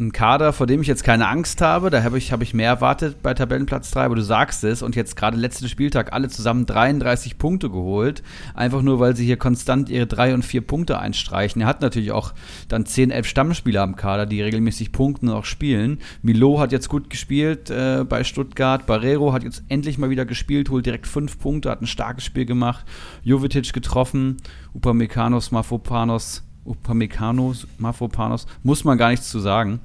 Kader, 0.10 0.54
vor 0.54 0.66
dem 0.66 0.82
ich 0.82 0.88
jetzt 0.88 1.04
keine 1.04 1.28
Angst 1.28 1.62
habe. 1.62 1.92
Da 1.92 2.04
habe 2.04 2.18
ich, 2.18 2.32
hab 2.32 2.42
ich 2.42 2.56
mehr 2.56 2.68
erwartet 2.68 3.22
bei 3.22 3.36
Tabellenplatz 3.36 3.92
3, 3.92 4.06
aber 4.06 4.16
du 4.16 4.24
sagst 4.24 4.64
es. 4.64 4.82
Und 4.82 4.96
jetzt 4.96 5.16
gerade 5.16 5.38
letzten 5.38 5.70
Spieltag 5.70 6.14
alle 6.14 6.30
zusammen 6.30 6.66
33 6.66 7.38
Punkte 7.38 7.70
geholt. 7.70 8.24
Einfach 8.56 8.82
nur, 8.82 9.00
weil 9.00 9.16
sie 9.16 9.26
hier 9.26 9.38
konstant 9.38 9.90
ihre 9.90 10.08
3 10.08 10.34
und 10.34 10.44
4 10.44 10.62
Punkte 10.62 10.98
einstreichen. 10.98 11.62
Er 11.62 11.68
hat 11.68 11.82
natürlich 11.82 12.12
auch 12.12 12.34
dann 12.68 12.88
10, 12.88 13.12
11 13.12 13.28
Stammspieler 13.28 13.84
am 13.84 13.96
Kader, 13.96 14.26
die 14.26 14.42
regelmäßig 14.42 14.92
punkten 14.92 15.30
und 15.30 15.36
auch 15.36 15.46
spielen. 15.46 16.00
Milo 16.24 16.60
hat 16.60 16.72
jetzt 16.72 16.90
gut 16.90 17.12
gespielt 17.12 17.70
äh, 17.70 18.04
bei 18.04 18.24
Stuttgart. 18.24 18.88
Barrero 18.88 19.34
hat 19.34 19.44
jetzt 19.44 19.64
endlich 19.70 20.00
mal 20.00 20.10
wieder 20.10 20.26
gespielt, 20.26 20.72
holt 20.72 20.88
direkt 20.88 21.06
5 21.06 21.38
Punkte, 21.38 21.70
hat 21.70 21.82
ein 21.82 21.88
starkes 21.88 22.26
Spiel 22.26 22.46
gemacht. 22.46 22.86
Jovetic 23.24 23.72
getroffen. 23.72 24.38
Upamecano, 24.74 25.40
Mafopanos 25.52 26.44
Upamecano, 26.66 27.54
Mafropanos, 27.78 28.46
muss 28.64 28.84
man 28.84 28.98
gar 28.98 29.10
nichts 29.10 29.30
zu 29.30 29.40
sagen. 29.40 29.80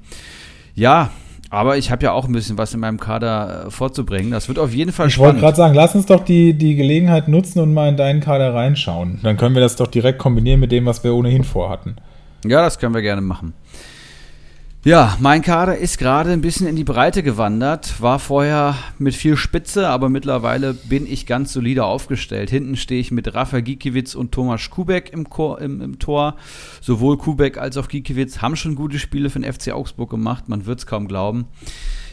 Ja, 0.75 1.11
aber 1.49 1.77
ich 1.77 1.91
habe 1.91 2.03
ja 2.03 2.11
auch 2.11 2.25
ein 2.25 2.33
bisschen 2.33 2.57
was 2.57 2.73
in 2.73 2.79
meinem 2.81 2.99
Kader 2.99 3.67
äh, 3.67 3.71
vorzubringen. 3.71 4.31
Das 4.31 4.47
wird 4.47 4.59
auf 4.59 4.73
jeden 4.73 4.91
Fall 4.91 5.07
ich 5.07 5.13
spannend. 5.13 5.37
Ich 5.37 5.43
wollte 5.43 5.45
gerade 5.45 5.57
sagen, 5.57 5.75
lass 5.75 5.95
uns 5.95 6.05
doch 6.05 6.23
die, 6.23 6.53
die 6.53 6.75
Gelegenheit 6.75 7.27
nutzen 7.27 7.59
und 7.59 7.73
mal 7.73 7.89
in 7.89 7.97
deinen 7.97 8.19
Kader 8.19 8.53
reinschauen. 8.53 9.19
Dann 9.23 9.37
können 9.37 9.55
wir 9.55 9.61
das 9.61 9.75
doch 9.75 9.87
direkt 9.87 10.19
kombinieren 10.19 10.59
mit 10.59 10.71
dem, 10.71 10.85
was 10.85 11.03
wir 11.03 11.13
ohnehin 11.13 11.43
vorhatten. 11.43 11.95
Ja, 12.45 12.61
das 12.61 12.79
können 12.79 12.93
wir 12.93 13.01
gerne 13.01 13.21
machen. 13.21 13.53
Ja, 14.87 15.17
mein 15.19 15.41
Kader 15.41 15.77
ist 15.77 15.97
gerade 15.97 16.31
ein 16.31 16.39
bisschen 16.39 16.65
in 16.65 16.77
die 16.77 16.85
Breite 16.85 17.21
gewandert, 17.21 18.01
war 18.01 18.19
vorher 18.19 18.73
mit 18.97 19.15
viel 19.15 19.35
Spitze, 19.35 19.89
aber 19.89 20.07
mittlerweile 20.07 20.73
bin 20.73 21.05
ich 21.05 21.25
ganz 21.25 21.51
solide 21.51 21.83
aufgestellt. 21.83 22.49
Hinten 22.49 22.77
stehe 22.77 23.01
ich 23.01 23.11
mit 23.11 23.33
Rafa 23.33 23.59
Gikiewicz 23.59 24.15
und 24.15 24.31
Thomas 24.31 24.69
Kubek 24.69 25.11
im, 25.11 25.27
im, 25.59 25.81
im, 25.81 25.99
Tor. 25.99 26.37
Sowohl 26.79 27.17
Kubek 27.17 27.57
als 27.57 27.75
auch 27.75 27.89
Gikiewicz 27.89 28.37
haben 28.41 28.55
schon 28.55 28.75
gute 28.75 28.97
Spiele 28.97 29.29
für 29.29 29.41
den 29.41 29.53
FC 29.53 29.73
Augsburg 29.73 30.09
gemacht, 30.09 30.47
man 30.47 30.65
wird 30.65 30.79
es 30.79 30.85
kaum 30.85 31.09
glauben. 31.09 31.47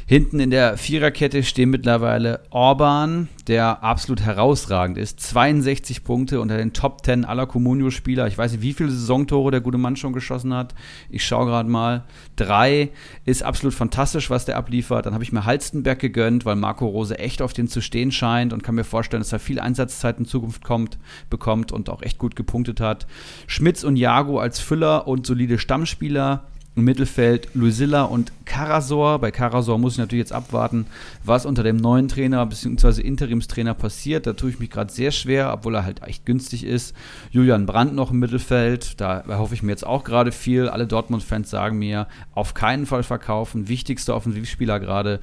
Hinten 0.07 0.39
in 0.39 0.51
der 0.51 0.77
Viererkette 0.77 1.43
stehen 1.43 1.71
mittlerweile 1.71 2.41
Orban, 2.51 3.29
der 3.47 3.83
absolut 3.83 4.21
herausragend 4.21 4.99
ist. 4.99 5.19
62 5.21 6.05
Punkte 6.05 6.43
unter 6.43 6.59
den 6.59 6.75
Top 6.75 7.03
10 7.03 7.25
aller 7.25 7.47
Comunio-Spieler. 7.47 8.27
Ich 8.27 8.37
weiß 8.37 8.53
nicht, 8.53 8.61
wie 8.61 8.75
viele 8.75 8.91
Saisontore 8.91 9.51
der 9.51 9.63
gute 9.63 9.79
Mann 9.79 9.97
schon 9.97 10.13
geschossen 10.13 10.53
hat. 10.53 10.75
Ich 11.09 11.25
schaue 11.25 11.47
gerade 11.47 11.71
mal. 11.71 12.05
Drei 12.37 12.91
ist 13.25 13.43
absolut 13.43 13.73
fantastisch, 13.73 14.29
was 14.29 14.45
der 14.45 14.59
abliefert. 14.59 15.07
Dann 15.07 15.15
habe 15.15 15.25
ich 15.25 15.33
mir 15.33 15.47
Halstenberg 15.47 16.01
gegönnt, 16.01 16.45
weil 16.45 16.57
Marco 16.57 16.87
Rose 16.87 17.19
echt 17.19 17.41
auf 17.41 17.55
den 17.55 17.69
zu 17.69 17.81
stehen 17.81 18.13
scheint 18.13 18.53
und 18.53 18.63
kann 18.63 18.75
mir 18.75 18.85
vorstellen, 18.85 19.23
dass 19.23 19.33
er 19.33 19.39
viel 19.39 19.59
Einsatzzeit 19.59 20.19
in 20.19 20.27
Zukunft 20.27 20.65
kommt, 20.65 20.99
bekommt 21.31 21.73
und 21.73 21.89
auch 21.89 22.03
echt 22.03 22.19
gut 22.19 22.37
gepunktet 22.37 22.79
hat. 22.79 23.07
Schmitz 23.47 23.83
und 23.83 23.97
Jago 23.97 24.39
als 24.39 24.61
Füller 24.61 25.09
und 25.09 25.27
solide 25.27 25.59
Stammspieler. 25.59 26.45
Im 26.77 26.85
Mittelfeld 26.85 27.49
Luisilla 27.55 28.03
und 28.03 28.33
Karasor. 28.45 29.21
Bei 29.21 29.31
Karasor 29.31 29.79
muss 29.79 29.93
ich 29.93 29.99
natürlich 29.99 30.25
jetzt 30.25 30.33
abwarten, 30.33 30.87
was 31.23 31.47
unter 31.47 31.63
dem 31.63 31.77
neuen 31.77 32.09
Trainer 32.09 32.45
bzw. 32.47 33.01
Interimstrainer 33.01 33.75
passiert. 33.75 34.27
Da 34.27 34.33
tue 34.33 34.51
ich 34.51 34.59
mich 34.59 34.71
gerade 34.71 34.93
sehr 34.93 35.13
schwer, 35.13 35.53
obwohl 35.53 35.77
er 35.77 35.85
halt 35.85 36.03
echt 36.03 36.27
günstig 36.27 36.65
ist. 36.65 36.95
Julian 37.31 37.67
Brandt 37.67 37.95
noch 37.95 38.11
im 38.11 38.19
Mittelfeld. 38.19 39.01
Da 39.01 39.25
hoffe 39.29 39.55
ich 39.55 39.63
mir 39.63 39.71
jetzt 39.71 39.87
auch 39.87 40.03
gerade 40.03 40.33
viel. 40.33 40.69
Alle 40.69 40.87
Dortmund-Fans 40.89 41.49
sagen 41.49 41.79
mir, 41.79 42.09
auf 42.35 42.55
keinen 42.55 42.87
Fall 42.87 43.05
verkaufen. 43.05 43.69
Wichtigster 43.69 44.17
Offensivspieler 44.17 44.81
gerade. 44.81 45.21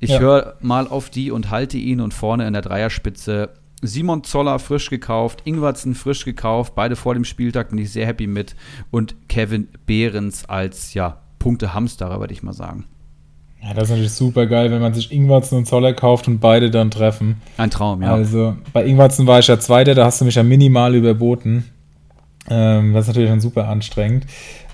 Ich 0.00 0.10
ja. 0.10 0.18
höre 0.18 0.56
mal 0.60 0.88
auf 0.88 1.08
die 1.08 1.30
und 1.30 1.50
halte 1.50 1.76
ihn 1.76 2.00
und 2.00 2.14
vorne 2.14 2.46
in 2.46 2.52
der 2.52 2.62
Dreierspitze 2.62 3.50
Simon 3.82 4.24
Zoller 4.24 4.58
frisch 4.58 4.90
gekauft, 4.90 5.42
Ingwertsen 5.44 5.94
frisch 5.94 6.24
gekauft, 6.24 6.74
beide 6.74 6.96
vor 6.96 7.14
dem 7.14 7.24
Spieltag 7.24 7.70
bin 7.70 7.78
ich 7.78 7.92
sehr 7.92 8.06
happy 8.06 8.26
mit 8.26 8.54
und 8.90 9.16
Kevin 9.28 9.68
Behrens 9.86 10.44
als 10.46 10.94
ja, 10.94 11.18
Punkte-Hamsterer, 11.38 12.20
würde 12.20 12.34
ich 12.34 12.42
mal 12.42 12.52
sagen. 12.52 12.84
Ja, 13.62 13.74
das 13.74 13.84
ist 13.84 13.90
natürlich 13.90 14.12
super 14.12 14.46
geil, 14.46 14.70
wenn 14.70 14.80
man 14.80 14.94
sich 14.94 15.12
Ingwertsen 15.12 15.58
und 15.58 15.66
Zoller 15.66 15.92
kauft 15.92 16.28
und 16.28 16.38
beide 16.38 16.70
dann 16.70 16.90
treffen. 16.90 17.42
Ein 17.58 17.70
Traum, 17.70 18.02
ja. 18.02 18.12
Also 18.12 18.56
bei 18.72 18.86
Ingwertsen 18.86 19.26
war 19.26 19.38
ich 19.38 19.48
ja 19.48 19.58
Zweiter, 19.60 19.94
da 19.94 20.06
hast 20.06 20.20
du 20.20 20.24
mich 20.24 20.34
ja 20.34 20.42
minimal 20.42 20.94
überboten. 20.94 21.64
Ähm, 22.48 22.94
das 22.94 23.02
ist 23.02 23.08
natürlich 23.08 23.28
dann 23.28 23.40
super 23.40 23.68
anstrengend. 23.68 24.26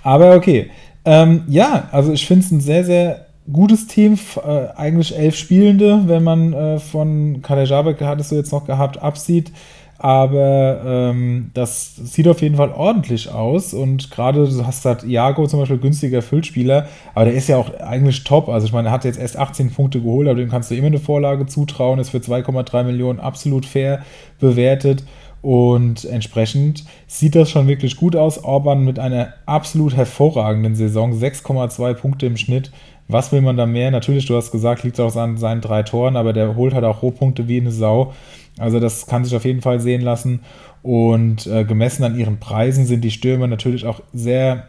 Aber 0.02 0.36
okay. 0.36 0.70
Ähm, 1.04 1.42
ja, 1.48 1.88
also 1.90 2.12
ich 2.12 2.26
finde 2.26 2.44
es 2.44 2.52
ein 2.52 2.61
sehr, 2.61 2.84
sehr 2.84 3.25
gutes 3.53 3.86
Team, 3.86 4.18
äh, 4.36 4.68
eigentlich 4.76 5.16
elf 5.16 5.36
Spielende, 5.36 6.03
wenn 6.07 6.22
man 6.22 6.53
äh, 6.53 6.78
von 6.78 7.42
Kader 7.42 7.64
Jabek, 7.64 8.01
hattest 8.01 8.32
du 8.32 8.36
jetzt 8.36 8.53
noch 8.53 8.66
gehabt, 8.66 9.01
absieht. 9.03 9.53
Aber 9.99 10.82
ähm, 10.84 11.51
das 11.55 11.97
sieht 11.97 12.28
auf 12.28 12.42
jeden 12.42 12.57
Fall 12.57 12.70
ordentlich 12.70 13.30
aus. 13.30 13.72
Und 13.72 14.11
gerade, 14.11 14.47
du 14.47 14.66
hast 14.66 14.82
gesagt, 14.82 15.05
Iago 15.05 15.47
zum 15.47 15.61
Beispiel 15.61 15.78
günstiger 15.78 16.20
Füllspieler, 16.20 16.86
aber 17.14 17.26
der 17.26 17.34
ist 17.34 17.49
ja 17.49 17.57
auch 17.57 17.72
eigentlich 17.80 18.22
top. 18.24 18.49
Also 18.49 18.66
ich 18.66 18.72
meine, 18.74 18.88
er 18.88 18.92
hat 18.92 19.05
jetzt 19.05 19.18
erst 19.18 19.38
18 19.38 19.70
Punkte 19.70 20.03
geholt, 20.03 20.28
aber 20.28 20.38
dem 20.38 20.51
kannst 20.51 20.70
du 20.70 20.74
immer 20.74 20.88
eine 20.88 20.99
Vorlage 20.99 21.47
zutrauen, 21.47 21.99
ist 21.99 22.11
für 22.11 22.18
2,3 22.18 22.84
Millionen 22.84 23.20
absolut 23.20 23.64
fair 23.64 24.05
bewertet. 24.38 25.03
Und 25.40 26.05
entsprechend 26.05 26.84
sieht 27.07 27.34
das 27.34 27.51
schon 27.51 27.68
wirklich 27.68 27.97
gut 27.97 28.16
aus. 28.16 28.42
Orban 28.42 28.84
mit 28.84 28.99
einer 28.99 29.34
absolut 29.47 29.97
hervorragenden 29.97 30.74
Saison, 30.74 31.12
6,2 31.12 31.94
Punkte 31.94 32.26
im 32.26 32.36
Schnitt, 32.36 32.72
was 33.09 33.32
will 33.32 33.40
man 33.40 33.57
da 33.57 33.66
mehr? 33.66 33.90
Natürlich, 33.90 34.26
du 34.26 34.36
hast 34.36 34.50
gesagt, 34.50 34.82
liegt 34.82 34.98
auch 35.00 35.14
an 35.16 35.38
seinen 35.38 35.61
drei 35.61 35.82
Toren, 35.82 36.16
aber 36.16 36.32
der 36.32 36.57
holt 36.57 36.74
halt 36.74 36.84
auch 36.84 37.02
Rohpunkte 37.02 37.48
wie 37.48 37.61
eine 37.61 37.70
Sau. 37.70 38.14
Also 38.59 38.80
das 38.80 39.07
kann 39.07 39.24
sich 39.24 39.36
auf 39.36 39.44
jeden 39.44 39.62
Fall 39.62 39.80
sehen 39.80 40.02
lassen. 40.02 40.40
Und 40.82 41.46
äh, 41.46 41.64
gemessen 41.64 42.04
an 42.04 42.18
ihren 42.18 42.38
Preisen 42.38 42.86
sind 42.86 43.02
die 43.02 43.11
Stürmer 43.11 43.46
natürlich 43.46 43.86
auch 43.86 44.00
sehr 44.12 44.68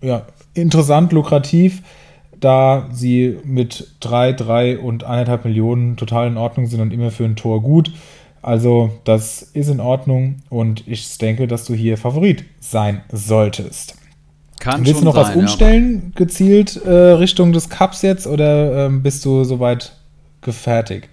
ja, 0.00 0.26
interessant, 0.54 1.12
lukrativ, 1.12 1.82
da 2.40 2.88
sie 2.90 3.38
mit 3.44 3.94
3, 4.00 4.32
3 4.32 4.78
und 4.78 5.06
1,5 5.06 5.44
Millionen 5.44 5.96
total 5.96 6.26
in 6.26 6.36
Ordnung 6.36 6.66
sind 6.66 6.80
und 6.80 6.92
immer 6.92 7.10
für 7.10 7.24
ein 7.24 7.36
Tor 7.36 7.62
gut. 7.62 7.92
Also 8.42 8.90
das 9.04 9.42
ist 9.42 9.68
in 9.68 9.78
Ordnung 9.78 10.42
und 10.50 10.86
ich 10.88 11.16
denke, 11.18 11.46
dass 11.46 11.64
du 11.64 11.74
hier 11.74 11.96
Favorit 11.96 12.44
sein 12.58 13.02
solltest. 13.12 14.01
Kann 14.62 14.86
Willst 14.86 15.00
du 15.00 15.04
noch 15.04 15.16
sein, 15.16 15.24
was 15.24 15.34
umstellen, 15.34 16.02
ja. 16.04 16.10
gezielt 16.14 16.76
äh, 16.84 16.88
Richtung 16.88 17.52
des 17.52 17.68
Cups 17.68 18.02
jetzt, 18.02 18.28
oder 18.28 18.86
ähm, 18.86 19.02
bist 19.02 19.24
du 19.24 19.42
soweit 19.42 19.92
gefertigt? 20.40 21.08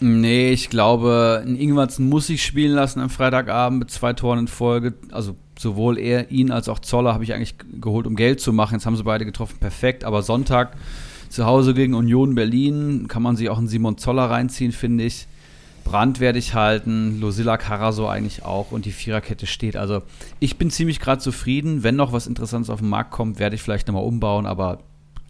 Nee, 0.00 0.52
ich 0.52 0.70
glaube, 0.70 1.42
in 1.46 1.54
Ingwertsen 1.54 2.08
muss 2.08 2.30
ich 2.30 2.42
spielen 2.42 2.72
lassen 2.72 3.00
am 3.00 3.10
Freitagabend 3.10 3.78
mit 3.78 3.90
zwei 3.90 4.14
Toren 4.14 4.38
in 4.38 4.48
Folge. 4.48 4.94
Also 5.12 5.36
sowohl 5.58 5.98
er, 5.98 6.30
ihn 6.30 6.50
als 6.50 6.70
auch 6.70 6.78
Zoller 6.78 7.12
habe 7.12 7.24
ich 7.24 7.34
eigentlich 7.34 7.56
geholt, 7.78 8.06
um 8.06 8.16
Geld 8.16 8.40
zu 8.40 8.54
machen. 8.54 8.72
Jetzt 8.72 8.86
haben 8.86 8.96
sie 8.96 9.04
beide 9.04 9.26
getroffen, 9.26 9.58
perfekt. 9.60 10.04
Aber 10.04 10.22
Sonntag 10.22 10.74
zu 11.28 11.44
Hause 11.44 11.74
gegen 11.74 11.92
Union 11.92 12.34
Berlin 12.34 13.06
kann 13.08 13.22
man 13.22 13.36
sich 13.36 13.50
auch 13.50 13.58
einen 13.58 13.68
Simon 13.68 13.98
Zoller 13.98 14.30
reinziehen, 14.30 14.72
finde 14.72 15.04
ich. 15.04 15.26
Brand 15.84 16.18
werde 16.18 16.38
ich 16.38 16.54
halten, 16.54 17.20
Losilla 17.20 17.56
Caraso 17.56 18.08
eigentlich 18.08 18.44
auch 18.44 18.72
und 18.72 18.86
die 18.86 18.92
Viererkette 18.92 19.46
steht. 19.46 19.76
Also 19.76 20.02
ich 20.40 20.56
bin 20.56 20.70
ziemlich 20.70 20.98
gerade 20.98 21.20
zufrieden. 21.20 21.82
Wenn 21.82 21.96
noch 21.96 22.12
was 22.12 22.26
Interessantes 22.26 22.70
auf 22.70 22.80
den 22.80 22.88
Markt 22.88 23.10
kommt, 23.10 23.38
werde 23.38 23.54
ich 23.54 23.62
vielleicht 23.62 23.86
nochmal 23.86 24.04
umbauen, 24.04 24.46
aber 24.46 24.78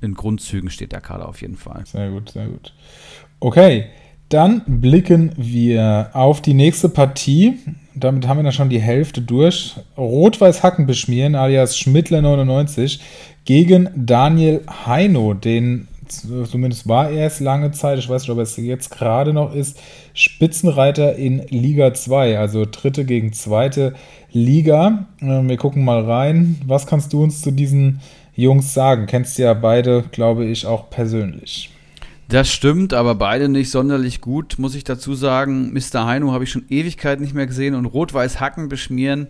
in 0.00 0.14
Grundzügen 0.14 0.70
steht 0.70 0.92
der 0.92 1.00
Kader 1.00 1.28
auf 1.28 1.40
jeden 1.40 1.57
Fall. 1.57 1.84
Sehr 1.86 2.11
gut, 2.11 2.30
sehr 2.30 2.46
gut. 2.46 2.72
Okay, 3.40 3.86
dann 4.28 4.62
blicken 4.66 5.32
wir 5.36 6.11
auf 6.12 6.40
die 6.40 6.55
nächste 6.55 6.88
Partie. 6.88 7.59
Damit 7.94 8.26
haben 8.26 8.38
wir 8.38 8.44
dann 8.44 8.52
schon 8.52 8.70
die 8.70 8.80
Hälfte 8.80 9.20
durch. 9.20 9.76
Rot-Weiß 9.96 10.62
Hacken 10.62 10.86
beschmieren, 10.86 11.34
alias 11.34 11.78
Schmidtler 11.78 12.22
99, 12.22 13.00
gegen 13.44 13.88
Daniel 13.94 14.62
Heino, 14.86 15.34
den 15.34 15.88
zumindest 16.09 16.88
war 16.88 17.11
er 17.11 17.26
es 17.26 17.40
lange 17.40 17.70
Zeit, 17.72 17.98
ich 17.98 18.09
weiß 18.09 18.22
nicht, 18.22 18.30
ob 18.30 18.38
er 18.38 18.42
es 18.42 18.57
jetzt 18.57 18.90
gerade 18.90 19.32
noch 19.32 19.55
ist, 19.55 19.80
Spitzenreiter 20.12 21.16
in 21.16 21.46
Liga 21.48 21.94
2, 21.94 22.38
also 22.38 22.66
dritte 22.70 23.05
gegen 23.05 23.32
zweite 23.32 23.94
Liga. 24.32 25.07
Ähm, 25.20 25.48
wir 25.48 25.57
gucken 25.57 25.84
mal 25.84 26.05
rein. 26.05 26.61
Was 26.66 26.86
kannst 26.86 27.12
du 27.12 27.22
uns 27.22 27.40
zu 27.40 27.50
diesen 27.50 28.00
Jungs 28.34 28.74
sagen? 28.74 29.07
Kennst 29.07 29.38
du 29.38 29.42
ja 29.42 29.55
beide, 29.55 30.05
glaube 30.11 30.44
ich, 30.44 30.66
auch 30.66 30.90
persönlich. 30.90 31.70
Das 32.28 32.50
stimmt, 32.50 32.94
aber 32.94 33.14
beide 33.14 33.48
nicht 33.48 33.70
sonderlich 33.70 34.20
gut, 34.20 34.55
muss 34.59 34.74
ich 34.74 34.84
dazu 34.84 35.14
sagen. 35.14 35.72
Mr. 35.72 36.07
Heino 36.07 36.32
habe 36.32 36.44
ich 36.44 36.50
schon 36.50 36.64
Ewigkeit 36.70 37.20
nicht 37.20 37.34
mehr 37.34 37.46
gesehen 37.46 37.74
und 37.74 37.86
Rot-Weiß 37.86 38.40
Hacken 38.40 38.68
beschmieren 38.68 39.28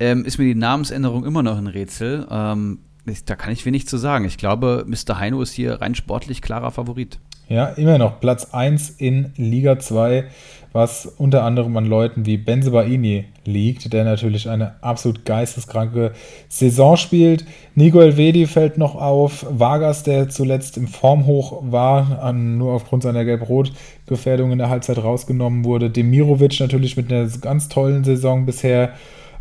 ähm, 0.00 0.24
ist 0.24 0.38
mir 0.38 0.44
die 0.44 0.54
Namensänderung 0.54 1.24
immer 1.24 1.42
noch 1.42 1.56
ein 1.56 1.66
Rätsel. 1.66 2.26
Ähm, 2.30 2.80
da 3.26 3.36
kann 3.36 3.52
ich 3.52 3.66
wenig 3.66 3.86
zu 3.86 3.96
sagen. 3.96 4.24
Ich 4.24 4.38
glaube, 4.38 4.84
Mr. 4.86 5.18
Heino 5.18 5.42
ist 5.42 5.52
hier 5.52 5.80
rein 5.80 5.94
sportlich 5.94 6.42
klarer 6.42 6.70
Favorit. 6.70 7.18
Ja, 7.48 7.66
immer 7.66 7.98
noch 7.98 8.20
Platz 8.20 8.54
1 8.54 8.90
in 8.98 9.32
Liga 9.36 9.78
2, 9.78 10.24
was 10.72 11.06
unter 11.06 11.44
anderem 11.44 11.76
an 11.76 11.84
Leuten 11.84 12.24
wie 12.24 12.38
Benzebaini 12.38 13.26
liegt, 13.44 13.92
der 13.92 14.04
natürlich 14.04 14.48
eine 14.48 14.82
absolut 14.82 15.26
geisteskranke 15.26 16.12
Saison 16.48 16.96
spielt. 16.96 17.44
Nico 17.74 18.00
Elvedi 18.00 18.46
fällt 18.46 18.78
noch 18.78 18.94
auf. 18.94 19.44
Vargas, 19.50 20.04
der 20.04 20.30
zuletzt 20.30 20.78
im 20.78 20.88
Formhoch 20.88 21.62
war, 21.70 22.22
an, 22.22 22.56
nur 22.56 22.72
aufgrund 22.72 23.02
seiner 23.02 23.26
Gelb-Rot-Gefährdung 23.26 24.50
in 24.50 24.58
der 24.58 24.70
Halbzeit 24.70 24.98
rausgenommen 24.98 25.64
wurde. 25.64 25.90
Demirovic 25.90 26.58
natürlich 26.60 26.96
mit 26.96 27.12
einer 27.12 27.28
ganz 27.28 27.68
tollen 27.68 28.04
Saison 28.04 28.46
bisher. 28.46 28.94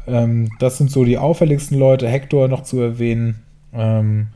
Ähm, 0.07 0.49
das 0.59 0.78
sind 0.78 0.91
so 0.91 1.05
die 1.05 1.18
auffälligsten 1.18 1.80
Leute. 1.80 2.09
Hector 2.09 2.49
noch 2.49 2.64
zu 2.64 2.82
erwähnen. 2.82 3.43
Ähm, 3.74 4.28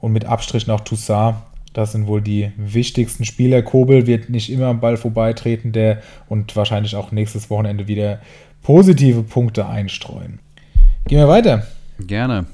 und 0.00 0.12
mit 0.12 0.24
Abstrich 0.24 0.66
noch 0.66 0.80
Toussaint. 0.80 1.36
Das 1.72 1.92
sind 1.92 2.06
wohl 2.06 2.20
die 2.20 2.50
wichtigsten 2.56 3.24
Spieler. 3.24 3.62
Kobel 3.62 4.06
wird 4.06 4.28
nicht 4.28 4.50
immer 4.50 4.66
am 4.66 4.80
Ball 4.80 4.96
vorbeitreten, 4.96 5.72
der 5.72 6.02
und 6.28 6.56
wahrscheinlich 6.56 6.96
auch 6.96 7.12
nächstes 7.12 7.48
Wochenende 7.48 7.86
wieder 7.86 8.20
positive 8.62 9.22
Punkte 9.22 9.66
einstreuen. 9.66 10.40
Gehen 11.06 11.18
wir 11.18 11.28
weiter. 11.28 11.66
Gerne. 12.00 12.46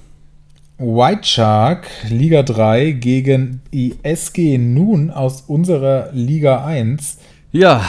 White 0.79 1.27
Shark, 1.27 1.89
Liga 2.11 2.43
3 2.43 2.91
gegen 2.93 3.63
die 3.73 3.95
SG 4.03 4.59
Nun 4.59 5.11
aus 5.11 5.41
unserer 5.43 6.11
Liga 6.13 6.67
1. 6.67 7.19
Ja, 7.53 7.83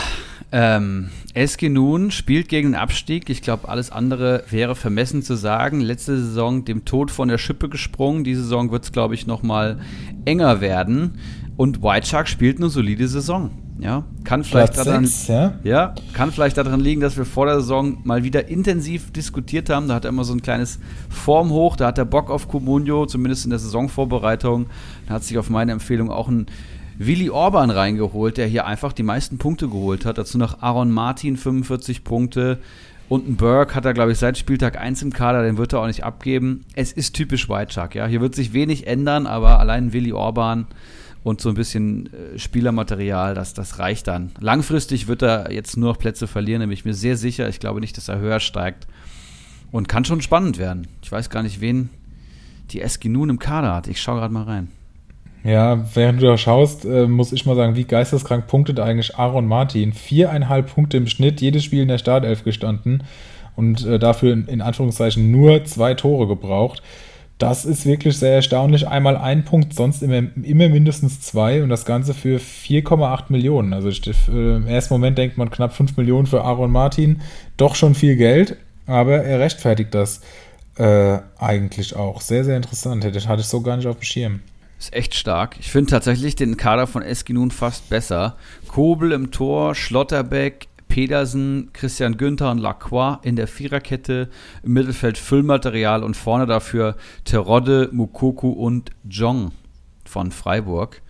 ähm, 0.54 1.10
SG 1.38 1.70
Nun 1.70 2.10
spielt 2.10 2.50
gegen 2.50 2.70
den 2.70 2.76
Abstieg. 2.76 3.30
Ich 3.30 3.44
glaube, 3.44 3.70
alles 3.70 3.92
andere 3.92 4.44
wäre 4.50 4.76
vermessen 4.76 5.22
zu 5.22 5.36
sagen. 5.36 5.82
Letzte 5.82 6.18
Saison 6.18 6.66
dem 6.66 6.84
Tod 6.84 7.12
von 7.12 7.28
der 7.28 7.38
Schippe 7.38 7.70
gesprungen. 7.70 8.24
Diese 8.24 8.42
Saison 8.42 8.72
wird 8.72 8.86
es, 8.86 8.92
glaube 8.92 9.14
ich, 9.14 9.28
noch 9.28 9.44
mal 9.44 9.80
enger 10.26 10.62
werden. 10.62 11.20
Und 11.56 11.84
White 11.84 12.08
Shark 12.08 12.28
spielt 12.28 12.58
eine 12.58 12.70
solide 12.70 13.08
Saison. 13.08 13.52
Ja, 13.80 14.06
kann 14.24 14.44
vielleicht, 14.44 14.76
daran, 14.76 15.06
sechs, 15.06 15.28
ja? 15.28 15.54
ja? 15.64 15.96
kann 16.14 16.32
vielleicht 16.32 16.58
daran 16.58 16.80
liegen, 16.80 17.00
dass 17.00 17.16
wir 17.16 17.26
vor 17.26 17.46
der 17.46 17.60
Saison 17.60 18.00
mal 18.04 18.24
wieder 18.24 18.48
intensiv 18.48 19.12
diskutiert 19.12 19.70
haben. 19.70 19.88
Da 19.88 19.94
hat 19.94 20.06
er 20.06 20.10
immer 20.10 20.24
so 20.24 20.34
ein 20.34 20.42
kleines 20.42 20.80
Formhoch, 21.10 21.76
da 21.76 21.86
hat 21.88 22.00
er 22.00 22.06
Bock 22.06 22.32
auf 22.32 22.48
Comunio, 22.48 23.06
zumindest 23.06 23.46
in 23.46 23.52
der 23.52 23.60
Saisonvorbereitung. 23.60 24.66
Da 25.08 25.14
hat 25.14 25.24
sich 25.24 25.38
auf 25.38 25.52
meine 25.52 25.74
Empfehlung 25.74 26.10
auch 26.10 26.28
ein 26.28 26.48
Willi 26.98 27.30
Orban 27.30 27.70
reingeholt, 27.70 28.38
der 28.38 28.48
hier 28.48 28.66
einfach 28.66 28.94
die 28.94 29.04
meisten 29.04 29.38
Punkte 29.38 29.68
geholt 29.68 30.06
hat. 30.06 30.18
Dazu 30.18 30.38
noch 30.38 30.62
Aaron 30.62 30.92
Martin 30.92 31.38
45 31.38 32.04
Punkte. 32.04 32.60
Und 33.10 33.28
ein 33.28 33.36
Burke 33.38 33.76
hat 33.76 33.86
er, 33.86 33.94
glaube 33.94 34.12
ich, 34.12 34.18
seit 34.18 34.38
Spieltag 34.38 34.78
1 34.78 35.02
im 35.02 35.14
Kader, 35.14 35.44
den 35.44 35.58
wird 35.58 35.74
er 35.74 35.80
auch 35.80 35.88
nicht 35.88 36.04
abgeben. 36.04 36.66
Es 36.76 36.92
ist 36.92 37.14
typisch 37.14 37.48
White 37.48 37.72
Shark, 37.72 37.96
ja. 37.96 38.06
Hier 38.06 38.20
wird 38.20 38.36
sich 38.36 38.52
wenig 38.52 38.86
ändern, 38.86 39.28
aber 39.28 39.60
allein 39.60 39.94
Willi 39.94 40.12
Orban 40.12 40.68
und 41.24 41.40
so 41.40 41.50
ein 41.50 41.56
bisschen 41.56 42.12
äh, 42.14 42.38
Spielermaterial, 42.38 43.34
das, 43.34 43.54
das 43.54 43.80
reicht 43.80 44.08
dann. 44.08 44.32
Langfristig 44.40 45.08
wird 45.08 45.22
er 45.22 45.52
jetzt 45.52 45.78
nur 45.78 45.92
noch 45.92 46.00
Plätze 46.00 46.28
verlieren, 46.28 46.62
nämlich 46.62 46.84
mir 46.84 46.94
sehr 46.94 47.16
sicher. 47.16 47.48
Ich 47.48 47.60
glaube 47.60 47.80
nicht, 47.80 47.96
dass 47.96 48.10
er 48.10 48.20
höher 48.20 48.40
steigt. 48.40 48.88
Und 49.72 49.90
kann 49.90 50.06
schon 50.06 50.22
spannend 50.22 50.58
werden. 50.58 50.88
Ich 51.02 51.12
weiß 51.12 51.30
gar 51.30 51.44
nicht, 51.44 51.60
wen 51.60 51.90
die 52.72 52.82
Eski 52.82 53.10
nun 53.10 53.30
im 53.30 53.40
Kader 53.40 53.74
hat. 53.76 53.88
Ich 53.88 54.02
schaue 54.02 54.20
gerade 54.20 54.34
mal 54.34 54.44
rein. 54.44 54.70
Ja, 55.44 55.86
während 55.94 56.22
du 56.22 56.26
da 56.26 56.38
schaust, 56.38 56.86
äh, 56.86 57.08
muss 57.08 57.32
ich 57.32 57.46
mal 57.46 57.56
sagen, 57.56 57.76
wie 57.76 57.86
geisteskrank 57.86 58.48
punktet 58.48 58.80
eigentlich 58.80 59.16
Aaron 59.18 59.48
Martin. 59.48 59.94
Viereinhalb 59.94 60.74
Punkte 60.74 60.98
im 60.98 61.08
Schnitt, 61.08 61.42
jedes 61.42 61.64
Spiel 61.64 61.84
in 61.84 61.88
der 61.88 62.00
Startelf 62.00 62.44
gestanden 62.44 63.04
und 63.56 63.86
äh, 63.86 64.00
dafür 64.00 64.34
in, 64.34 64.62
Anführungszeichen 64.62 65.32
nur 65.32 65.64
zwei 65.66 65.94
Tore 65.94 66.28
gebraucht. 66.28 66.82
Das 67.38 67.66
ist 67.66 67.86
wirklich 67.86 68.18
sehr 68.18 68.34
erstaunlich. 68.34 68.88
Einmal 68.88 69.16
ein 69.16 69.46
Punkt, 69.46 69.74
sonst 69.76 70.02
immer, 70.02 70.24
immer 70.42 70.70
mindestens 70.70 71.22
zwei 71.22 71.62
und 71.62 71.70
das 71.70 71.86
Ganze 71.86 72.16
für 72.16 72.40
4,8 72.40 73.26
Millionen. 73.30 73.74
Also 73.74 73.90
ich, 73.90 74.06
äh, 74.08 74.56
im 74.56 74.68
ersten 74.68 74.96
Moment 74.96 75.18
denkt 75.18 75.38
man 75.38 75.52
knapp 75.52 75.74
5 75.74 75.98
Millionen 75.98 76.26
für 76.26 76.44
Aaron 76.44 76.72
Martin. 76.72 77.22
Doch 77.58 77.76
schon 77.76 77.94
viel 77.94 78.16
Geld, 78.16 78.58
aber 78.86 79.24
er 79.24 79.40
rechtfertigt 79.40 79.94
das 79.94 80.22
eigentlich 81.40 81.96
auch. 81.96 82.22
Sehr, 82.22 82.46
sehr 82.46 82.56
interessant. 82.56 83.04
Das 83.04 83.28
hatte 83.28 83.42
ich 83.42 83.48
so 83.48 83.62
gar 83.62 83.78
nicht 83.78 83.88
auf 83.88 83.96
dem 83.96 84.04
Schirm. 84.04 84.42
Ist 84.80 84.94
echt 84.94 85.16
stark. 85.16 85.56
Ich 85.60 85.72
finde 85.72 85.90
tatsächlich 85.90 86.36
den 86.36 86.56
Kader 86.56 86.86
von 86.86 87.02
Eski 87.02 87.34
nun 87.34 87.50
fast 87.50 87.90
besser. 87.90 88.38
Kobel 88.68 89.12
im 89.12 89.32
Tor, 89.32 89.74
Schlotterbeck, 89.74 90.68
Pedersen, 90.88 91.72
Christian 91.74 92.18
Günther 92.18 92.52
und 92.52 92.60
Lacroix 92.60 93.20
in 93.24 93.36
der 93.36 93.48
Viererkette. 93.48 94.30
Im 94.64 94.74
Mittelfeld 94.74 95.18
Füllmaterial 95.18 96.04
und 96.04 96.16
vorne 96.16 96.46
dafür 96.46 96.96
Terodde, 97.24 97.90
Mukoku 97.92 98.50
und 98.50 98.92
Jong 99.04 99.52
von 100.06 100.32
Freiburg, 100.32 101.02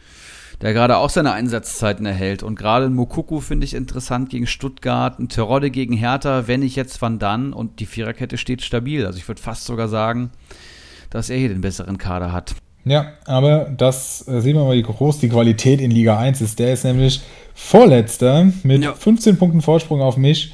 der 0.62 0.74
gerade 0.74 0.98
auch 0.98 1.10
seine 1.10 1.34
Einsatzzeiten 1.34 2.06
erhält. 2.06 2.44
Und 2.44 2.58
gerade 2.58 2.90
Mukoku 2.90 3.42
finde 3.42 3.66
ich 3.66 3.74
interessant 3.74 4.30
gegen 4.30 4.48
Stuttgart, 4.48 5.18
Terodde 5.30 5.72
gegen 5.72 5.94
Hertha, 5.94 6.48
wenn 6.48 6.62
nicht 6.62 6.76
jetzt 6.76 7.02
Van 7.02 7.20
dann 7.20 7.54
und 7.54 7.80
die 7.80 7.86
Viererkette 7.86 8.38
steht 8.38 8.62
stabil. 8.62 9.06
Also 9.06 9.20
ich 9.20 9.28
würde 9.28 9.42
fast 9.42 9.66
sogar 9.66 9.90
sagen, 9.90 10.32
dass 11.10 11.30
er 11.30 11.38
hier 11.38 11.50
den 11.50 11.62
besseren 11.62 11.98
Kader 11.98 12.32
hat. 12.32 12.56
Ja, 12.90 13.14
aber 13.26 13.70
das 13.76 14.28
äh, 14.28 14.40
sehen 14.42 14.56
wir 14.56 14.64
mal, 14.64 14.76
wie 14.76 14.84
groß 14.84 15.20
die 15.20 15.30
Qualität 15.30 15.82
in 15.82 15.92
Liga 15.92 16.18
1 16.18 16.42
ist. 16.42 16.60
Der 16.60 16.74
ist 16.74 16.84
nämlich 16.84 17.22
Vorletzter 17.54 18.52
mit 18.64 18.84
ja. 18.84 18.94
15 18.94 19.38
Punkten 19.38 19.62
Vorsprung 19.62 20.02
auf 20.02 20.18
mich. 20.18 20.54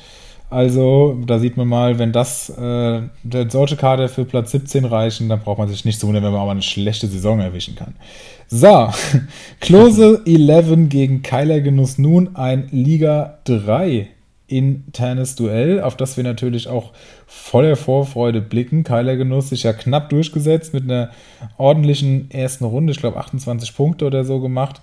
Also, 0.49 1.17
da 1.25 1.39
sieht 1.39 1.57
man 1.57 1.67
mal, 1.67 1.97
wenn 1.97 2.11
das 2.11 2.49
äh, 2.49 3.01
solche 3.49 3.75
Karte 3.75 4.07
für 4.07 4.23
Platz 4.23 4.51
17 4.51 4.85
reichen, 4.85 5.27
dann 5.27 5.39
braucht 5.39 5.57
man 5.57 5.67
sich 5.67 5.83
nicht 5.83 5.99
zu 5.99 6.07
wundern, 6.07 6.23
wenn 6.23 6.31
man 6.31 6.41
auch 6.41 6.45
mal 6.45 6.51
eine 6.51 6.61
schlechte 6.61 7.07
Saison 7.07 7.39
erwischen 7.39 7.75
kann. 7.75 7.95
So, 8.47 8.89
Klose 9.59 10.21
11 10.27 10.89
gegen 10.89 11.23
Keiler 11.23 11.59
Genuss 11.61 11.97
nun 11.97 12.35
ein 12.35 12.67
Liga 12.69 13.39
3 13.45 14.09
internes 14.47 15.35
Duell, 15.35 15.81
auf 15.81 15.97
das 15.97 16.17
wir 16.17 16.23
natürlich 16.23 16.67
auch 16.67 16.91
voller 17.35 17.75
Vorfreude 17.75 18.41
blicken. 18.41 18.83
Keiler 18.83 19.17
Genuss 19.17 19.49
sich 19.49 19.63
ja 19.63 19.73
knapp 19.73 20.09
durchgesetzt 20.09 20.73
mit 20.73 20.83
einer 20.83 21.09
ordentlichen 21.57 22.29
ersten 22.29 22.63
Runde, 22.63 22.91
ich 22.91 22.99
glaube 22.99 23.17
28 23.17 23.75
Punkte 23.75 24.05
oder 24.05 24.23
so 24.23 24.39
gemacht. 24.39 24.81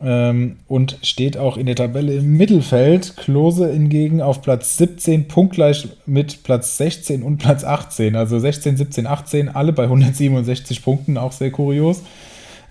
Ähm, 0.00 0.58
und 0.68 0.98
steht 1.02 1.38
auch 1.38 1.56
in 1.56 1.66
der 1.66 1.74
Tabelle 1.74 2.14
im 2.14 2.36
Mittelfeld. 2.36 3.16
Klose 3.16 3.72
hingegen 3.72 4.20
auf 4.20 4.42
Platz 4.42 4.76
17, 4.76 5.28
punktgleich 5.28 5.88
mit 6.06 6.44
Platz 6.44 6.76
16 6.76 7.22
und 7.22 7.38
Platz 7.38 7.64
18. 7.64 8.14
Also 8.14 8.38
16, 8.38 8.76
17, 8.76 9.06
18, 9.06 9.48
alle 9.48 9.72
bei 9.72 9.84
167 9.84 10.84
Punkten, 10.84 11.16
auch 11.16 11.32
sehr 11.32 11.50
kurios. 11.50 12.02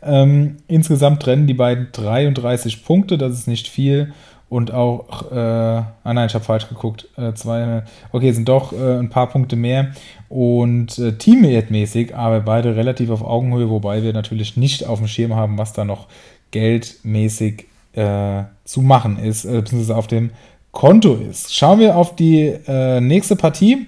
Ähm, 0.03 0.57
insgesamt 0.68 1.24
trennen 1.24 1.47
die 1.47 1.55
beiden 1.55 1.88
33 1.91 2.86
Punkte, 2.86 3.18
das 3.18 3.34
ist 3.34 3.47
nicht 3.47 3.68
viel 3.68 4.13
und 4.50 4.74
auch, 4.74 5.32
äh, 5.32 5.36
ah 5.36 6.14
nein, 6.14 6.28
ich 6.28 6.34
habe 6.34 6.45
falsch 6.45 6.70
geguckt, 6.70 7.08
äh, 7.18 7.34
zwei, 7.34 7.84
okay, 8.12 8.32
sind 8.32 8.48
doch 8.48 8.72
äh, 8.72 8.98
ein 8.98 9.10
paar 9.10 9.28
Punkte 9.28 9.56
mehr 9.56 9.91
und 10.30 10.98
äh, 11.00 11.14
teammäßig, 11.14 12.16
aber 12.16 12.39
beide 12.39 12.76
relativ 12.76 13.10
auf 13.10 13.24
Augenhöhe, 13.24 13.70
wobei 13.70 14.04
wir 14.04 14.14
natürlich 14.14 14.56
nicht 14.56 14.86
auf 14.86 15.00
dem 15.00 15.08
Schirm 15.08 15.36
haben, 15.36 15.58
was 15.58 15.74
da 15.74 15.84
noch 15.84 16.08
geldmäßig 16.52 17.66
äh, 17.93 18.43
zu 18.64 18.82
machen 18.82 19.20
ist, 19.20 19.43
äh, 19.43 19.60
beziehungsweise 19.60 19.98
auf 19.98 20.08
dem 20.08 20.32
Konto 20.72 21.16
ist. 21.16 21.54
Schauen 21.54 21.80
wir 21.80 21.98
auf 21.98 22.16
die 22.16 22.54
äh, 22.68 23.02
nächste 23.02 23.36
Partie. 23.36 23.88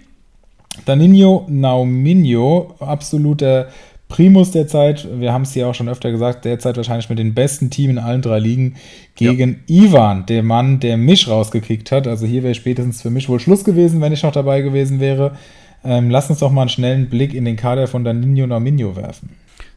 Danino 0.85 1.45
Nauminho, 1.47 2.75
absoluter 2.79 3.67
Primus 4.09 4.49
derzeit, 4.51 5.07
wir 5.19 5.31
haben 5.31 5.43
es 5.43 5.53
hier 5.53 5.67
auch 5.67 5.75
schon 5.75 5.87
öfter 5.87 6.11
gesagt, 6.11 6.43
derzeit 6.43 6.75
wahrscheinlich 6.75 7.09
mit 7.09 7.19
dem 7.19 7.35
besten 7.35 7.69
Team 7.69 7.91
in 7.91 7.99
allen 7.99 8.23
drei 8.23 8.39
Ligen 8.39 8.75
gegen 9.15 9.61
ja. 9.67 9.85
Ivan, 9.85 10.25
der 10.25 10.41
Mann, 10.43 10.79
der 10.79 10.97
mich 10.97 11.27
rausgekickt 11.27 11.91
hat. 11.91 12.07
Also 12.07 12.25
hier 12.25 12.41
wäre 12.43 12.55
spätestens 12.55 13.03
für 13.03 13.11
mich 13.11 13.29
wohl 13.29 13.39
Schluss 13.39 13.63
gewesen, 13.63 14.01
wenn 14.01 14.11
ich 14.11 14.23
noch 14.23 14.31
dabei 14.31 14.61
gewesen 14.61 14.99
wäre. 14.99 15.37
Ähm, 15.83 16.09
lass 16.09 16.29
uns 16.29 16.39
doch 16.39 16.51
mal 16.51 16.63
einen 16.63 16.69
schnellen 16.69 17.07
Blick 17.07 17.35
in 17.35 17.45
den 17.45 17.55
Kader 17.55 17.87
von 17.87 18.03
Danilo 18.03 18.47
Norminho 18.47 18.95
werfen. 18.95 19.29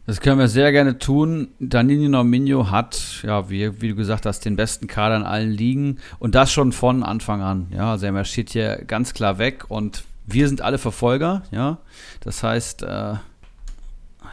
Das 0.06 0.20
können 0.20 0.38
wir 0.38 0.48
sehr 0.48 0.72
gerne 0.72 0.98
tun. 0.98 1.48
Danilo 1.60 2.08
Norminho 2.08 2.70
hat, 2.70 3.22
ja, 3.24 3.50
wie, 3.50 3.82
wie, 3.82 3.90
du 3.90 3.94
gesagt 3.94 4.24
hast, 4.24 4.46
den 4.46 4.56
besten 4.56 4.86
Kader 4.86 5.16
in 5.16 5.22
allen 5.24 5.50
Ligen 5.50 5.98
und 6.18 6.34
das 6.34 6.50
schon 6.50 6.72
von 6.72 7.02
Anfang 7.02 7.42
an. 7.42 7.66
Ja, 7.70 7.92
also 7.92 8.06
er 8.06 8.12
marschiert 8.12 8.48
hier 8.50 8.82
ganz 8.86 9.12
klar 9.12 9.38
weg 9.38 9.66
und 9.68 10.04
wir 10.26 10.48
sind 10.48 10.62
alle 10.62 10.78
Verfolger. 10.78 11.42
Ja, 11.52 11.78
das 12.20 12.42
heißt, 12.42 12.82
äh, 12.82 13.14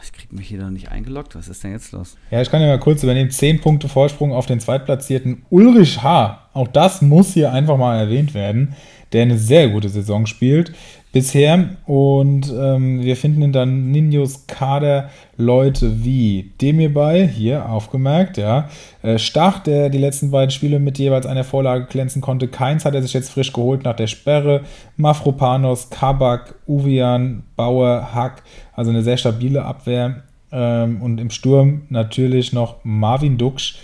ich 0.02 0.12
kriege 0.12 0.34
mich 0.34 0.48
hier 0.48 0.60
noch 0.60 0.70
nicht 0.70 0.90
eingeloggt. 0.90 1.34
Was 1.34 1.48
ist 1.48 1.64
denn 1.64 1.72
jetzt 1.72 1.92
los? 1.92 2.16
Ja, 2.30 2.40
ich 2.40 2.50
kann 2.50 2.60
ja 2.60 2.68
mal 2.68 2.78
kurz 2.78 3.02
übernehmen. 3.02 3.30
Zehn 3.30 3.60
Punkte 3.60 3.88
Vorsprung 3.88 4.32
auf 4.32 4.46
den 4.46 4.60
zweitplatzierten 4.60 5.42
Ulrich 5.50 6.02
H. 6.02 6.48
Auch 6.52 6.68
das 6.68 7.02
muss 7.02 7.34
hier 7.34 7.52
einfach 7.52 7.76
mal 7.76 7.98
erwähnt 7.98 8.34
werden, 8.34 8.74
der 9.12 9.22
eine 9.22 9.38
sehr 9.38 9.68
gute 9.68 9.88
Saison 9.88 10.26
spielt 10.26 10.72
bisher. 11.12 11.76
Und 11.86 12.52
ähm, 12.56 13.02
wir 13.02 13.16
finden 13.16 13.42
in 13.42 13.52
dann 13.52 13.90
Ninjos 13.90 14.46
Kader 14.46 15.10
Leute 15.36 16.04
wie 16.04 16.52
Demirbay, 16.60 17.28
hier 17.28 17.68
aufgemerkt, 17.68 18.36
ja. 18.36 18.68
Äh, 19.02 19.18
Stach, 19.18 19.60
der 19.60 19.88
die 19.88 19.98
letzten 19.98 20.30
beiden 20.30 20.50
Spiele 20.50 20.78
mit 20.78 20.98
jeweils 20.98 21.26
einer 21.26 21.44
Vorlage 21.44 21.86
glänzen 21.86 22.20
konnte. 22.20 22.48
Keins 22.48 22.84
hat 22.84 22.94
er 22.94 23.02
sich 23.02 23.14
jetzt 23.14 23.30
frisch 23.30 23.52
geholt 23.52 23.84
nach 23.84 23.96
der 23.96 24.06
Sperre. 24.06 24.62
Mafropanos, 24.96 25.90
Kabak, 25.90 26.54
Uvian, 26.66 27.44
Bauer, 27.56 28.14
Hack. 28.14 28.42
Also 28.74 28.90
eine 28.90 29.02
sehr 29.02 29.16
stabile 29.16 29.64
Abwehr. 29.64 30.22
Ähm, 30.52 31.00
und 31.02 31.20
im 31.20 31.30
Sturm 31.30 31.82
natürlich 31.88 32.52
noch 32.52 32.76
Marvin 32.84 33.38
Duksch. 33.38 33.76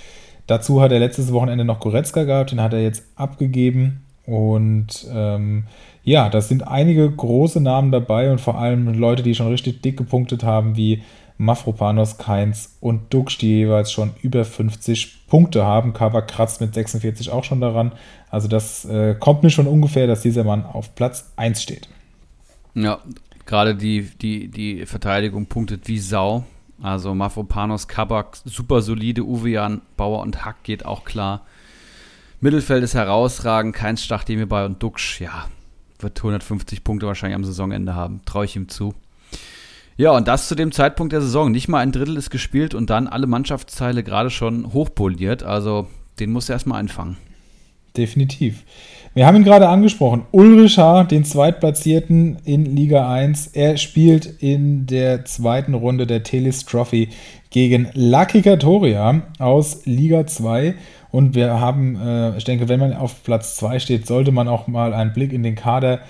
Dazu 0.47 0.81
hat 0.81 0.93
er 0.93 1.01
letztes 1.01 1.33
Wochenende 1.33 1.65
noch 1.65 1.81
Goretzka 1.81 2.25
gehabt, 2.25 2.53
den 2.53 2.61
hat 2.61 2.73
er 2.73 2.83
jetzt 2.83 3.05
abgegeben. 3.17 4.03
Und 4.27 5.07
ähm, 5.13 5.65
ja, 6.07 6.31
das 6.31 6.49
sind 6.49 6.67
einige 6.67 7.11
große 7.11 7.61
Namen 7.61 7.91
dabei 7.91 8.31
und 8.31 8.41
vor 8.41 8.57
allem 8.59 8.95
Leute, 8.95 9.25
die 9.25 9.35
schon 9.35 9.49
richtig 9.49 9.83
dick 9.83 9.97
gepunktet 9.97 10.45
haben, 10.45 10.77
wie 10.77 11.03
Mafropanos, 11.37 12.17
Keins 12.17 12.77
und 12.81 13.13
Dux, 13.13 13.39
die 13.39 13.49
jeweils 13.49 13.91
schon 13.91 14.13
über 14.23 14.45
50 14.45 15.27
Punkte 15.27 15.65
haben. 15.65 15.95
Kava 15.95 16.21
kratzt 16.21 16.61
mit 16.61 16.73
46 16.75 17.33
auch 17.33 17.43
schon 17.43 17.61
daran. 17.61 17.91
Also 18.31 18.47
das 18.47 18.85
äh, 18.85 19.17
kommt 19.19 19.43
mir 19.43 19.51
schon 19.51 19.67
ungefähr, 19.67 20.07
dass 20.07 20.21
dieser 20.23 20.45
Mann 20.45 20.65
auf 20.65 20.95
Platz 20.95 21.33
1 21.35 21.61
steht. 21.61 21.89
Ja, 22.75 23.01
gerade 23.45 23.75
die, 23.75 24.03
die, 24.23 24.47
die 24.47 24.87
Verteidigung 24.87 25.47
punktet 25.47 25.89
wie 25.89 25.99
Sau. 25.99 26.45
Also 26.81 27.17
Mafropanos, 27.17 27.89
Kabak, 27.89 28.37
super 28.45 28.81
solide, 28.81 29.25
Uwean, 29.25 29.83
Bauer 29.97 30.21
und 30.21 30.45
Hack 30.45 30.63
geht 30.63 30.87
auch 30.87 31.05
klar. 31.05 31.43
Mittelfeld 32.41 32.85
ist 32.85 32.95
herausragend, 32.95 33.75
Keins 33.75 34.05
Stach, 34.05 34.23
dem 34.23 34.37
hierbei 34.37 34.65
und 34.65 34.81
Dux, 34.81 35.19
ja, 35.19 35.47
wird 36.03 36.19
150 36.19 36.85
Punkte 36.85 37.07
wahrscheinlich 37.07 37.37
am 37.37 37.45
Saisonende 37.45 37.95
haben. 37.95 38.21
Traue 38.25 38.45
ich 38.45 38.57
ihm 38.57 38.69
zu. 38.69 38.95
Ja, 39.97 40.11
und 40.11 40.29
das 40.29 40.49
zu 40.49 40.55
dem 40.55 40.73
Zeitpunkt 40.73 41.13
der 41.13 41.23
Saison. 41.23 41.51
Nicht 41.51 41.69
mal 41.69 41.79
ein 41.79 41.93
Drittel 41.93 42.17
ist 42.17 42.31
gespielt 42.31 42.75
und 42.75 42.91
dann 42.91 43.07
alle 43.07 43.27
Mannschaftsteile 43.27 44.03
gerade 44.03 44.31
schon 44.31 44.73
hochpoliert. 44.73 45.43
Also 45.43 45.87
den 46.21 46.33
muss 46.33 46.49
er 46.49 46.55
erstmal 46.55 46.81
einfangen. 46.81 47.17
Definitiv. 47.97 48.65
Wir 49.15 49.27
haben 49.27 49.37
ihn 49.37 49.45
gerade 49.45 49.69
angesprochen. 49.69 50.27
Ulrich 50.33 50.77
H., 50.77 51.05
den 51.05 51.25
Zweitplatzierten 51.25 52.37
in 52.45 52.77
Liga 52.77 53.11
1. 53.11 53.49
Er 53.55 53.79
spielt 53.79 54.27
in 54.27 54.87
der 54.87 55.25
zweiten 55.25 55.73
Runde 55.73 56.07
der 56.07 56.23
Telis 56.23 56.67
Trophy 56.67 57.09
gegen 57.49 57.89
Lucky 57.95 58.43
Katoria 58.43 59.23
aus 59.39 59.87
Liga 59.87 60.27
2. 60.27 60.75
Und 61.17 61.35
wir 61.35 61.61
haben, 61.61 61.97
äh, 61.97 62.37
ich 62.37 62.45
denke, 62.45 62.69
wenn 62.69 62.79
man 62.79 62.93
auf 62.93 63.25
Platz 63.25 63.57
2 63.57 63.79
steht, 63.79 64.07
sollte 64.07 64.33
man 64.33 64.49
auch 64.49 64.67
mal 64.67 64.93
einen 64.93 65.15
Blick 65.15 65.33
in 65.33 65.43
den 65.43 65.55
Kader 65.55 66.01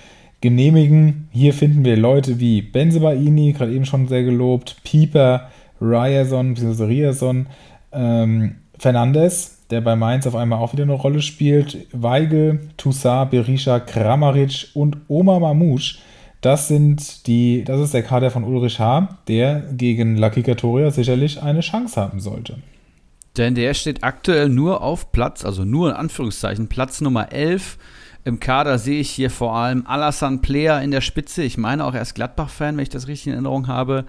genehmigen. 0.41 1.29
Hier 1.31 1.53
finden 1.53 1.85
wir 1.85 1.95
Leute 1.95 2.41
wie 2.41 2.61
Benzebaini, 2.61 3.53
gerade 3.53 3.71
eben 3.71 3.85
schon 3.85 4.09
sehr 4.09 4.23
gelobt, 4.23 4.75
Pieper, 4.83 5.47
Ryerson, 5.79 6.55
bzw. 6.55 6.83
Ryerson, 6.83 7.47
ähm, 7.93 8.55
Fernandes, 8.77 9.59
der 9.69 9.79
bei 9.79 9.95
Mainz 9.95 10.27
auf 10.27 10.35
einmal 10.35 10.59
auch 10.59 10.73
wieder 10.73 10.83
eine 10.83 10.91
Rolle 10.91 11.21
spielt, 11.21 11.87
Weigel, 11.93 12.59
Toussaint, 12.75 13.31
Berisha, 13.31 13.79
Kramaric 13.79 14.71
und 14.73 14.97
Oma 15.07 15.39
Mamouche. 15.39 15.99
Das 16.41 16.67
sind 16.67 17.27
die, 17.27 17.63
das 17.63 17.79
ist 17.79 17.93
der 17.93 18.03
Kader 18.03 18.29
von 18.29 18.43
Ulrich 18.43 18.81
H., 18.81 19.19
der 19.29 19.63
gegen 19.71 20.17
Lucky 20.17 20.43
Katoria 20.43 20.91
sicherlich 20.91 21.41
eine 21.41 21.61
Chance 21.61 22.01
haben 22.01 22.19
sollte 22.19 22.57
Denn 23.37 23.55
der 23.55 23.73
steht 23.73 24.03
aktuell 24.03 24.49
nur 24.49 24.81
auf 24.81 25.11
Platz, 25.11 25.45
also 25.45 25.63
nur 25.63 25.91
in 25.91 25.95
Anführungszeichen, 25.95 26.67
Platz 26.67 27.01
Nummer 27.01 27.31
11. 27.31 27.77
Im 28.23 28.39
Kader 28.41 28.77
sehe 28.77 28.99
ich 28.99 29.09
hier 29.09 29.29
vor 29.29 29.55
allem 29.55 29.85
Alassane 29.85 30.39
Player 30.39 30.81
in 30.81 30.91
der 30.91 31.01
Spitze. 31.01 31.43
Ich 31.43 31.57
meine 31.57 31.85
auch, 31.85 31.93
er 31.93 32.01
ist 32.01 32.15
Gladbach-Fan, 32.15 32.75
wenn 32.75 32.83
ich 32.83 32.89
das 32.89 33.07
richtig 33.07 33.27
in 33.27 33.33
Erinnerung 33.33 33.67
habe. 33.67 34.05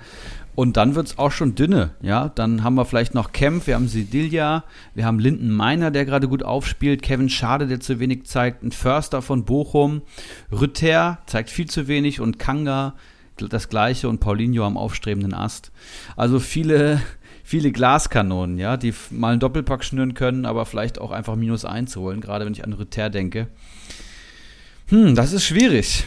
Und 0.57 0.77
dann 0.77 0.97
wird 0.97 1.07
es 1.07 1.19
auch 1.19 1.31
schon 1.31 1.55
dünne. 1.55 1.91
Ja, 2.03 2.31
dann 2.31 2.65
haben 2.65 2.75
wir 2.75 2.85
vielleicht 2.85 3.15
noch 3.15 3.31
Kempf, 3.31 3.69
wir 3.69 3.77
haben 3.77 3.87
Sedilja, 3.87 4.65
wir 4.95 5.07
haben 5.07 5.21
Linden 5.21 5.53
Meiner, 5.53 5.93
der 5.93 6.05
gerade 6.05 6.27
gut 6.27 6.43
aufspielt, 6.43 7.03
Kevin 7.03 7.29
Schade, 7.29 7.69
der 7.69 7.79
zu 7.79 8.01
wenig 8.01 8.27
zeigt, 8.27 8.65
ein 8.65 8.73
Förster 8.73 9.23
von 9.23 9.45
Bochum, 9.45 10.03
Rütter 10.51 11.19
zeigt 11.27 11.51
viel 11.51 11.71
zu 11.71 11.87
wenig 11.87 12.21
und 12.21 12.41
Kanga 12.41 12.95
das 13.37 13.69
gleiche 13.69 14.09
und 14.09 14.19
Paulinho 14.19 14.65
am 14.65 14.77
aufstrebenden 14.77 15.33
Ast. 15.33 15.71
Also 16.17 16.41
viele, 16.41 17.01
viele 17.49 17.73
Glaskanonen, 17.73 18.59
ja, 18.59 18.77
die 18.77 18.93
mal 19.09 19.31
einen 19.31 19.41
Doppelpack 19.41 19.83
schnüren 19.83 20.13
können, 20.13 20.45
aber 20.45 20.67
vielleicht 20.67 21.01
auch 21.01 21.11
einfach 21.11 21.35
minus 21.35 21.65
eins 21.65 21.97
holen, 21.97 22.21
gerade 22.21 22.45
wenn 22.45 22.53
ich 22.53 22.63
an 22.63 22.75
Rütter 22.75 23.09
denke. 23.09 23.47
Hm, 24.89 25.15
das 25.15 25.33
ist 25.33 25.45
schwierig. 25.45 26.05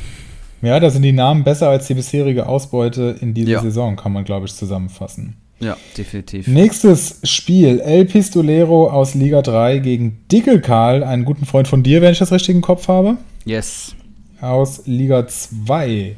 Ja, 0.62 0.80
da 0.80 0.92
sind 0.92 1.02
die 1.02 1.12
Namen 1.12 1.44
besser 1.44 1.70
als 1.70 1.88
die 1.88 1.96
bisherige 1.96 2.46
Ausbeute 2.46 3.16
in 3.22 3.34
dieser 3.34 3.54
ja. 3.54 3.62
Saison, 3.62 3.96
kann 3.96 4.14
man, 4.14 4.24
glaube 4.24 4.46
ich, 4.46 4.54
zusammenfassen. 4.54 5.36
Ja, 5.60 5.78
definitiv. 5.98 6.46
Nächstes 6.46 7.20
Spiel: 7.24 7.80
El 7.80 8.06
Pistolero 8.06 8.92
aus 8.92 9.16
Liga 9.16 9.42
3 9.42 9.80
gegen 9.80 10.20
Dickelkarl, 10.32 11.04
einen 11.04 11.26
guten 11.26 11.48
Freund 11.48 11.68
von 11.68 11.82
dir, 11.82 12.04
wenn 12.04 12.12
ich 12.12 12.20
das 12.20 12.32
richtig 12.32 12.54
im 12.54 12.62
Kopf 12.62 12.88
habe. 12.88 13.18
Yes. 13.46 13.96
Aus 14.42 14.84
Liga 14.86 15.28
2. 15.28 16.16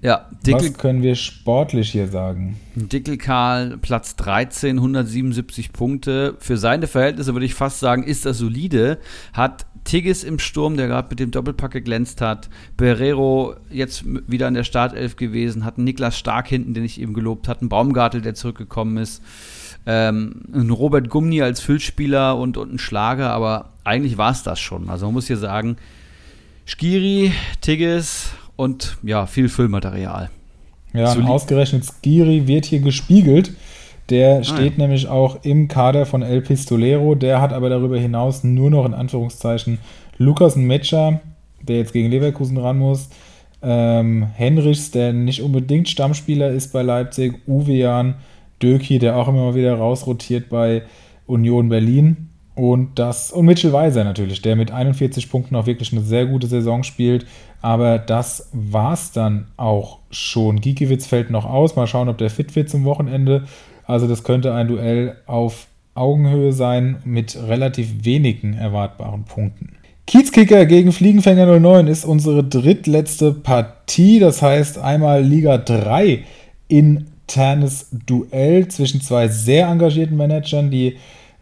Ja, 0.00 0.28
Dickel, 0.46 0.70
Was 0.70 0.78
können 0.78 1.02
wir 1.02 1.16
sportlich 1.16 1.90
hier 1.90 2.06
sagen? 2.06 2.56
Dickelkarl, 2.76 3.78
Platz 3.78 4.14
13, 4.14 4.76
177 4.76 5.72
Punkte. 5.72 6.36
Für 6.38 6.56
seine 6.56 6.86
Verhältnisse 6.86 7.32
würde 7.32 7.46
ich 7.46 7.54
fast 7.54 7.80
sagen, 7.80 8.04
ist 8.04 8.24
das 8.24 8.38
solide. 8.38 8.98
Hat 9.32 9.66
Tigges 9.82 10.22
im 10.22 10.38
Sturm, 10.38 10.76
der 10.76 10.86
gerade 10.86 11.08
mit 11.10 11.18
dem 11.18 11.32
Doppelpack 11.32 11.72
geglänzt 11.72 12.20
hat. 12.20 12.48
Berrero 12.76 13.56
jetzt 13.70 14.04
wieder 14.06 14.46
in 14.46 14.54
der 14.54 14.64
Startelf 14.64 15.16
gewesen. 15.16 15.64
Hat 15.64 15.78
einen 15.78 15.84
Niklas 15.84 16.16
Stark 16.16 16.46
hinten, 16.46 16.74
den 16.74 16.84
ich 16.84 17.00
eben 17.00 17.14
gelobt 17.14 17.48
hatte. 17.48 17.62
Einen 17.62 17.68
Baumgartel, 17.68 18.20
der 18.20 18.34
zurückgekommen 18.34 18.98
ist. 18.98 19.20
Ähm, 19.84 20.42
ein 20.52 20.70
Robert 20.70 21.08
Gumni 21.08 21.42
als 21.42 21.60
Füllspieler 21.60 22.38
und, 22.38 22.56
und 22.56 22.72
ein 22.72 22.78
Schlager. 22.78 23.30
Aber 23.30 23.70
eigentlich 23.82 24.16
war 24.16 24.30
es 24.30 24.44
das 24.44 24.60
schon. 24.60 24.90
Also 24.90 25.06
man 25.06 25.14
muss 25.14 25.26
hier 25.26 25.38
sagen, 25.38 25.76
Skiri, 26.66 27.32
Tigges 27.62 28.30
und 28.58 28.98
ja, 29.04 29.26
viel 29.26 29.48
Füllmaterial. 29.48 30.30
Ja, 30.92 31.12
und 31.12 31.26
ausgerechnet 31.26 31.84
Skiri 31.84 32.48
wird 32.48 32.64
hier 32.66 32.80
gespiegelt. 32.80 33.52
Der 34.10 34.38
ah, 34.38 34.44
steht 34.44 34.76
ja. 34.76 34.82
nämlich 34.82 35.06
auch 35.06 35.44
im 35.44 35.68
Kader 35.68 36.06
von 36.06 36.22
El 36.22 36.42
Pistolero. 36.42 37.14
Der 37.14 37.40
hat 37.40 37.52
aber 37.52 37.68
darüber 37.68 37.98
hinaus 37.98 38.42
nur 38.42 38.70
noch 38.70 38.84
in 38.84 38.94
Anführungszeichen 38.94 39.78
Lukas 40.16 40.56
Metscher, 40.56 41.20
der 41.62 41.76
jetzt 41.76 41.92
gegen 41.92 42.10
Leverkusen 42.10 42.56
ran 42.58 42.78
muss. 42.78 43.10
Ähm, 43.62 44.26
Henrichs, 44.34 44.90
der 44.90 45.12
nicht 45.12 45.40
unbedingt 45.40 45.88
Stammspieler 45.88 46.50
ist 46.50 46.72
bei 46.72 46.82
Leipzig. 46.82 47.40
Uwe 47.46 47.72
Jan, 47.74 48.16
Döki, 48.60 48.98
der 48.98 49.16
auch 49.16 49.28
immer 49.28 49.44
mal 49.44 49.54
wieder 49.54 49.74
rausrotiert 49.74 50.48
bei 50.48 50.82
Union 51.26 51.68
Berlin. 51.68 52.28
Und 52.58 52.98
das, 52.98 53.30
und 53.30 53.46
Mitchell 53.46 53.72
Weiser 53.72 54.02
natürlich, 54.02 54.42
der 54.42 54.56
mit 54.56 54.72
41 54.72 55.30
Punkten 55.30 55.54
auch 55.54 55.66
wirklich 55.66 55.92
eine 55.92 56.02
sehr 56.02 56.26
gute 56.26 56.48
Saison 56.48 56.82
spielt. 56.82 57.24
Aber 57.60 57.98
das 57.98 58.48
war's 58.52 59.12
dann 59.12 59.48
auch 59.56 59.98
schon. 60.10 60.60
Gikiewicz 60.60 61.06
fällt 61.06 61.30
noch 61.30 61.44
aus. 61.44 61.76
Mal 61.76 61.86
schauen, 61.86 62.08
ob 62.08 62.18
der 62.18 62.30
fit 62.30 62.54
wird 62.54 62.70
zum 62.70 62.84
Wochenende. 62.84 63.44
Also, 63.84 64.06
das 64.06 64.22
könnte 64.22 64.54
ein 64.54 64.68
Duell 64.68 65.16
auf 65.26 65.66
Augenhöhe 65.94 66.52
sein 66.52 66.98
mit 67.04 67.36
relativ 67.36 68.04
wenigen 68.04 68.54
erwartbaren 68.54 69.24
Punkten. 69.24 69.72
Kiezkicker 70.06 70.64
gegen 70.64 70.92
Fliegenfänger 70.92 71.58
09 71.58 71.86
ist 71.86 72.04
unsere 72.04 72.42
drittletzte 72.44 73.32
Partie. 73.32 74.18
Das 74.20 74.40
heißt 74.40 74.78
einmal 74.78 75.22
Liga 75.22 75.58
3 75.58 76.24
internes 76.68 77.88
Duell 78.06 78.68
zwischen 78.68 79.02
zwei 79.02 79.28
sehr 79.28 79.66
engagierten 79.68 80.16
Managern, 80.16 80.70
die 80.70 80.96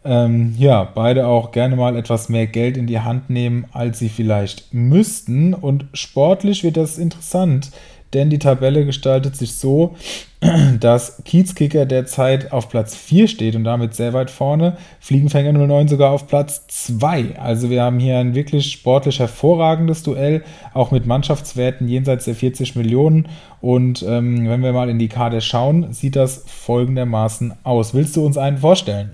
ähm, 0.07 0.55
ja, 0.59 0.85
beide 0.85 1.27
auch 1.27 1.53
gerne 1.53 1.77
mal 1.77 1.97
etwas 1.97 2.29
mehr 2.29 2.47
Geld 2.47 2.77
in 2.77 2.87
die 2.87 3.01
Hand 3.01 3.31
nehmen, 3.31 3.67
als 3.73 3.99
sie 3.99 4.09
vielleicht 4.09 4.73
müssten. 4.73 5.55
Und 5.55 5.87
sportlich 5.93 6.63
wird 6.63 6.77
das 6.77 6.99
interessant, 6.99 7.71
denn 8.15 8.31
die 8.31 8.39
Tabelle 8.39 8.87
gestaltet 8.87 9.37
sich 9.37 9.57
so, 9.57 9.97
dass 10.81 11.23
Kiezkicker 11.25 11.87
derzeit 11.87 12.53
auf 12.53 12.69
Platz 12.69 12.95
4 12.95 13.27
steht 13.27 13.57
und 13.57 13.65
damit 13.65 13.95
sehr 13.95 14.13
weit 14.13 14.31
vorne, 14.31 14.77
Fliegenfänger 15.01 15.53
09 15.53 15.89
sogar 15.89 16.13
auf 16.13 16.29
Platz 16.29 16.67
2. 16.69 17.39
Also 17.39 17.69
wir 17.69 17.83
haben 17.83 17.99
hier 17.99 18.19
ein 18.19 18.35
wirklich 18.35 18.71
sportlich 18.71 19.19
hervorragendes 19.19 20.03
Duell, 20.03 20.45
auch 20.73 20.93
mit 20.93 21.07
Mannschaftswerten 21.07 21.89
jenseits 21.89 22.27
der 22.27 22.37
40 22.37 22.77
Millionen. 22.77 23.29
Und 23.61 24.05
ähm, 24.07 24.49
wenn 24.49 24.63
wir 24.63 24.73
mal 24.73 24.89
in 24.89 24.99
die 24.99 25.09
Karte 25.09 25.41
schauen, 25.41 25.93
sieht 25.93 26.17
das 26.17 26.45
folgendermaßen 26.47 27.55
aus. 27.65 27.93
Willst 27.93 28.15
du 28.17 28.25
uns 28.25 28.39
einen 28.39 28.59
vorstellen? 28.59 29.11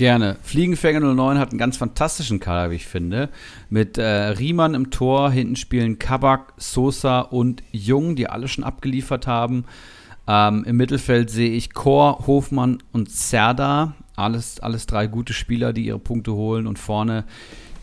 Gerne. 0.00 0.38
Fliegenfänger 0.40 1.00
09 1.00 1.38
hat 1.38 1.50
einen 1.50 1.58
ganz 1.58 1.76
fantastischen 1.76 2.40
Kader, 2.40 2.70
wie 2.70 2.76
ich 2.76 2.86
finde. 2.86 3.28
Mit 3.68 3.98
äh, 3.98 4.02
Riemann 4.28 4.72
im 4.72 4.90
Tor, 4.90 5.30
hinten 5.30 5.56
spielen 5.56 5.98
Kabak, 5.98 6.54
Sosa 6.56 7.20
und 7.20 7.62
Jung, 7.70 8.16
die 8.16 8.26
alle 8.26 8.48
schon 8.48 8.64
abgeliefert 8.64 9.26
haben. 9.26 9.66
Ähm, 10.26 10.64
Im 10.64 10.78
Mittelfeld 10.78 11.28
sehe 11.28 11.50
ich 11.50 11.74
Chor, 11.74 12.26
Hofmann 12.26 12.82
und 12.92 13.10
Serda. 13.10 13.92
Alles, 14.16 14.58
alles 14.60 14.86
drei 14.86 15.06
gute 15.06 15.34
Spieler, 15.34 15.74
die 15.74 15.84
ihre 15.84 15.98
Punkte 15.98 16.32
holen. 16.32 16.66
Und 16.66 16.78
vorne 16.78 17.24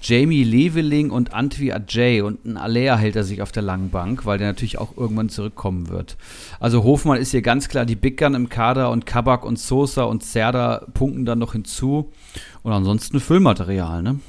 Jamie 0.01 0.43
Leveling 0.43 1.09
und 1.11 1.33
Antwi 1.33 1.71
Ajay 1.71 2.21
und 2.21 2.45
ein 2.45 2.57
Alea 2.57 2.97
hält 2.97 3.15
er 3.15 3.23
sich 3.23 3.41
auf 3.41 3.51
der 3.51 3.63
langen 3.63 3.89
Bank, 3.89 4.25
weil 4.25 4.37
der 4.37 4.47
natürlich 4.47 4.77
auch 4.77 4.95
irgendwann 4.95 5.29
zurückkommen 5.29 5.89
wird. 5.89 6.17
Also 6.59 6.83
Hofmann 6.83 7.19
ist 7.19 7.31
hier 7.31 7.41
ganz 7.41 7.67
klar 7.67 7.85
die 7.85 7.95
Big 7.95 8.17
Gun 8.17 8.35
im 8.35 8.49
Kader 8.49 8.91
und 8.91 9.05
Kabak 9.05 9.45
und 9.45 9.59
Sosa 9.59 10.03
und 10.03 10.23
Serda 10.23 10.85
punkten 10.93 11.25
dann 11.25 11.39
noch 11.39 11.53
hinzu. 11.53 12.11
Und 12.63 12.73
ansonsten 12.73 13.19
Füllmaterial, 13.19 14.03
ne? 14.03 14.19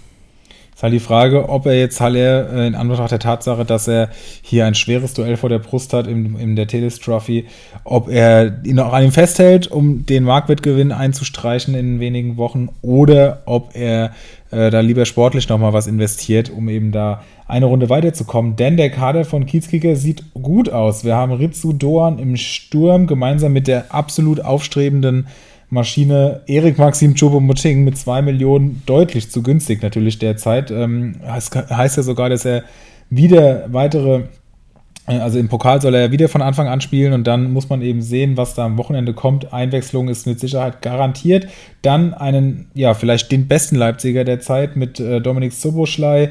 Ist 0.79 0.85
halt 0.85 0.93
die 0.95 1.01
Frage, 1.01 1.49
ob 1.49 1.67
er 1.67 1.77
jetzt 1.77 2.01
Haller 2.01 2.53
äh, 2.53 2.69
in 2.69 2.77
Anbetracht 2.77 3.11
der 3.11 3.19
Tatsache, 3.19 3.65
dass 3.65 3.89
er 3.89 4.11
hier 4.43 4.65
ein 4.65 4.77
schweres 4.77 5.13
Duell 5.13 5.37
vor 5.37 5.49
der 5.49 5.59
Brust 5.59 5.93
hat 5.93 6.07
in, 6.07 6.39
in 6.39 6.55
der 6.55 6.69
Teles 6.69 7.01
Trophy, 7.01 7.47
ob 7.83 8.09
er 8.09 8.65
ihn 8.65 8.79
auch 8.79 8.93
an 8.93 9.03
ihm 9.03 9.11
festhält, 9.11 9.67
um 9.67 10.07
den 10.07 10.23
Marktwertgewinn 10.23 10.93
einzustreichen 10.93 11.75
in 11.75 11.99
wenigen 11.99 12.37
Wochen, 12.37 12.69
oder 12.81 13.43
ob 13.45 13.75
er 13.75 14.13
äh, 14.53 14.71
da 14.71 14.79
lieber 14.79 15.05
sportlich 15.05 15.49
nochmal 15.49 15.73
was 15.73 15.89
investiert, 15.89 16.49
um 16.49 16.69
eben 16.69 16.93
da 16.93 17.25
eine 17.49 17.67
Runde 17.67 17.89
weiterzukommen. 17.89 18.55
Denn 18.55 18.77
der 18.77 18.91
Kader 18.91 19.25
von 19.25 19.47
Kiezkicker 19.47 19.97
sieht 19.97 20.33
gut 20.33 20.71
aus. 20.71 21.03
Wir 21.03 21.17
haben 21.17 21.33
Ritsu 21.33 21.73
Doan 21.73 22.21
im 22.21 22.37
Sturm 22.37 23.09
gemeinsam 23.09 23.53
mit 23.53 23.67
der 23.67 23.93
absolut 23.93 24.45
aufstrebenden 24.45 25.27
Maschine 25.71 26.43
Erik 26.47 26.79
Maxim 26.79 27.15
Choupo-Moting 27.15 27.85
mit 27.85 27.99
2 27.99 28.23
Millionen 28.23 28.83
deutlich 28.87 29.31
zu 29.31 29.43
günstig 29.43 29.83
natürlich 29.83 30.19
derzeit. 30.19 30.71
Ähm, 30.71 31.17
heißt 31.27 31.97
ja 31.97 32.03
sogar, 32.03 32.31
dass 32.31 32.45
er 32.45 32.65
wieder 33.11 33.65
weitere, 33.73 34.23
äh, 35.07 35.19
also 35.19 35.39
im 35.39 35.49
Pokal 35.49 35.83
soll 35.83 35.95
er 35.95 36.07
ja 36.07 36.13
wieder 36.13 36.29
von 36.29 36.41
Anfang 36.41 36.69
an 36.69 36.81
spielen 36.81 37.13
und 37.13 37.27
dann 37.27 37.53
muss 37.53 37.69
man 37.69 37.83
eben 37.83 38.01
sehen, 38.01 38.37
was 38.37 38.55
da 38.55 38.65
am 38.65 38.79
Wochenende 38.79 39.13
kommt. 39.13 39.53
Einwechslung 39.53 40.09
ist 40.09 40.27
mit 40.27 40.41
Sicherheit 40.41 40.81
garantiert. 40.81 41.49
Dann 41.83 42.15
einen, 42.15 42.71
ja, 42.75 42.95
vielleicht 42.95 43.31
den 43.31 43.47
besten 43.47 43.77
Leipziger 43.77 44.25
der 44.25 44.41
Zeit 44.41 44.77
mit 44.77 45.01
äh, 45.01 45.21
Dominik 45.21 45.53
Soboschlei 45.53 46.31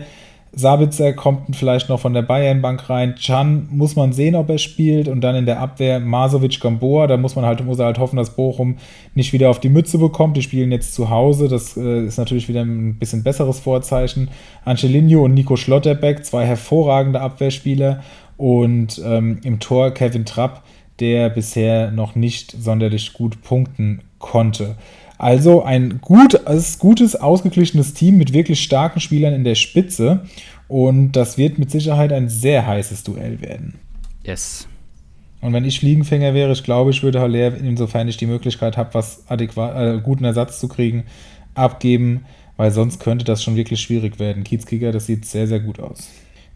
Sabitzer 0.53 1.13
kommt 1.13 1.55
vielleicht 1.55 1.89
noch 1.89 1.99
von 1.99 2.13
der 2.13 2.21
Bayernbank 2.21 2.89
rein. 2.89 3.15
Chan 3.15 3.67
muss 3.69 3.95
man 3.95 4.13
sehen, 4.13 4.35
ob 4.35 4.49
er 4.49 4.57
spielt. 4.57 5.07
Und 5.07 5.21
dann 5.21 5.35
in 5.35 5.45
der 5.45 5.59
Abwehr 5.59 5.99
Masovic 5.99 6.59
Gamboa. 6.59 7.07
Da 7.07 7.17
muss 7.17 7.35
man 7.35 7.45
halt, 7.45 7.63
muss 7.63 7.79
halt 7.79 7.99
hoffen, 7.99 8.17
dass 8.17 8.35
Bochum 8.35 8.77
nicht 9.13 9.33
wieder 9.33 9.49
auf 9.49 9.59
die 9.59 9.69
Mütze 9.69 9.97
bekommt. 9.97 10.37
Die 10.37 10.41
spielen 10.41 10.71
jetzt 10.71 10.93
zu 10.93 11.09
Hause. 11.09 11.47
Das 11.47 11.77
äh, 11.77 12.05
ist 12.05 12.17
natürlich 12.17 12.47
wieder 12.47 12.61
ein 12.61 12.95
bisschen 12.95 13.23
besseres 13.23 13.59
Vorzeichen. 13.59 14.29
Angelino 14.65 15.23
und 15.23 15.33
Nico 15.33 15.55
Schlotterbeck, 15.55 16.25
zwei 16.25 16.45
hervorragende 16.45 17.21
Abwehrspieler. 17.21 18.01
Und 18.37 19.01
ähm, 19.05 19.39
im 19.43 19.59
Tor 19.59 19.91
Kevin 19.91 20.25
Trapp, 20.25 20.63
der 20.99 21.29
bisher 21.29 21.91
noch 21.91 22.15
nicht 22.15 22.51
sonderlich 22.51 23.13
gut 23.13 23.41
punkten 23.43 24.01
konnte. 24.19 24.75
Also 25.17 25.63
ein 25.63 25.99
gut, 26.01 26.39
gutes, 26.79 27.15
ausgeglichenes 27.15 27.93
Team 27.93 28.17
mit 28.17 28.33
wirklich 28.33 28.61
starken 28.61 28.99
Spielern 28.99 29.33
in 29.33 29.43
der 29.43 29.55
Spitze. 29.55 30.25
Und 30.67 31.13
das 31.13 31.37
wird 31.37 31.59
mit 31.59 31.71
Sicherheit 31.71 32.11
ein 32.11 32.29
sehr 32.29 32.67
heißes 32.67 33.03
Duell 33.03 33.41
werden. 33.41 33.75
Yes. 34.23 34.67
Und 35.41 35.53
wenn 35.53 35.65
ich 35.65 35.79
Fliegenfänger 35.79 36.33
wäre, 36.33 36.51
ich 36.51 36.63
glaube, 36.63 36.91
ich 36.91 37.03
würde 37.03 37.21
Haller, 37.21 37.55
insofern 37.57 38.07
ich 38.07 38.17
die 38.17 38.25
Möglichkeit 38.25 38.75
habe, 38.75 38.93
was 38.93 39.23
adäquat, 39.29 39.75
äh, 39.75 40.01
guten 40.01 40.25
Ersatz 40.25 40.59
zu 40.59 40.67
kriegen, 40.67 41.03
abgeben, 41.53 42.25
weil 42.57 42.71
sonst 42.71 42.99
könnte 42.99 43.23
das 43.23 43.43
schon 43.43 43.55
wirklich 43.55 43.79
schwierig 43.79 44.19
werden. 44.19 44.43
Kiezkicker, 44.43 44.91
das 44.91 45.05
sieht 45.05 45.25
sehr, 45.25 45.47
sehr 45.47 45.59
gut 45.59 45.79
aus. 45.79 46.09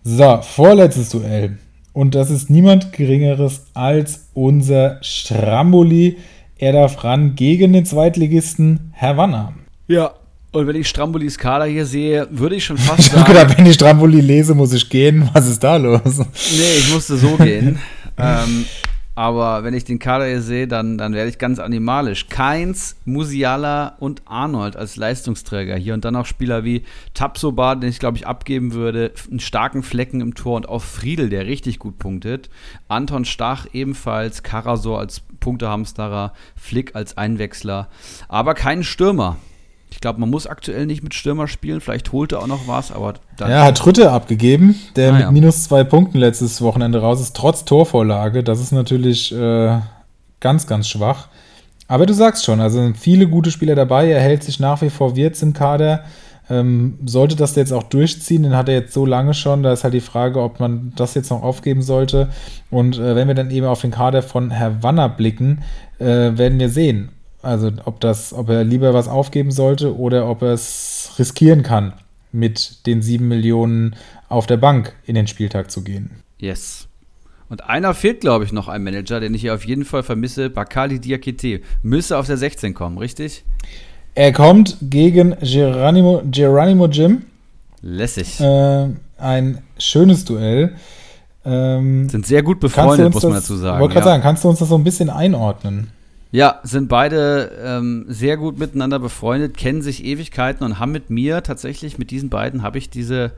So, 0.04 0.40
vorletztes 0.42 1.10
Duell. 1.10 1.58
Und 1.94 2.16
das 2.16 2.32
ist 2.32 2.50
niemand 2.50 2.92
Geringeres 2.94 3.68
als 3.74 4.30
unser 4.34 4.98
Stramboli 5.02 6.18
er 6.62 6.72
darf 6.74 7.04
ran 7.04 7.36
gegen 7.36 7.74
den 7.74 7.86
Zweitligisten 7.86 8.94
Havanna. 8.96 9.54
Ja, 9.88 10.12
und 10.52 10.68
wenn 10.68 10.76
ich 10.76 10.88
Strambolis 10.88 11.38
Kader 11.38 11.66
hier 11.66 11.86
sehe, 11.86 12.28
würde 12.30 12.56
ich 12.56 12.64
schon 12.66 12.78
fast 12.78 13.00
Ich 13.00 13.06
sagen. 13.12 13.26
gedacht, 13.26 13.58
wenn 13.58 13.66
ich 13.66 13.74
Stramboli 13.74 14.22
lese, 14.22 14.54
muss 14.54 14.72
ich 14.74 14.90
gehen. 14.90 15.30
Was 15.34 15.48
ist 15.48 15.64
da 15.64 15.78
los? 15.78 16.02
Nee, 16.20 16.78
ich 16.78 16.94
musste 16.94 17.18
so 17.18 17.36
gehen. 17.38 17.80
ähm, 18.18 18.66
aber 19.22 19.64
wenn 19.64 19.76
ich 19.76 19.86
den 19.86 20.00
Kader 20.00 20.26
hier 20.26 20.42
sehe, 20.42 20.68
dann, 20.68 20.98
dann 20.98 21.14
werde 21.14 21.30
ich 21.30 21.38
ganz 21.38 21.60
animalisch. 21.60 22.28
Keins, 22.28 22.96
Musiala 23.06 23.96
und 24.00 24.24
Arnold 24.26 24.76
als 24.76 24.96
Leistungsträger 24.96 25.76
hier 25.76 25.94
und 25.94 26.04
dann 26.04 26.16
auch 26.16 26.26
Spieler 26.26 26.64
wie 26.64 26.82
Tapsoba, 27.14 27.76
den 27.76 27.92
ich 27.92 28.00
glaube 28.00 28.18
ich 28.18 28.26
abgeben 28.26 28.74
würde, 28.74 29.14
einen 29.30 29.40
starken 29.40 29.84
Flecken 29.84 30.22
im 30.22 30.34
Tor 30.34 30.56
und 30.56 30.68
auch 30.68 30.82
Friedel, 30.82 31.30
der 31.30 31.46
richtig 31.46 31.78
gut 31.78 32.00
punktet. 32.00 32.50
Anton 32.88 33.24
Stach 33.24 33.68
ebenfalls, 33.74 34.42
Karasor 34.42 34.98
als 34.98 35.22
Punktehamsterer, 35.40 36.34
Flick 36.56 36.96
als 36.96 37.16
Einwechsler, 37.16 37.90
aber 38.28 38.56
keinen 38.56 38.84
Stürmer. 38.84 39.38
Ich 39.92 40.00
glaube, 40.00 40.20
man 40.20 40.30
muss 40.30 40.48
aktuell 40.48 40.86
nicht 40.86 41.04
mit 41.04 41.14
Stürmer 41.14 41.48
spielen, 41.48 41.82
vielleicht 41.82 42.12
holt 42.12 42.32
er 42.32 42.40
auch 42.42 42.48
noch 42.48 42.68
was, 42.68 42.92
aber 42.92 43.16
dann 43.38 43.52
Ja, 43.52 43.64
hat 43.66 43.86
Rütte 43.86 44.12
abgegeben, 44.12 44.76
der 44.96 45.14
Ah, 45.14 45.18
mit 45.18 45.32
minus 45.32 45.64
zwei 45.66 45.84
Punkten 45.84 46.18
letztes 46.18 46.62
Wochenende 46.62 47.02
raus 47.02 47.22
ist, 47.22 47.36
trotz 47.36 47.66
Torvorlage. 47.66 48.44
Das 48.44 48.60
ist 48.60 48.72
natürlich 48.72 49.32
äh, 49.36 49.80
ganz, 50.40 50.66
ganz 50.66 50.88
schwach. 50.88 51.28
Aber 51.88 52.06
du 52.06 52.14
sagst 52.14 52.46
schon, 52.46 52.62
also 52.62 52.82
sind 52.82 52.98
viele 52.98 53.28
gute 53.28 53.52
Spieler 53.52 53.76
dabei. 53.76 54.10
Er 54.10 54.22
hält 54.22 54.44
sich 54.44 54.60
nach 54.62 54.82
wie 54.82 54.90
vor 54.90 55.18
Wirtz 55.18 55.42
im 55.42 55.52
Kader. 55.54 56.06
Ähm, 56.50 56.98
sollte 57.06 57.36
das 57.36 57.56
jetzt 57.56 57.74
auch 57.74 57.84
durchziehen, 57.84 58.44
den 58.44 58.56
hat 58.56 58.70
er 58.70 58.76
jetzt 58.76 58.94
so 58.94 59.06
lange 59.06 59.34
schon. 59.34 59.62
Da 59.62 59.74
ist 59.74 59.84
halt 59.84 59.94
die 59.94 60.00
Frage, 60.02 60.42
ob 60.42 60.60
man 60.60 60.94
das 60.96 61.14
jetzt 61.16 61.30
noch 61.32 61.44
aufgeben 61.44 61.82
sollte. 61.82 62.30
Und 62.70 62.98
äh, 62.98 63.16
wenn 63.16 63.28
wir 63.28 63.36
dann 63.36 63.52
eben 63.52 63.66
auf 63.68 63.82
den 63.82 63.92
Kader 63.92 64.24
von 64.24 64.52
Herr 64.52 64.82
Wanner 64.84 65.10
blicken, 65.10 65.64
äh, 66.00 66.06
werden 66.06 66.60
wir 66.60 66.70
sehen. 66.70 67.10
Also 67.44 67.72
ob 67.86 68.00
das, 68.00 68.34
ob 68.34 68.50
er 68.50 68.64
lieber 68.64 68.94
was 68.94 69.08
aufgeben 69.08 69.52
sollte 69.52 69.96
oder 69.98 70.30
ob 70.30 70.42
er 70.42 70.54
es 70.54 71.12
riskieren 71.18 71.64
kann, 71.64 71.94
mit 72.32 72.86
den 72.86 73.02
sieben 73.02 73.28
Millionen 73.28 73.96
auf 74.30 74.46
der 74.48 74.58
Bank 74.58 74.94
in 75.06 75.16
den 75.16 75.28
Spieltag 75.28 75.72
zu 75.72 75.84
gehen. 75.84 76.12
Yes. 76.38 76.88
Und 77.50 77.68
einer 77.68 77.94
fehlt, 77.94 78.22
glaube 78.22 78.46
ich, 78.46 78.54
noch 78.54 78.68
ein 78.70 78.82
Manager, 78.84 79.20
den 79.20 79.34
ich 79.34 79.42
hier 79.42 79.54
auf 79.54 79.66
jeden 79.66 79.84
Fall 79.84 80.04
vermisse. 80.04 80.50
Bakali 80.50 81.00
Diakite. 81.00 81.62
Müsse 81.84 82.18
auf 82.18 82.26
der 82.28 82.38
16 82.38 82.74
kommen, 82.74 82.98
richtig? 82.98 83.44
Er 84.16 84.32
kommt 84.32 84.78
gegen 84.82 85.36
Geronimo, 85.42 86.22
Geronimo 86.32 86.88
Jim. 86.88 87.24
Lässig. 87.82 88.40
Äh, 88.40 88.88
ein 89.18 89.58
schönes 89.78 90.24
Duell. 90.24 90.76
Ähm, 91.44 92.08
Sind 92.08 92.26
sehr 92.26 92.44
gut 92.44 92.60
befreundet, 92.60 93.14
muss 93.14 93.24
man 93.24 93.34
dazu 93.34 93.56
sagen. 93.58 93.82
Wollte 93.82 93.96
Ja. 93.96 94.00
gerade 94.02 94.12
sagen, 94.12 94.24
kannst 94.24 94.44
du 94.44 94.50
uns 94.50 94.60
das 94.60 94.70
so 94.70 94.76
ein 94.78 94.84
bisschen 94.84 95.10
einordnen? 95.10 95.90
Ja, 96.32 96.60
sind 96.64 96.88
beide 96.88 97.52
ähm, 97.62 98.06
sehr 98.08 98.38
gut 98.38 98.58
miteinander 98.58 99.00
befreundet, 99.00 99.58
kennen 99.58 99.82
sich 99.82 100.06
Ewigkeiten 100.06 100.66
und 100.66 100.80
haben 100.80 100.92
mit 100.92 101.10
mir 101.10 101.44
tatsächlich, 101.44 101.98
mit 101.98 102.10
diesen 102.10 102.30
beiden, 102.30 102.64
habe 102.64 102.78
ich 102.78 102.90
diese, 102.90 103.34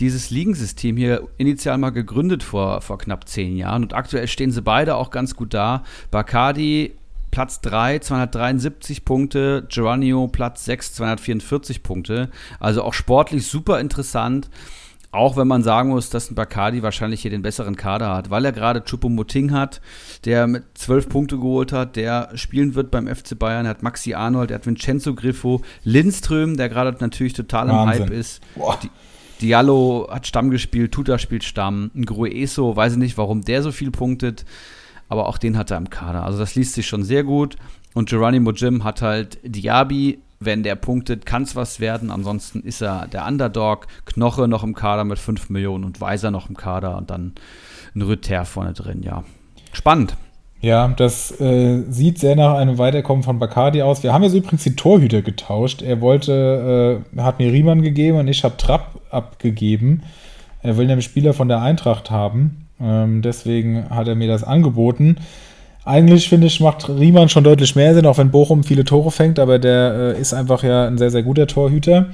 dieses 0.00 0.30
Ligensystem 0.30 0.96
hier 0.96 1.28
initial 1.38 1.78
mal 1.78 1.90
gegründet 1.90 2.42
vor, 2.42 2.80
vor 2.80 2.98
knapp 2.98 3.28
zehn 3.28 3.56
Jahren. 3.56 3.84
Und 3.84 3.94
aktuell 3.94 4.26
stehen 4.26 4.50
sie 4.50 4.62
beide 4.62 4.96
auch 4.96 5.10
ganz 5.10 5.36
gut 5.36 5.54
da. 5.54 5.84
Bacardi 6.10 6.94
Platz 7.30 7.60
3, 7.62 7.98
273 7.98 9.04
Punkte, 9.04 9.66
Geronimo 9.68 10.28
Platz 10.28 10.64
6, 10.66 10.94
244 10.94 11.82
Punkte. 11.82 12.30
Also 12.60 12.82
auch 12.82 12.94
sportlich 12.94 13.46
super 13.46 13.80
interessant. 13.80 14.50
Auch 15.14 15.36
wenn 15.36 15.46
man 15.46 15.62
sagen 15.62 15.90
muss, 15.90 16.10
dass 16.10 16.28
ein 16.28 16.34
Bacardi 16.34 16.82
wahrscheinlich 16.82 17.22
hier 17.22 17.30
den 17.30 17.42
besseren 17.42 17.76
Kader 17.76 18.12
hat, 18.12 18.30
weil 18.30 18.44
er 18.44 18.50
gerade 18.50 18.80
Choupo-Moting 18.80 19.52
hat, 19.52 19.80
der 20.24 20.48
mit 20.48 20.64
zwölf 20.74 21.08
Punkte 21.08 21.36
geholt 21.36 21.70
hat, 21.70 21.94
der 21.94 22.30
spielen 22.34 22.74
wird 22.74 22.90
beim 22.90 23.06
FC 23.06 23.38
Bayern. 23.38 23.64
Er 23.64 23.70
hat 23.70 23.82
Maxi 23.84 24.14
Arnold, 24.14 24.50
er 24.50 24.56
hat 24.56 24.66
Vincenzo 24.66 25.14
Griffo, 25.14 25.62
Lindström, 25.84 26.56
der 26.56 26.68
gerade 26.68 26.96
natürlich 26.98 27.32
total 27.32 27.68
im 27.68 27.76
Wahnsinn. 27.76 28.02
Hype 28.06 28.10
ist. 28.10 28.42
Boah. 28.56 28.76
Di 28.82 28.90
Diallo 29.40 30.08
hat 30.10 30.26
Stamm 30.26 30.50
gespielt, 30.50 30.90
Tuta 30.90 31.18
spielt 31.18 31.44
Stamm, 31.44 31.92
ein 31.94 32.06
Grueso, 32.06 32.74
weiß 32.74 32.94
ich 32.94 32.98
nicht, 32.98 33.16
warum 33.16 33.42
der 33.42 33.62
so 33.62 33.70
viel 33.70 33.92
punktet, 33.92 34.44
aber 35.08 35.28
auch 35.28 35.38
den 35.38 35.56
hat 35.56 35.70
er 35.70 35.76
im 35.76 35.90
Kader. 35.90 36.24
Also 36.24 36.38
das 36.40 36.56
liest 36.56 36.74
sich 36.74 36.88
schon 36.88 37.04
sehr 37.04 37.22
gut. 37.22 37.56
Und 37.94 38.08
Geronimo 38.08 38.50
Jim 38.50 38.82
hat 38.82 39.00
halt 39.00 39.38
Diaby, 39.44 40.18
wenn 40.44 40.62
der 40.62 40.74
punktet, 40.74 41.26
kann 41.26 41.42
es 41.42 41.56
was 41.56 41.80
werden. 41.80 42.10
Ansonsten 42.10 42.60
ist 42.60 42.80
er 42.80 43.06
der 43.08 43.26
Underdog. 43.26 43.86
Knoche 44.06 44.48
noch 44.48 44.64
im 44.64 44.74
Kader 44.74 45.04
mit 45.04 45.18
5 45.18 45.50
Millionen 45.50 45.84
und 45.84 46.00
Weiser 46.00 46.30
noch 46.30 46.48
im 46.48 46.56
Kader 46.56 46.96
und 46.96 47.10
dann 47.10 47.32
ein 47.94 48.02
Rüther 48.02 48.44
vorne 48.44 48.72
drin, 48.72 49.02
ja. 49.02 49.24
Spannend. 49.72 50.16
Ja, 50.60 50.88
das 50.88 51.38
äh, 51.40 51.82
sieht 51.90 52.18
sehr 52.18 52.36
nach 52.36 52.54
einem 52.54 52.78
Weiterkommen 52.78 53.22
von 53.22 53.38
Bacardi 53.38 53.82
aus. 53.82 54.02
Wir 54.02 54.14
haben 54.14 54.22
jetzt 54.22 54.32
übrigens 54.32 54.62
die 54.62 54.76
Torhüter 54.76 55.20
getauscht. 55.20 55.82
Er 55.82 56.00
wollte, 56.00 57.04
äh, 57.14 57.20
hat 57.20 57.38
mir 57.38 57.52
Riemann 57.52 57.82
gegeben 57.82 58.18
und 58.18 58.28
ich 58.28 58.44
habe 58.44 58.56
Trapp 58.56 58.98
abgegeben. 59.10 60.04
Er 60.62 60.78
will 60.78 60.86
nämlich 60.86 61.04
Spieler 61.04 61.34
von 61.34 61.48
der 61.48 61.60
Eintracht 61.60 62.10
haben. 62.10 62.68
Ähm, 62.80 63.20
deswegen 63.20 63.90
hat 63.90 64.08
er 64.08 64.14
mir 64.14 64.28
das 64.28 64.42
angeboten. 64.42 65.16
Eigentlich 65.84 66.28
finde 66.28 66.46
ich, 66.46 66.60
macht 66.60 66.88
Riemann 66.88 67.28
schon 67.28 67.44
deutlich 67.44 67.76
mehr 67.76 67.94
Sinn, 67.94 68.06
auch 68.06 68.18
wenn 68.18 68.30
Bochum 68.30 68.64
viele 68.64 68.84
Tore 68.84 69.10
fängt, 69.10 69.38
aber 69.38 69.58
der 69.58 70.14
äh, 70.16 70.20
ist 70.20 70.32
einfach 70.32 70.62
ja 70.62 70.86
ein 70.86 70.96
sehr, 70.96 71.10
sehr 71.10 71.22
guter 71.22 71.46
Torhüter. 71.46 72.06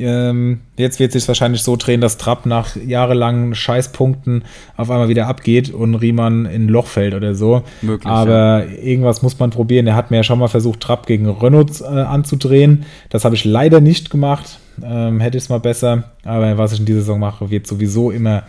Ähm, 0.00 0.60
jetzt 0.76 1.00
wird 1.00 1.10
sich 1.10 1.26
wahrscheinlich 1.26 1.62
so 1.62 1.74
drehen, 1.74 2.00
dass 2.00 2.18
Trapp 2.18 2.46
nach 2.46 2.76
jahrelangen 2.76 3.54
Scheißpunkten 3.54 4.44
auf 4.76 4.90
einmal 4.90 5.08
wieder 5.08 5.26
abgeht 5.26 5.70
und 5.70 5.96
Riemann 5.96 6.46
in 6.46 6.66
ein 6.66 6.68
Loch 6.68 6.86
fällt 6.86 7.14
oder 7.14 7.34
so. 7.34 7.62
Möglich, 7.82 8.06
Aber 8.06 8.64
irgendwas 8.80 9.22
muss 9.22 9.38
man 9.40 9.50
probieren. 9.50 9.88
Er 9.88 9.96
hat 9.96 10.12
mir 10.12 10.18
ja 10.18 10.22
schon 10.22 10.38
mal 10.38 10.48
versucht, 10.48 10.80
Trapp 10.80 11.06
gegen 11.06 11.28
Renault 11.28 11.80
äh, 11.80 11.84
anzudrehen. 11.84 12.84
Das 13.10 13.24
habe 13.24 13.34
ich 13.34 13.44
leider 13.44 13.80
nicht 13.80 14.10
gemacht. 14.10 14.60
Ähm, 14.80 15.18
hätte 15.18 15.36
ich 15.36 15.44
es 15.44 15.48
mal 15.48 15.58
besser. 15.58 16.04
Aber 16.24 16.56
was 16.58 16.72
ich 16.72 16.78
in 16.78 16.86
dieser 16.86 17.00
Saison 17.00 17.18
mache, 17.18 17.50
wird 17.50 17.66
sowieso 17.66 18.12
immer 18.12 18.44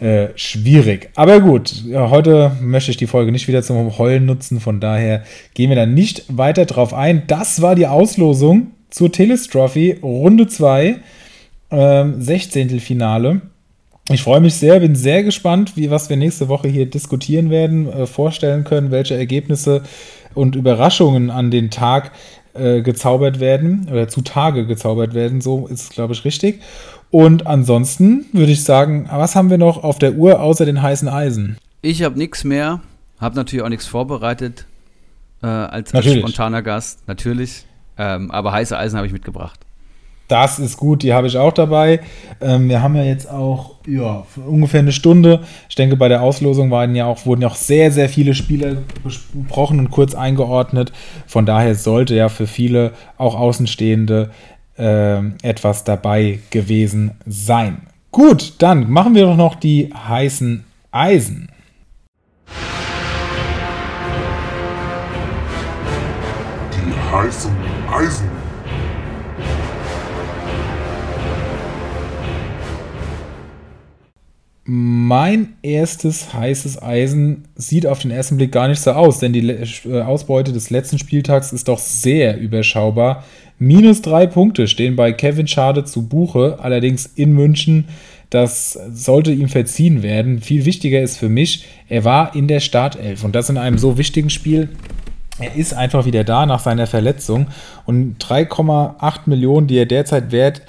äh, 0.00 0.28
schwierig. 0.34 1.10
Aber 1.14 1.40
gut, 1.40 1.84
heute 1.92 2.52
möchte 2.62 2.90
ich 2.90 2.96
die 2.96 3.06
Folge 3.06 3.32
nicht 3.32 3.48
wieder 3.48 3.62
zum 3.62 3.98
Heulen 3.98 4.24
nutzen. 4.24 4.58
Von 4.58 4.80
daher 4.80 5.24
gehen 5.54 5.68
wir 5.68 5.76
da 5.76 5.86
nicht 5.86 6.24
weiter 6.28 6.64
drauf 6.64 6.94
ein. 6.94 7.24
Das 7.26 7.60
war 7.60 7.74
die 7.74 7.86
Auslosung 7.86 8.68
zur 8.88 9.12
Teles 9.12 9.46
Trophy, 9.48 9.98
Runde 10.02 10.48
2, 10.48 10.96
ähm, 11.70 12.20
16. 12.20 12.80
Finale. 12.80 13.42
Ich 14.08 14.22
freue 14.22 14.40
mich 14.40 14.54
sehr, 14.54 14.80
bin 14.80 14.96
sehr 14.96 15.22
gespannt, 15.22 15.76
wie 15.76 15.90
was 15.90 16.08
wir 16.08 16.16
nächste 16.16 16.48
Woche 16.48 16.68
hier 16.68 16.86
diskutieren 16.86 17.50
werden, 17.50 17.92
äh, 17.92 18.06
vorstellen 18.06 18.64
können, 18.64 18.90
welche 18.90 19.14
Ergebnisse 19.14 19.82
und 20.34 20.56
Überraschungen 20.56 21.30
an 21.30 21.50
den 21.50 21.70
Tag 21.70 22.10
äh, 22.54 22.82
gezaubert 22.82 23.38
werden 23.38 23.86
oder 23.90 24.08
zutage 24.08 24.66
gezaubert 24.66 25.14
werden. 25.14 25.40
So 25.40 25.66
ist 25.66 25.82
es, 25.82 25.90
glaube 25.90 26.14
ich, 26.14 26.24
richtig. 26.24 26.60
Und 27.10 27.46
ansonsten 27.46 28.26
würde 28.32 28.52
ich 28.52 28.62
sagen, 28.62 29.08
was 29.10 29.34
haben 29.34 29.50
wir 29.50 29.58
noch 29.58 29.82
auf 29.82 29.98
der 29.98 30.14
Uhr 30.14 30.40
außer 30.40 30.64
den 30.64 30.80
heißen 30.80 31.08
Eisen? 31.08 31.56
Ich 31.82 32.02
habe 32.02 32.16
nichts 32.18 32.44
mehr, 32.44 32.80
habe 33.18 33.36
natürlich 33.36 33.64
auch 33.64 33.68
nichts 33.68 33.86
vorbereitet 33.86 34.66
äh, 35.42 35.46
als, 35.46 35.92
als 35.94 36.12
spontaner 36.12 36.62
Gast, 36.62 37.06
natürlich. 37.08 37.64
Ähm, 37.98 38.30
aber 38.30 38.52
heiße 38.52 38.76
Eisen 38.76 38.96
habe 38.96 39.06
ich 39.06 39.12
mitgebracht. 39.12 39.58
Das 40.28 40.60
ist 40.60 40.76
gut, 40.76 41.02
die 41.02 41.12
habe 41.12 41.26
ich 41.26 41.36
auch 41.36 41.52
dabei. 41.52 42.00
Ähm, 42.40 42.68
wir 42.68 42.82
haben 42.82 42.94
ja 42.94 43.02
jetzt 43.02 43.28
auch 43.28 43.74
ja, 43.84 44.24
ungefähr 44.46 44.78
eine 44.78 44.92
Stunde. 44.92 45.40
Ich 45.68 45.74
denke, 45.74 45.96
bei 45.96 46.06
der 46.06 46.22
Auslosung 46.22 46.70
waren 46.70 46.94
ja 46.94 47.06
auch, 47.06 47.26
wurden 47.26 47.42
ja 47.42 47.48
auch 47.48 47.56
sehr, 47.56 47.90
sehr 47.90 48.08
viele 48.08 48.36
Spiele 48.36 48.84
besprochen 49.02 49.80
und 49.80 49.90
kurz 49.90 50.14
eingeordnet. 50.14 50.92
Von 51.26 51.46
daher 51.46 51.74
sollte 51.74 52.14
ja 52.14 52.28
für 52.28 52.46
viele, 52.46 52.92
auch 53.18 53.34
Außenstehende, 53.34 54.30
ähm, 54.80 55.34
etwas 55.42 55.84
dabei 55.84 56.40
gewesen 56.50 57.12
sein. 57.26 57.82
Gut, 58.10 58.54
dann 58.58 58.90
machen 58.90 59.14
wir 59.14 59.26
doch 59.26 59.36
noch 59.36 59.54
die 59.54 59.92
heißen 59.94 60.64
Eisen. 60.90 61.48
Die 66.74 67.14
heißen 67.14 67.52
Eisen. 67.92 68.40
Mein 74.72 75.54
erstes 75.62 76.32
heißes 76.32 76.80
Eisen 76.80 77.48
sieht 77.56 77.86
auf 77.86 77.98
den 77.98 78.12
ersten 78.12 78.36
Blick 78.36 78.52
gar 78.52 78.68
nicht 78.68 78.80
so 78.80 78.92
aus, 78.92 79.18
denn 79.18 79.32
die 79.32 79.48
äh, 79.48 80.02
Ausbeute 80.02 80.52
des 80.52 80.70
letzten 80.70 80.98
Spieltags 80.98 81.52
ist 81.52 81.66
doch 81.66 81.80
sehr 81.80 82.38
überschaubar. 82.38 83.24
Minus 83.62 84.00
drei 84.00 84.26
Punkte 84.26 84.66
stehen 84.68 84.96
bei 84.96 85.12
Kevin 85.12 85.46
Schade 85.46 85.84
zu 85.84 86.08
Buche, 86.08 86.56
allerdings 86.62 87.04
in 87.04 87.34
München. 87.34 87.88
Das 88.30 88.72
sollte 88.90 89.32
ihm 89.32 89.50
verziehen 89.50 90.02
werden. 90.02 90.40
Viel 90.40 90.64
wichtiger 90.64 91.02
ist 91.02 91.18
für 91.18 91.28
mich, 91.28 91.66
er 91.86 92.04
war 92.06 92.34
in 92.34 92.48
der 92.48 92.60
Startelf 92.60 93.22
und 93.22 93.34
das 93.34 93.50
in 93.50 93.58
einem 93.58 93.76
so 93.76 93.98
wichtigen 93.98 94.30
Spiel. 94.30 94.70
Er 95.38 95.56
ist 95.56 95.74
einfach 95.74 96.06
wieder 96.06 96.24
da 96.24 96.46
nach 96.46 96.60
seiner 96.60 96.86
Verletzung 96.86 97.48
und 97.84 98.16
3,8 98.24 99.20
Millionen, 99.26 99.66
die 99.66 99.76
er 99.76 99.84
derzeit 99.84 100.32
wert, 100.32 100.62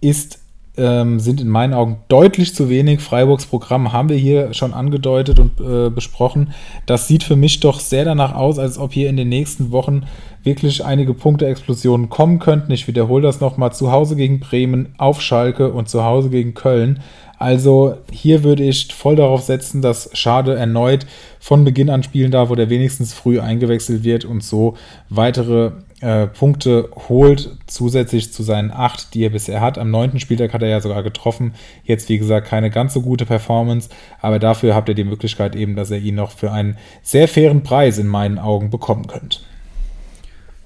ist 0.00 0.37
ähm, 0.78 1.20
sind 1.20 1.40
in 1.40 1.48
meinen 1.48 1.74
Augen 1.74 1.98
deutlich 2.08 2.54
zu 2.54 2.68
wenig. 2.68 3.00
Freiburgs 3.00 3.46
Programm 3.46 3.92
haben 3.92 4.08
wir 4.08 4.16
hier 4.16 4.54
schon 4.54 4.72
angedeutet 4.72 5.38
und 5.38 5.60
äh, 5.60 5.90
besprochen. 5.90 6.52
Das 6.86 7.08
sieht 7.08 7.22
für 7.22 7.36
mich 7.36 7.60
doch 7.60 7.80
sehr 7.80 8.04
danach 8.04 8.34
aus, 8.34 8.58
als 8.58 8.78
ob 8.78 8.92
hier 8.92 9.10
in 9.10 9.16
den 9.16 9.28
nächsten 9.28 9.70
Wochen 9.72 10.04
wirklich 10.44 10.84
einige 10.84 11.14
Punkte-Explosionen 11.14 12.08
kommen 12.08 12.38
könnten. 12.38 12.72
Ich 12.72 12.86
wiederhole 12.86 13.22
das 13.22 13.40
nochmal. 13.40 13.72
Zu 13.72 13.92
Hause 13.92 14.16
gegen 14.16 14.40
Bremen, 14.40 14.94
auf 14.96 15.20
Schalke 15.20 15.72
und 15.72 15.88
zu 15.88 16.04
Hause 16.04 16.30
gegen 16.30 16.54
Köln. 16.54 17.00
Also 17.38 17.96
hier 18.10 18.42
würde 18.42 18.64
ich 18.64 18.92
voll 18.92 19.14
darauf 19.14 19.42
setzen, 19.42 19.80
dass 19.80 20.10
Schade 20.12 20.56
erneut 20.56 21.06
von 21.38 21.64
Beginn 21.64 21.88
an 21.88 22.02
spielen 22.02 22.32
darf, 22.32 22.50
wo 22.50 22.56
der 22.56 22.68
wenigstens 22.68 23.12
früh 23.12 23.38
eingewechselt 23.40 24.02
wird 24.02 24.24
und 24.24 24.42
so 24.42 24.76
weitere 25.08 25.70
äh, 26.00 26.26
Punkte 26.26 26.90
holt, 27.08 27.56
zusätzlich 27.66 28.32
zu 28.32 28.42
seinen 28.42 28.70
acht, 28.70 29.14
die 29.14 29.24
er 29.24 29.30
bisher 29.30 29.60
hat. 29.60 29.78
Am 29.78 29.90
neunten 29.90 30.20
Spieltag 30.20 30.52
hat 30.54 30.62
er 30.62 30.68
ja 30.68 30.80
sogar 30.80 31.02
getroffen. 31.02 31.54
Jetzt, 31.84 32.08
wie 32.08 32.18
gesagt, 32.18 32.46
keine 32.46 32.70
ganz 32.70 32.94
so 32.94 33.02
gute 33.02 33.26
Performance, 33.26 33.88
aber 34.20 34.38
dafür 34.38 34.74
habt 34.74 34.88
ihr 34.88 34.94
die 34.94 35.04
Möglichkeit 35.04 35.56
eben, 35.56 35.76
dass 35.76 35.90
ihr 35.90 35.98
ihn 35.98 36.14
noch 36.14 36.30
für 36.30 36.52
einen 36.52 36.76
sehr 37.02 37.28
fairen 37.28 37.62
Preis 37.62 37.98
in 37.98 38.06
meinen 38.06 38.38
Augen 38.38 38.70
bekommen 38.70 39.06
könnt. 39.06 39.44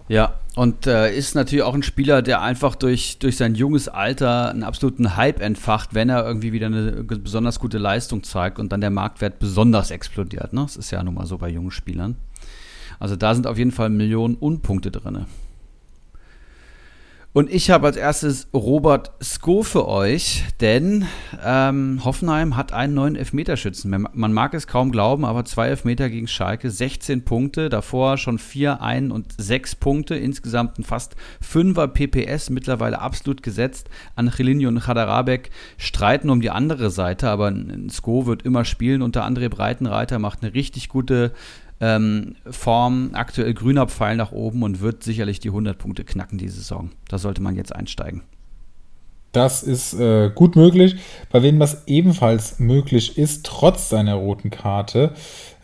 Ja, 0.08 0.34
und 0.54 0.86
äh, 0.86 1.14
ist 1.16 1.34
natürlich 1.34 1.62
auch 1.62 1.74
ein 1.74 1.82
Spieler, 1.82 2.20
der 2.20 2.42
einfach 2.42 2.74
durch, 2.74 3.18
durch 3.18 3.38
sein 3.38 3.54
junges 3.54 3.88
Alter 3.88 4.50
einen 4.50 4.64
absoluten 4.64 5.16
Hype 5.16 5.40
entfacht, 5.40 5.94
wenn 5.94 6.10
er 6.10 6.26
irgendwie 6.26 6.52
wieder 6.52 6.66
eine 6.66 7.04
besonders 7.04 7.58
gute 7.58 7.78
Leistung 7.78 8.22
zeigt 8.22 8.58
und 8.58 8.70
dann 8.70 8.82
der 8.82 8.90
Marktwert 8.90 9.38
besonders 9.38 9.90
explodiert. 9.90 10.52
Ne? 10.52 10.60
Das 10.60 10.76
ist 10.76 10.90
ja 10.90 11.02
nun 11.02 11.14
mal 11.14 11.24
so 11.24 11.38
bei 11.38 11.48
jungen 11.48 11.70
Spielern. 11.70 12.16
Also 13.02 13.16
da 13.16 13.34
sind 13.34 13.48
auf 13.48 13.58
jeden 13.58 13.72
Fall 13.72 13.90
Millionen 13.90 14.36
Unpunkte 14.36 14.92
drin. 14.92 15.26
Und 17.32 17.50
ich 17.50 17.70
habe 17.70 17.86
als 17.88 17.96
erstes 17.96 18.46
Robert 18.54 19.10
Sko 19.20 19.64
für 19.64 19.88
euch, 19.88 20.44
denn 20.60 21.06
ähm, 21.44 22.02
Hoffenheim 22.04 22.56
hat 22.56 22.72
einen 22.72 22.94
neuen 22.94 23.16
Elfmeterschützen. 23.16 24.06
Man 24.12 24.32
mag 24.32 24.54
es 24.54 24.68
kaum 24.68 24.92
glauben, 24.92 25.24
aber 25.24 25.44
zwei 25.44 25.68
Elfmeter 25.68 26.10
gegen 26.10 26.28
Schalke, 26.28 26.70
16 26.70 27.24
Punkte, 27.24 27.70
davor 27.70 28.18
schon 28.18 28.38
4, 28.38 28.80
1 28.80 29.10
und 29.10 29.34
6 29.36 29.76
Punkte, 29.76 30.14
insgesamt 30.14 30.78
ein 30.78 30.84
fast 30.84 31.16
5er 31.42 31.88
PPS, 31.88 32.50
mittlerweile 32.50 33.00
absolut 33.00 33.42
gesetzt. 33.42 33.88
Angelino 34.14 34.68
und 34.68 34.78
Chadarabek 34.78 35.50
streiten 35.76 36.30
um 36.30 36.40
die 36.40 36.50
andere 36.50 36.90
Seite, 36.90 37.30
aber 37.30 37.52
Sko 37.90 38.26
wird 38.26 38.42
immer 38.42 38.64
spielen 38.64 39.02
unter 39.02 39.26
André 39.26 39.48
Breitenreiter, 39.48 40.20
macht 40.20 40.44
eine 40.44 40.54
richtig 40.54 40.88
gute 40.88 41.32
ähm, 41.82 42.36
Form, 42.48 43.10
aktuell 43.12 43.52
grüner 43.54 43.88
Pfeil 43.88 44.16
nach 44.16 44.30
oben 44.30 44.62
und 44.62 44.80
wird 44.80 45.02
sicherlich 45.02 45.40
die 45.40 45.48
100 45.48 45.76
Punkte 45.76 46.04
knacken 46.04 46.38
diese 46.38 46.56
Saison. 46.56 46.90
Da 47.08 47.18
sollte 47.18 47.42
man 47.42 47.56
jetzt 47.56 47.74
einsteigen. 47.74 48.22
Das 49.32 49.62
ist 49.62 49.94
äh, 49.94 50.30
gut 50.32 50.54
möglich. 50.56 50.96
Bei 51.30 51.42
wem 51.42 51.58
das 51.58 51.82
ebenfalls 51.86 52.60
möglich 52.60 53.18
ist, 53.18 53.44
trotz 53.44 53.88
seiner 53.88 54.14
roten 54.14 54.50
Karte, 54.50 55.12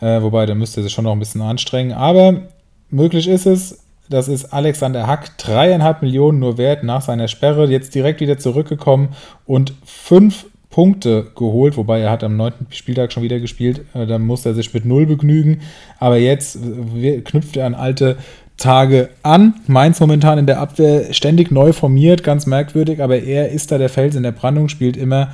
äh, 0.01 0.21
wobei 0.21 0.45
da 0.47 0.55
müsste 0.55 0.81
er 0.81 0.85
sich 0.85 0.93
schon 0.93 1.05
noch 1.05 1.13
ein 1.13 1.19
bisschen 1.19 1.43
anstrengen, 1.43 1.93
aber 1.93 2.49
möglich 2.91 3.29
ist 3.29 3.47
es. 3.47 3.85
Das 4.11 4.27
ist 4.27 4.55
Alexander 4.55 5.07
Hack, 5.07 5.37
dreieinhalb 5.37 6.01
Millionen 6.01 6.39
nur 6.39 6.57
wert 6.57 6.83
nach 6.83 7.03
seiner 7.03 7.29
Sperre, 7.29 7.69
jetzt 7.69 7.95
direkt 7.95 8.21
wieder 8.21 8.39
zurückgekommen 8.39 9.11
und 9.45 9.75
fünf 9.85 10.47
Punkte 10.71 11.29
geholt, 11.35 11.77
wobei 11.77 12.01
er 12.01 12.11
hat 12.11 12.23
am 12.23 12.37
neunten 12.37 12.67
Spieltag 12.71 13.13
schon 13.13 13.23
wieder 13.23 13.41
gespielt. 13.41 13.85
Äh, 13.95 14.07
da 14.07 14.19
musste 14.19 14.51
er 14.51 14.55
sich 14.55 14.73
mit 14.75 14.85
null 14.85 15.07
begnügen. 15.07 15.61
Aber 15.99 16.19
jetzt 16.19 16.57
äh, 16.57 17.21
knüpft 17.23 17.57
er 17.57 17.67
an 17.67 17.75
alte 17.75 18.19
Tage 18.59 19.09
an. 19.23 19.55
Mainz 19.67 19.99
momentan 20.01 20.39
in 20.39 20.47
der 20.47 20.61
Abwehr 20.61 21.15
ständig 21.15 21.51
neu 21.51 21.73
formiert, 21.73 22.23
ganz 22.25 22.45
merkwürdig, 22.47 23.03
aber 23.03 23.23
er 23.23 23.51
ist 23.51 23.71
da 23.71 23.79
der 23.79 23.89
Fels 23.89 24.17
in 24.17 24.25
der 24.25 24.33
Brandung, 24.33 24.69
spielt 24.69 24.97
immer. 24.97 25.33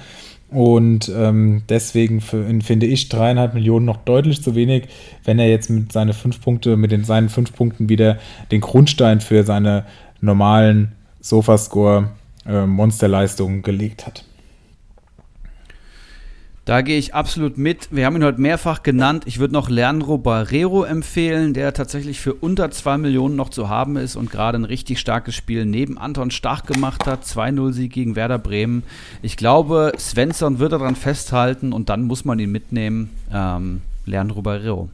Und 0.50 1.10
ähm, 1.12 1.62
deswegen 1.68 2.20
für, 2.20 2.44
finde 2.62 2.86
ich 2.86 3.08
dreieinhalb 3.08 3.54
Millionen 3.54 3.86
noch 3.86 3.96
deutlich 3.96 4.40
zu 4.42 4.54
wenig, 4.54 4.84
wenn 5.24 5.40
er 5.40 5.48
jetzt 5.48 5.68
mit 5.68 5.90
seinen 5.90 6.12
fünf 6.12 6.40
Punkte, 6.40 6.76
mit 6.76 6.92
den, 6.92 7.02
seinen 7.02 7.28
fünf 7.28 7.52
Punkten 7.54 7.88
wieder 7.88 8.18
den 8.52 8.60
Grundstein 8.60 9.20
für 9.20 9.42
seine 9.42 9.84
normalen 10.20 10.92
Sofascore-Monsterleistungen 11.22 13.58
äh, 13.60 13.62
gelegt 13.62 14.06
hat. 14.06 14.24
Da 16.64 16.80
gehe 16.80 16.96
ich 16.96 17.14
absolut 17.14 17.58
mit. 17.58 17.88
Wir 17.90 18.06
haben 18.06 18.16
ihn 18.16 18.24
heute 18.24 18.40
mehrfach 18.40 18.82
genannt. 18.82 19.24
Ich 19.26 19.38
würde 19.38 19.52
noch 19.52 19.68
Leandro 19.68 20.16
Barrero 20.16 20.84
empfehlen, 20.84 21.52
der 21.52 21.74
tatsächlich 21.74 22.20
für 22.20 22.32
unter 22.32 22.70
2 22.70 22.96
Millionen 22.96 23.36
noch 23.36 23.50
zu 23.50 23.68
haben 23.68 23.98
ist 23.98 24.16
und 24.16 24.30
gerade 24.30 24.56
ein 24.56 24.64
richtig 24.64 24.98
starkes 24.98 25.34
Spiel 25.34 25.66
neben 25.66 25.98
Anton 25.98 26.30
Stach 26.30 26.64
gemacht 26.64 27.06
hat. 27.06 27.24
2-0-Sieg 27.24 27.92
gegen 27.92 28.16
Werder 28.16 28.38
Bremen. 28.38 28.82
Ich 29.20 29.36
glaube, 29.36 29.92
Svensson 29.98 30.58
wird 30.58 30.72
daran 30.72 30.96
festhalten 30.96 31.74
und 31.74 31.90
dann 31.90 32.04
muss 32.04 32.24
man 32.24 32.38
ihn 32.38 32.50
mitnehmen. 32.50 33.10
Ähm, 33.30 33.82
Leandro 34.06 34.40
Barrero. 34.40 34.88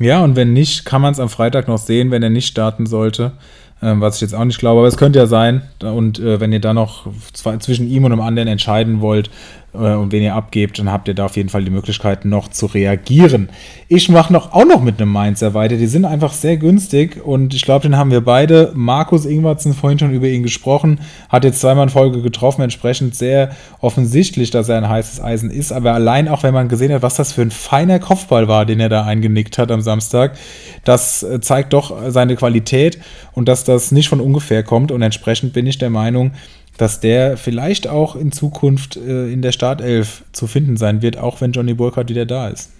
Ja, 0.00 0.22
und 0.22 0.36
wenn 0.36 0.52
nicht, 0.52 0.84
kann 0.84 1.00
man 1.00 1.12
es 1.12 1.20
am 1.20 1.30
Freitag 1.30 1.66
noch 1.66 1.78
sehen, 1.78 2.10
wenn 2.10 2.22
er 2.22 2.30
nicht 2.30 2.48
starten 2.48 2.84
sollte. 2.84 3.32
Ähm, 3.80 4.00
was 4.00 4.16
ich 4.16 4.20
jetzt 4.20 4.34
auch 4.34 4.44
nicht 4.44 4.58
glaube, 4.58 4.80
aber 4.80 4.88
es 4.88 4.96
könnte 4.96 5.18
ja 5.18 5.26
sein. 5.26 5.62
Und 5.80 6.18
äh, 6.18 6.40
wenn 6.40 6.52
ihr 6.52 6.60
da 6.60 6.74
noch 6.74 7.06
zwischen 7.32 7.88
ihm 7.88 8.04
und 8.04 8.12
einem 8.12 8.20
anderen 8.20 8.48
entscheiden 8.48 9.00
wollt, 9.00 9.30
und 9.74 10.12
wenn 10.12 10.22
ihr 10.22 10.34
abgebt, 10.34 10.78
dann 10.78 10.90
habt 10.90 11.08
ihr 11.08 11.14
da 11.14 11.24
auf 11.24 11.36
jeden 11.36 11.48
Fall 11.48 11.64
die 11.64 11.70
Möglichkeit 11.70 12.24
noch 12.24 12.48
zu 12.48 12.66
reagieren. 12.66 13.48
Ich 13.88 14.08
mache 14.08 14.32
noch 14.32 14.52
auch 14.52 14.64
noch 14.64 14.80
mit 14.80 15.00
einem 15.00 15.10
Mainzer 15.10 15.52
weiter. 15.52 15.76
Die 15.76 15.88
sind 15.88 16.04
einfach 16.04 16.32
sehr 16.32 16.56
günstig 16.56 17.20
und 17.24 17.54
ich 17.54 17.62
glaube, 17.62 17.82
den 17.82 17.96
haben 17.96 18.12
wir 18.12 18.20
beide. 18.20 18.70
Markus 18.74 19.26
Ingwertsen 19.26 19.74
vorhin 19.74 19.98
schon 19.98 20.12
über 20.12 20.28
ihn 20.28 20.44
gesprochen, 20.44 21.00
hat 21.28 21.42
jetzt 21.42 21.60
zweimal 21.60 21.84
in 21.84 21.90
Folge 21.90 22.22
getroffen, 22.22 22.62
entsprechend 22.62 23.16
sehr 23.16 23.50
offensichtlich, 23.80 24.52
dass 24.52 24.68
er 24.68 24.78
ein 24.78 24.88
heißes 24.88 25.20
Eisen 25.20 25.50
ist. 25.50 25.72
Aber 25.72 25.92
allein 25.92 26.28
auch, 26.28 26.44
wenn 26.44 26.54
man 26.54 26.68
gesehen 26.68 26.92
hat, 26.92 27.02
was 27.02 27.16
das 27.16 27.32
für 27.32 27.42
ein 27.42 27.50
feiner 27.50 27.98
Kopfball 27.98 28.46
war, 28.46 28.66
den 28.66 28.78
er 28.78 28.88
da 28.88 29.04
eingenickt 29.04 29.58
hat 29.58 29.72
am 29.72 29.80
Samstag, 29.80 30.38
das 30.84 31.24
äh, 31.24 31.40
zeigt 31.40 31.72
doch 31.72 32.10
seine 32.10 32.36
Qualität 32.36 33.00
und 33.32 33.48
dass 33.48 33.64
das 33.64 33.90
nicht 33.90 34.08
von 34.08 34.20
ungefähr 34.20 34.62
kommt. 34.62 34.92
Und 34.92 35.02
entsprechend 35.02 35.52
bin 35.52 35.66
ich 35.66 35.78
der 35.78 35.90
Meinung, 35.90 36.30
dass 36.76 37.00
der 37.00 37.36
vielleicht 37.36 37.86
auch 37.86 38.16
in 38.16 38.32
Zukunft 38.32 38.96
äh, 38.96 39.32
in 39.32 39.42
der 39.42 39.52
Startelf 39.52 40.24
zu 40.32 40.46
finden 40.46 40.76
sein 40.76 41.02
wird, 41.02 41.18
auch 41.18 41.40
wenn 41.40 41.52
Johnny 41.52 41.74
Burkhardt 41.74 42.10
wieder 42.10 42.26
da 42.26 42.48
ist. 42.48 42.70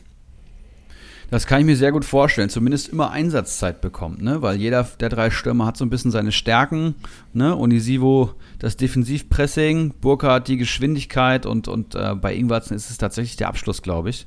Das 1.30 1.46
kann 1.46 1.60
ich 1.60 1.66
mir 1.66 1.76
sehr 1.76 1.90
gut 1.90 2.04
vorstellen. 2.04 2.48
Zumindest 2.48 2.88
immer 2.88 3.10
Einsatzzeit 3.10 3.80
bekommt, 3.80 4.22
ne? 4.22 4.42
Weil 4.42 4.56
jeder 4.56 4.86
der 5.00 5.08
drei 5.08 5.30
Stürmer 5.30 5.66
hat 5.66 5.76
so 5.76 5.84
ein 5.84 5.90
bisschen 5.90 6.10
seine 6.10 6.32
Stärken. 6.32 6.94
Ne? 7.32 7.56
Unisivo 7.56 8.34
das 8.58 8.76
Defensivpressing, 8.76 9.94
Burkhardt 10.00 10.48
die 10.48 10.58
Geschwindigkeit 10.58 11.44
und, 11.46 11.66
und 11.66 11.94
äh, 11.94 12.14
bei 12.14 12.34
Ingwarzen 12.34 12.76
ist 12.76 12.90
es 12.90 12.98
tatsächlich 12.98 13.36
der 13.36 13.48
Abschluss, 13.48 13.82
glaube 13.82 14.10
ich. 14.10 14.26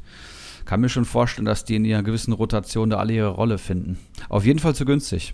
Kann 0.65 0.81
mir 0.81 0.89
schon 0.89 1.05
vorstellen, 1.05 1.45
dass 1.45 1.63
die 1.63 1.75
in 1.75 1.85
ihrer 1.85 2.03
gewissen 2.03 2.33
Rotation 2.33 2.89
da 2.89 2.97
alle 2.97 3.13
ihre 3.13 3.29
Rolle 3.29 3.57
finden. 3.57 3.97
Auf 4.27 4.45
jeden 4.45 4.59
Fall 4.59 4.75
zu 4.75 4.83
günstig. 4.83 5.33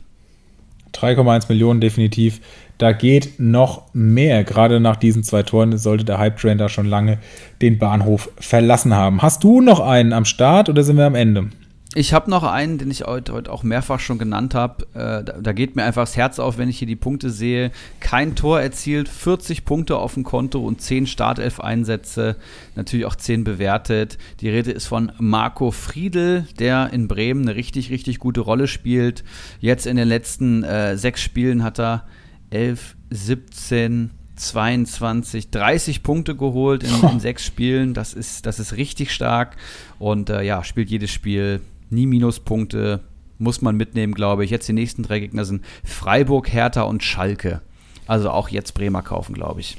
3,1 0.94 1.50
Millionen 1.50 1.82
definitiv. 1.82 2.40
Da 2.78 2.92
geht 2.92 3.40
noch 3.40 3.84
mehr. 3.94 4.44
Gerade 4.44 4.80
nach 4.80 4.96
diesen 4.96 5.24
zwei 5.24 5.44
Toren 5.44 5.78
sollte 5.78 6.06
der 6.06 6.18
Hype-Train 6.18 6.58
da 6.58 6.70
schon 6.70 6.86
lange 6.86 7.20
den 7.62 7.78
Bahnhof 7.78 8.30
verlassen 8.38 8.94
haben. 8.94 9.22
Hast 9.22 9.44
du 9.44 9.62
noch 9.62 9.80
einen 9.80 10.14
am 10.14 10.26
Start 10.26 10.70
oder 10.70 10.84
sind 10.84 10.98
wir 10.98 11.06
am 11.06 11.16
Ende? 11.16 11.50
Ich 11.96 12.12
habe 12.12 12.30
noch 12.32 12.44
einen, 12.44 12.80
den 12.80 12.90
ich 12.90 13.04
heute, 13.04 13.34
heute, 13.34 13.52
auch 13.52 13.62
mehrfach 13.62 14.00
schon 14.00 14.18
genannt 14.18 14.56
habe. 14.56 14.86
Äh, 14.96 15.24
da, 15.24 15.36
da, 15.40 15.52
geht 15.54 15.76
mir 15.76 15.84
einfach 15.84 16.04
das 16.04 16.18
Herz 16.18 16.40
auf, 16.40 16.58
wenn 16.58 16.68
ich 16.68 16.80
hier 16.80 16.88
die 16.88 16.96
Punkte 16.96 17.30
sehe. 17.30 17.72
Kein 18.00 18.36
Tor 18.36 18.60
erzielt, 18.60 19.08
40 19.08 19.64
Punkte 19.64 19.98
auf 19.98 20.16
dem 20.16 20.24
Konto 20.24 20.60
und 20.60 20.82
10 20.82 21.06
Startelf-Einsätze, 21.06 22.36
natürlich 22.76 23.06
auch 23.06 23.16
10 23.16 23.44
bewertet. 23.44 24.18
Die 24.40 24.50
Rede 24.50 24.72
ist 24.72 24.88
von 24.88 25.12
Marco 25.20 25.70
Friedel, 25.70 26.48
der 26.58 26.92
in 26.94 27.08
Bremen 27.08 27.44
eine 27.44 27.56
richtig, 27.56 27.92
richtig 27.92 28.18
gute 28.18 28.42
Rolle 28.42 28.68
spielt. 28.68 29.24
Jetzt 29.60 29.86
in 29.86 29.96
den 29.96 30.08
letzten 30.08 30.64
äh, 30.64 30.98
sechs 30.98 31.22
Spielen 31.22 31.64
hat 31.64 31.80
er 31.80 32.08
11, 32.50 32.96
17, 33.12 34.10
22, 34.36 35.52
30 35.52 36.02
Punkte 36.02 36.36
geholt 36.36 36.84
in, 36.84 37.08
in, 37.08 37.20
sechs 37.20 37.46
Spielen. 37.46 37.94
Das 37.94 38.16
ist, 38.16 38.48
das 38.48 38.60
ist 38.60 38.78
richtig 38.78 39.12
stark. 39.12 39.58
Und 40.00 40.32
äh, 40.32 40.42
ja, 40.42 40.64
spielt 40.64 40.90
jedes 40.90 41.12
Spiel 41.12 41.62
nie 41.90 42.06
Minuspunkte. 42.06 43.02
Muss 43.40 43.62
man 43.62 43.76
mitnehmen, 43.76 44.14
glaube 44.14 44.46
ich. 44.46 44.52
Jetzt 44.52 44.68
die 44.68 44.74
nächsten 44.74 45.04
drei 45.04 45.20
Gegner 45.20 45.46
sind 45.46 45.64
Freiburg, 45.84 46.52
Hertha 46.52 46.84
und 46.84 47.04
Schalke. 47.04 47.62
Also 48.08 48.30
auch 48.30 48.50
jetzt 48.50 48.74
Bremer 48.74 49.02
kaufen, 49.02 49.34
glaube 49.34 49.62
ich. 49.62 49.78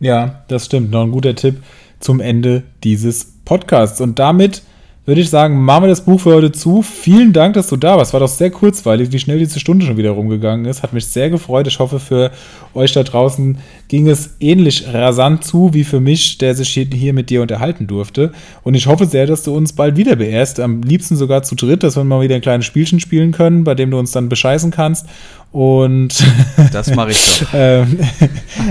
Ja, 0.00 0.44
das 0.48 0.66
stimmt. 0.66 0.90
Noch 0.90 1.04
ein 1.04 1.10
guter 1.10 1.34
Tipp 1.34 1.62
zum 2.00 2.20
Ende 2.20 2.64
dieses 2.84 3.24
Podcasts. 3.44 4.00
Und 4.00 4.18
damit 4.18 4.62
würde 5.08 5.22
ich 5.22 5.30
sagen, 5.30 5.64
machen 5.64 5.84
wir 5.84 5.88
das 5.88 6.04
Buch 6.04 6.20
für 6.20 6.34
heute 6.34 6.52
zu. 6.52 6.82
Vielen 6.82 7.32
Dank, 7.32 7.54
dass 7.54 7.68
du 7.68 7.76
da 7.76 7.96
warst. 7.96 8.12
War 8.12 8.20
doch 8.20 8.28
sehr 8.28 8.50
kurzweilig, 8.50 9.10
wie 9.10 9.18
schnell 9.18 9.38
diese 9.38 9.58
Stunde 9.58 9.86
schon 9.86 9.96
wieder 9.96 10.10
rumgegangen 10.10 10.66
ist. 10.66 10.82
Hat 10.82 10.92
mich 10.92 11.06
sehr 11.06 11.30
gefreut. 11.30 11.66
Ich 11.66 11.78
hoffe, 11.78 11.98
für 11.98 12.30
euch 12.74 12.92
da 12.92 13.02
draußen 13.02 13.56
ging 13.88 14.06
es 14.06 14.36
ähnlich 14.38 14.92
rasant 14.92 15.44
zu 15.44 15.72
wie 15.72 15.84
für 15.84 16.00
mich, 16.00 16.36
der 16.36 16.54
sich 16.54 16.68
hier 16.68 17.14
mit 17.14 17.30
dir 17.30 17.40
unterhalten 17.40 17.86
durfte. 17.86 18.32
Und 18.64 18.74
ich 18.74 18.86
hoffe 18.86 19.06
sehr, 19.06 19.24
dass 19.24 19.44
du 19.44 19.56
uns 19.56 19.72
bald 19.72 19.96
wieder 19.96 20.16
beehrst. 20.16 20.60
Am 20.60 20.82
liebsten 20.82 21.16
sogar 21.16 21.42
zu 21.42 21.54
dritt, 21.54 21.84
dass 21.84 21.96
wir 21.96 22.04
mal 22.04 22.20
wieder 22.20 22.34
ein 22.34 22.42
kleines 22.42 22.66
Spielchen 22.66 23.00
spielen 23.00 23.32
können, 23.32 23.64
bei 23.64 23.74
dem 23.74 23.90
du 23.90 23.98
uns 23.98 24.10
dann 24.10 24.28
bescheißen 24.28 24.72
kannst. 24.72 25.06
Und 25.52 26.22
das 26.70 26.94
mache 26.94 27.12
ich 27.12 27.40
doch. 27.40 27.48
Ähm, 27.54 27.98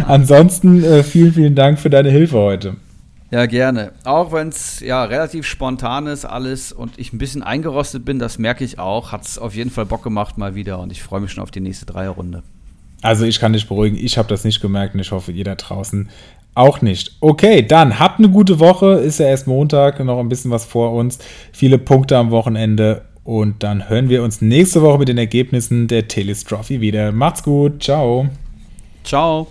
Ansonsten 0.05 0.83
äh, 0.83 1.01
vielen, 1.01 1.33
vielen 1.33 1.55
Dank 1.55 1.79
für 1.79 1.89
deine 1.89 2.11
Hilfe 2.11 2.37
heute. 2.37 2.75
Ja, 3.29 3.45
gerne. 3.45 3.91
Auch 4.05 4.31
wenn 4.31 4.49
es 4.49 4.79
ja 4.79 5.03
relativ 5.03 5.45
spontan 5.45 6.07
ist 6.07 6.23
alles 6.23 6.71
und 6.71 6.97
ich 6.97 7.11
ein 7.11 7.17
bisschen 7.17 7.43
eingerostet 7.43 8.05
bin, 8.05 8.19
das 8.19 8.37
merke 8.37 8.63
ich 8.63 8.79
auch, 8.79 9.11
hat 9.11 9.25
es 9.25 9.37
auf 9.37 9.53
jeden 9.53 9.69
Fall 9.69 9.85
Bock 9.85 10.03
gemacht 10.03 10.37
mal 10.37 10.55
wieder 10.55 10.79
und 10.79 10.91
ich 10.91 11.03
freue 11.03 11.19
mich 11.19 11.31
schon 11.31 11.43
auf 11.43 11.51
die 11.51 11.59
nächste 11.59 11.85
Dreierrunde. 11.85 12.43
Also 13.01 13.25
ich 13.25 13.39
kann 13.39 13.53
dich 13.53 13.67
beruhigen, 13.67 13.97
ich 13.97 14.17
habe 14.17 14.29
das 14.29 14.43
nicht 14.43 14.61
gemerkt 14.61 14.95
und 14.95 15.01
ich 15.01 15.11
hoffe, 15.11 15.31
jeder 15.31 15.55
draußen 15.55 16.09
auch 16.55 16.81
nicht. 16.81 17.17
Okay, 17.21 17.61
dann 17.61 17.99
habt 17.99 18.19
eine 18.19 18.29
gute 18.29 18.59
Woche. 18.59 18.93
Ist 18.93 19.19
ja 19.19 19.27
erst 19.27 19.45
Montag, 19.45 20.03
noch 20.03 20.19
ein 20.19 20.29
bisschen 20.29 20.49
was 20.49 20.65
vor 20.65 20.91
uns. 20.93 21.19
Viele 21.53 21.77
Punkte 21.77 22.17
am 22.17 22.31
Wochenende. 22.31 23.03
Und 23.23 23.61
dann 23.61 23.89
hören 23.89 24.09
wir 24.09 24.23
uns 24.23 24.41
nächste 24.41 24.81
Woche 24.81 24.99
mit 24.99 25.09
den 25.09 25.17
Ergebnissen 25.17 25.87
der 25.87 26.07
Teles 26.07 26.45
Trophy 26.45 26.81
wieder. 26.81 27.11
Macht's 27.11 27.43
gut. 27.43 27.83
Ciao. 27.83 28.29
Ciao. 29.03 29.47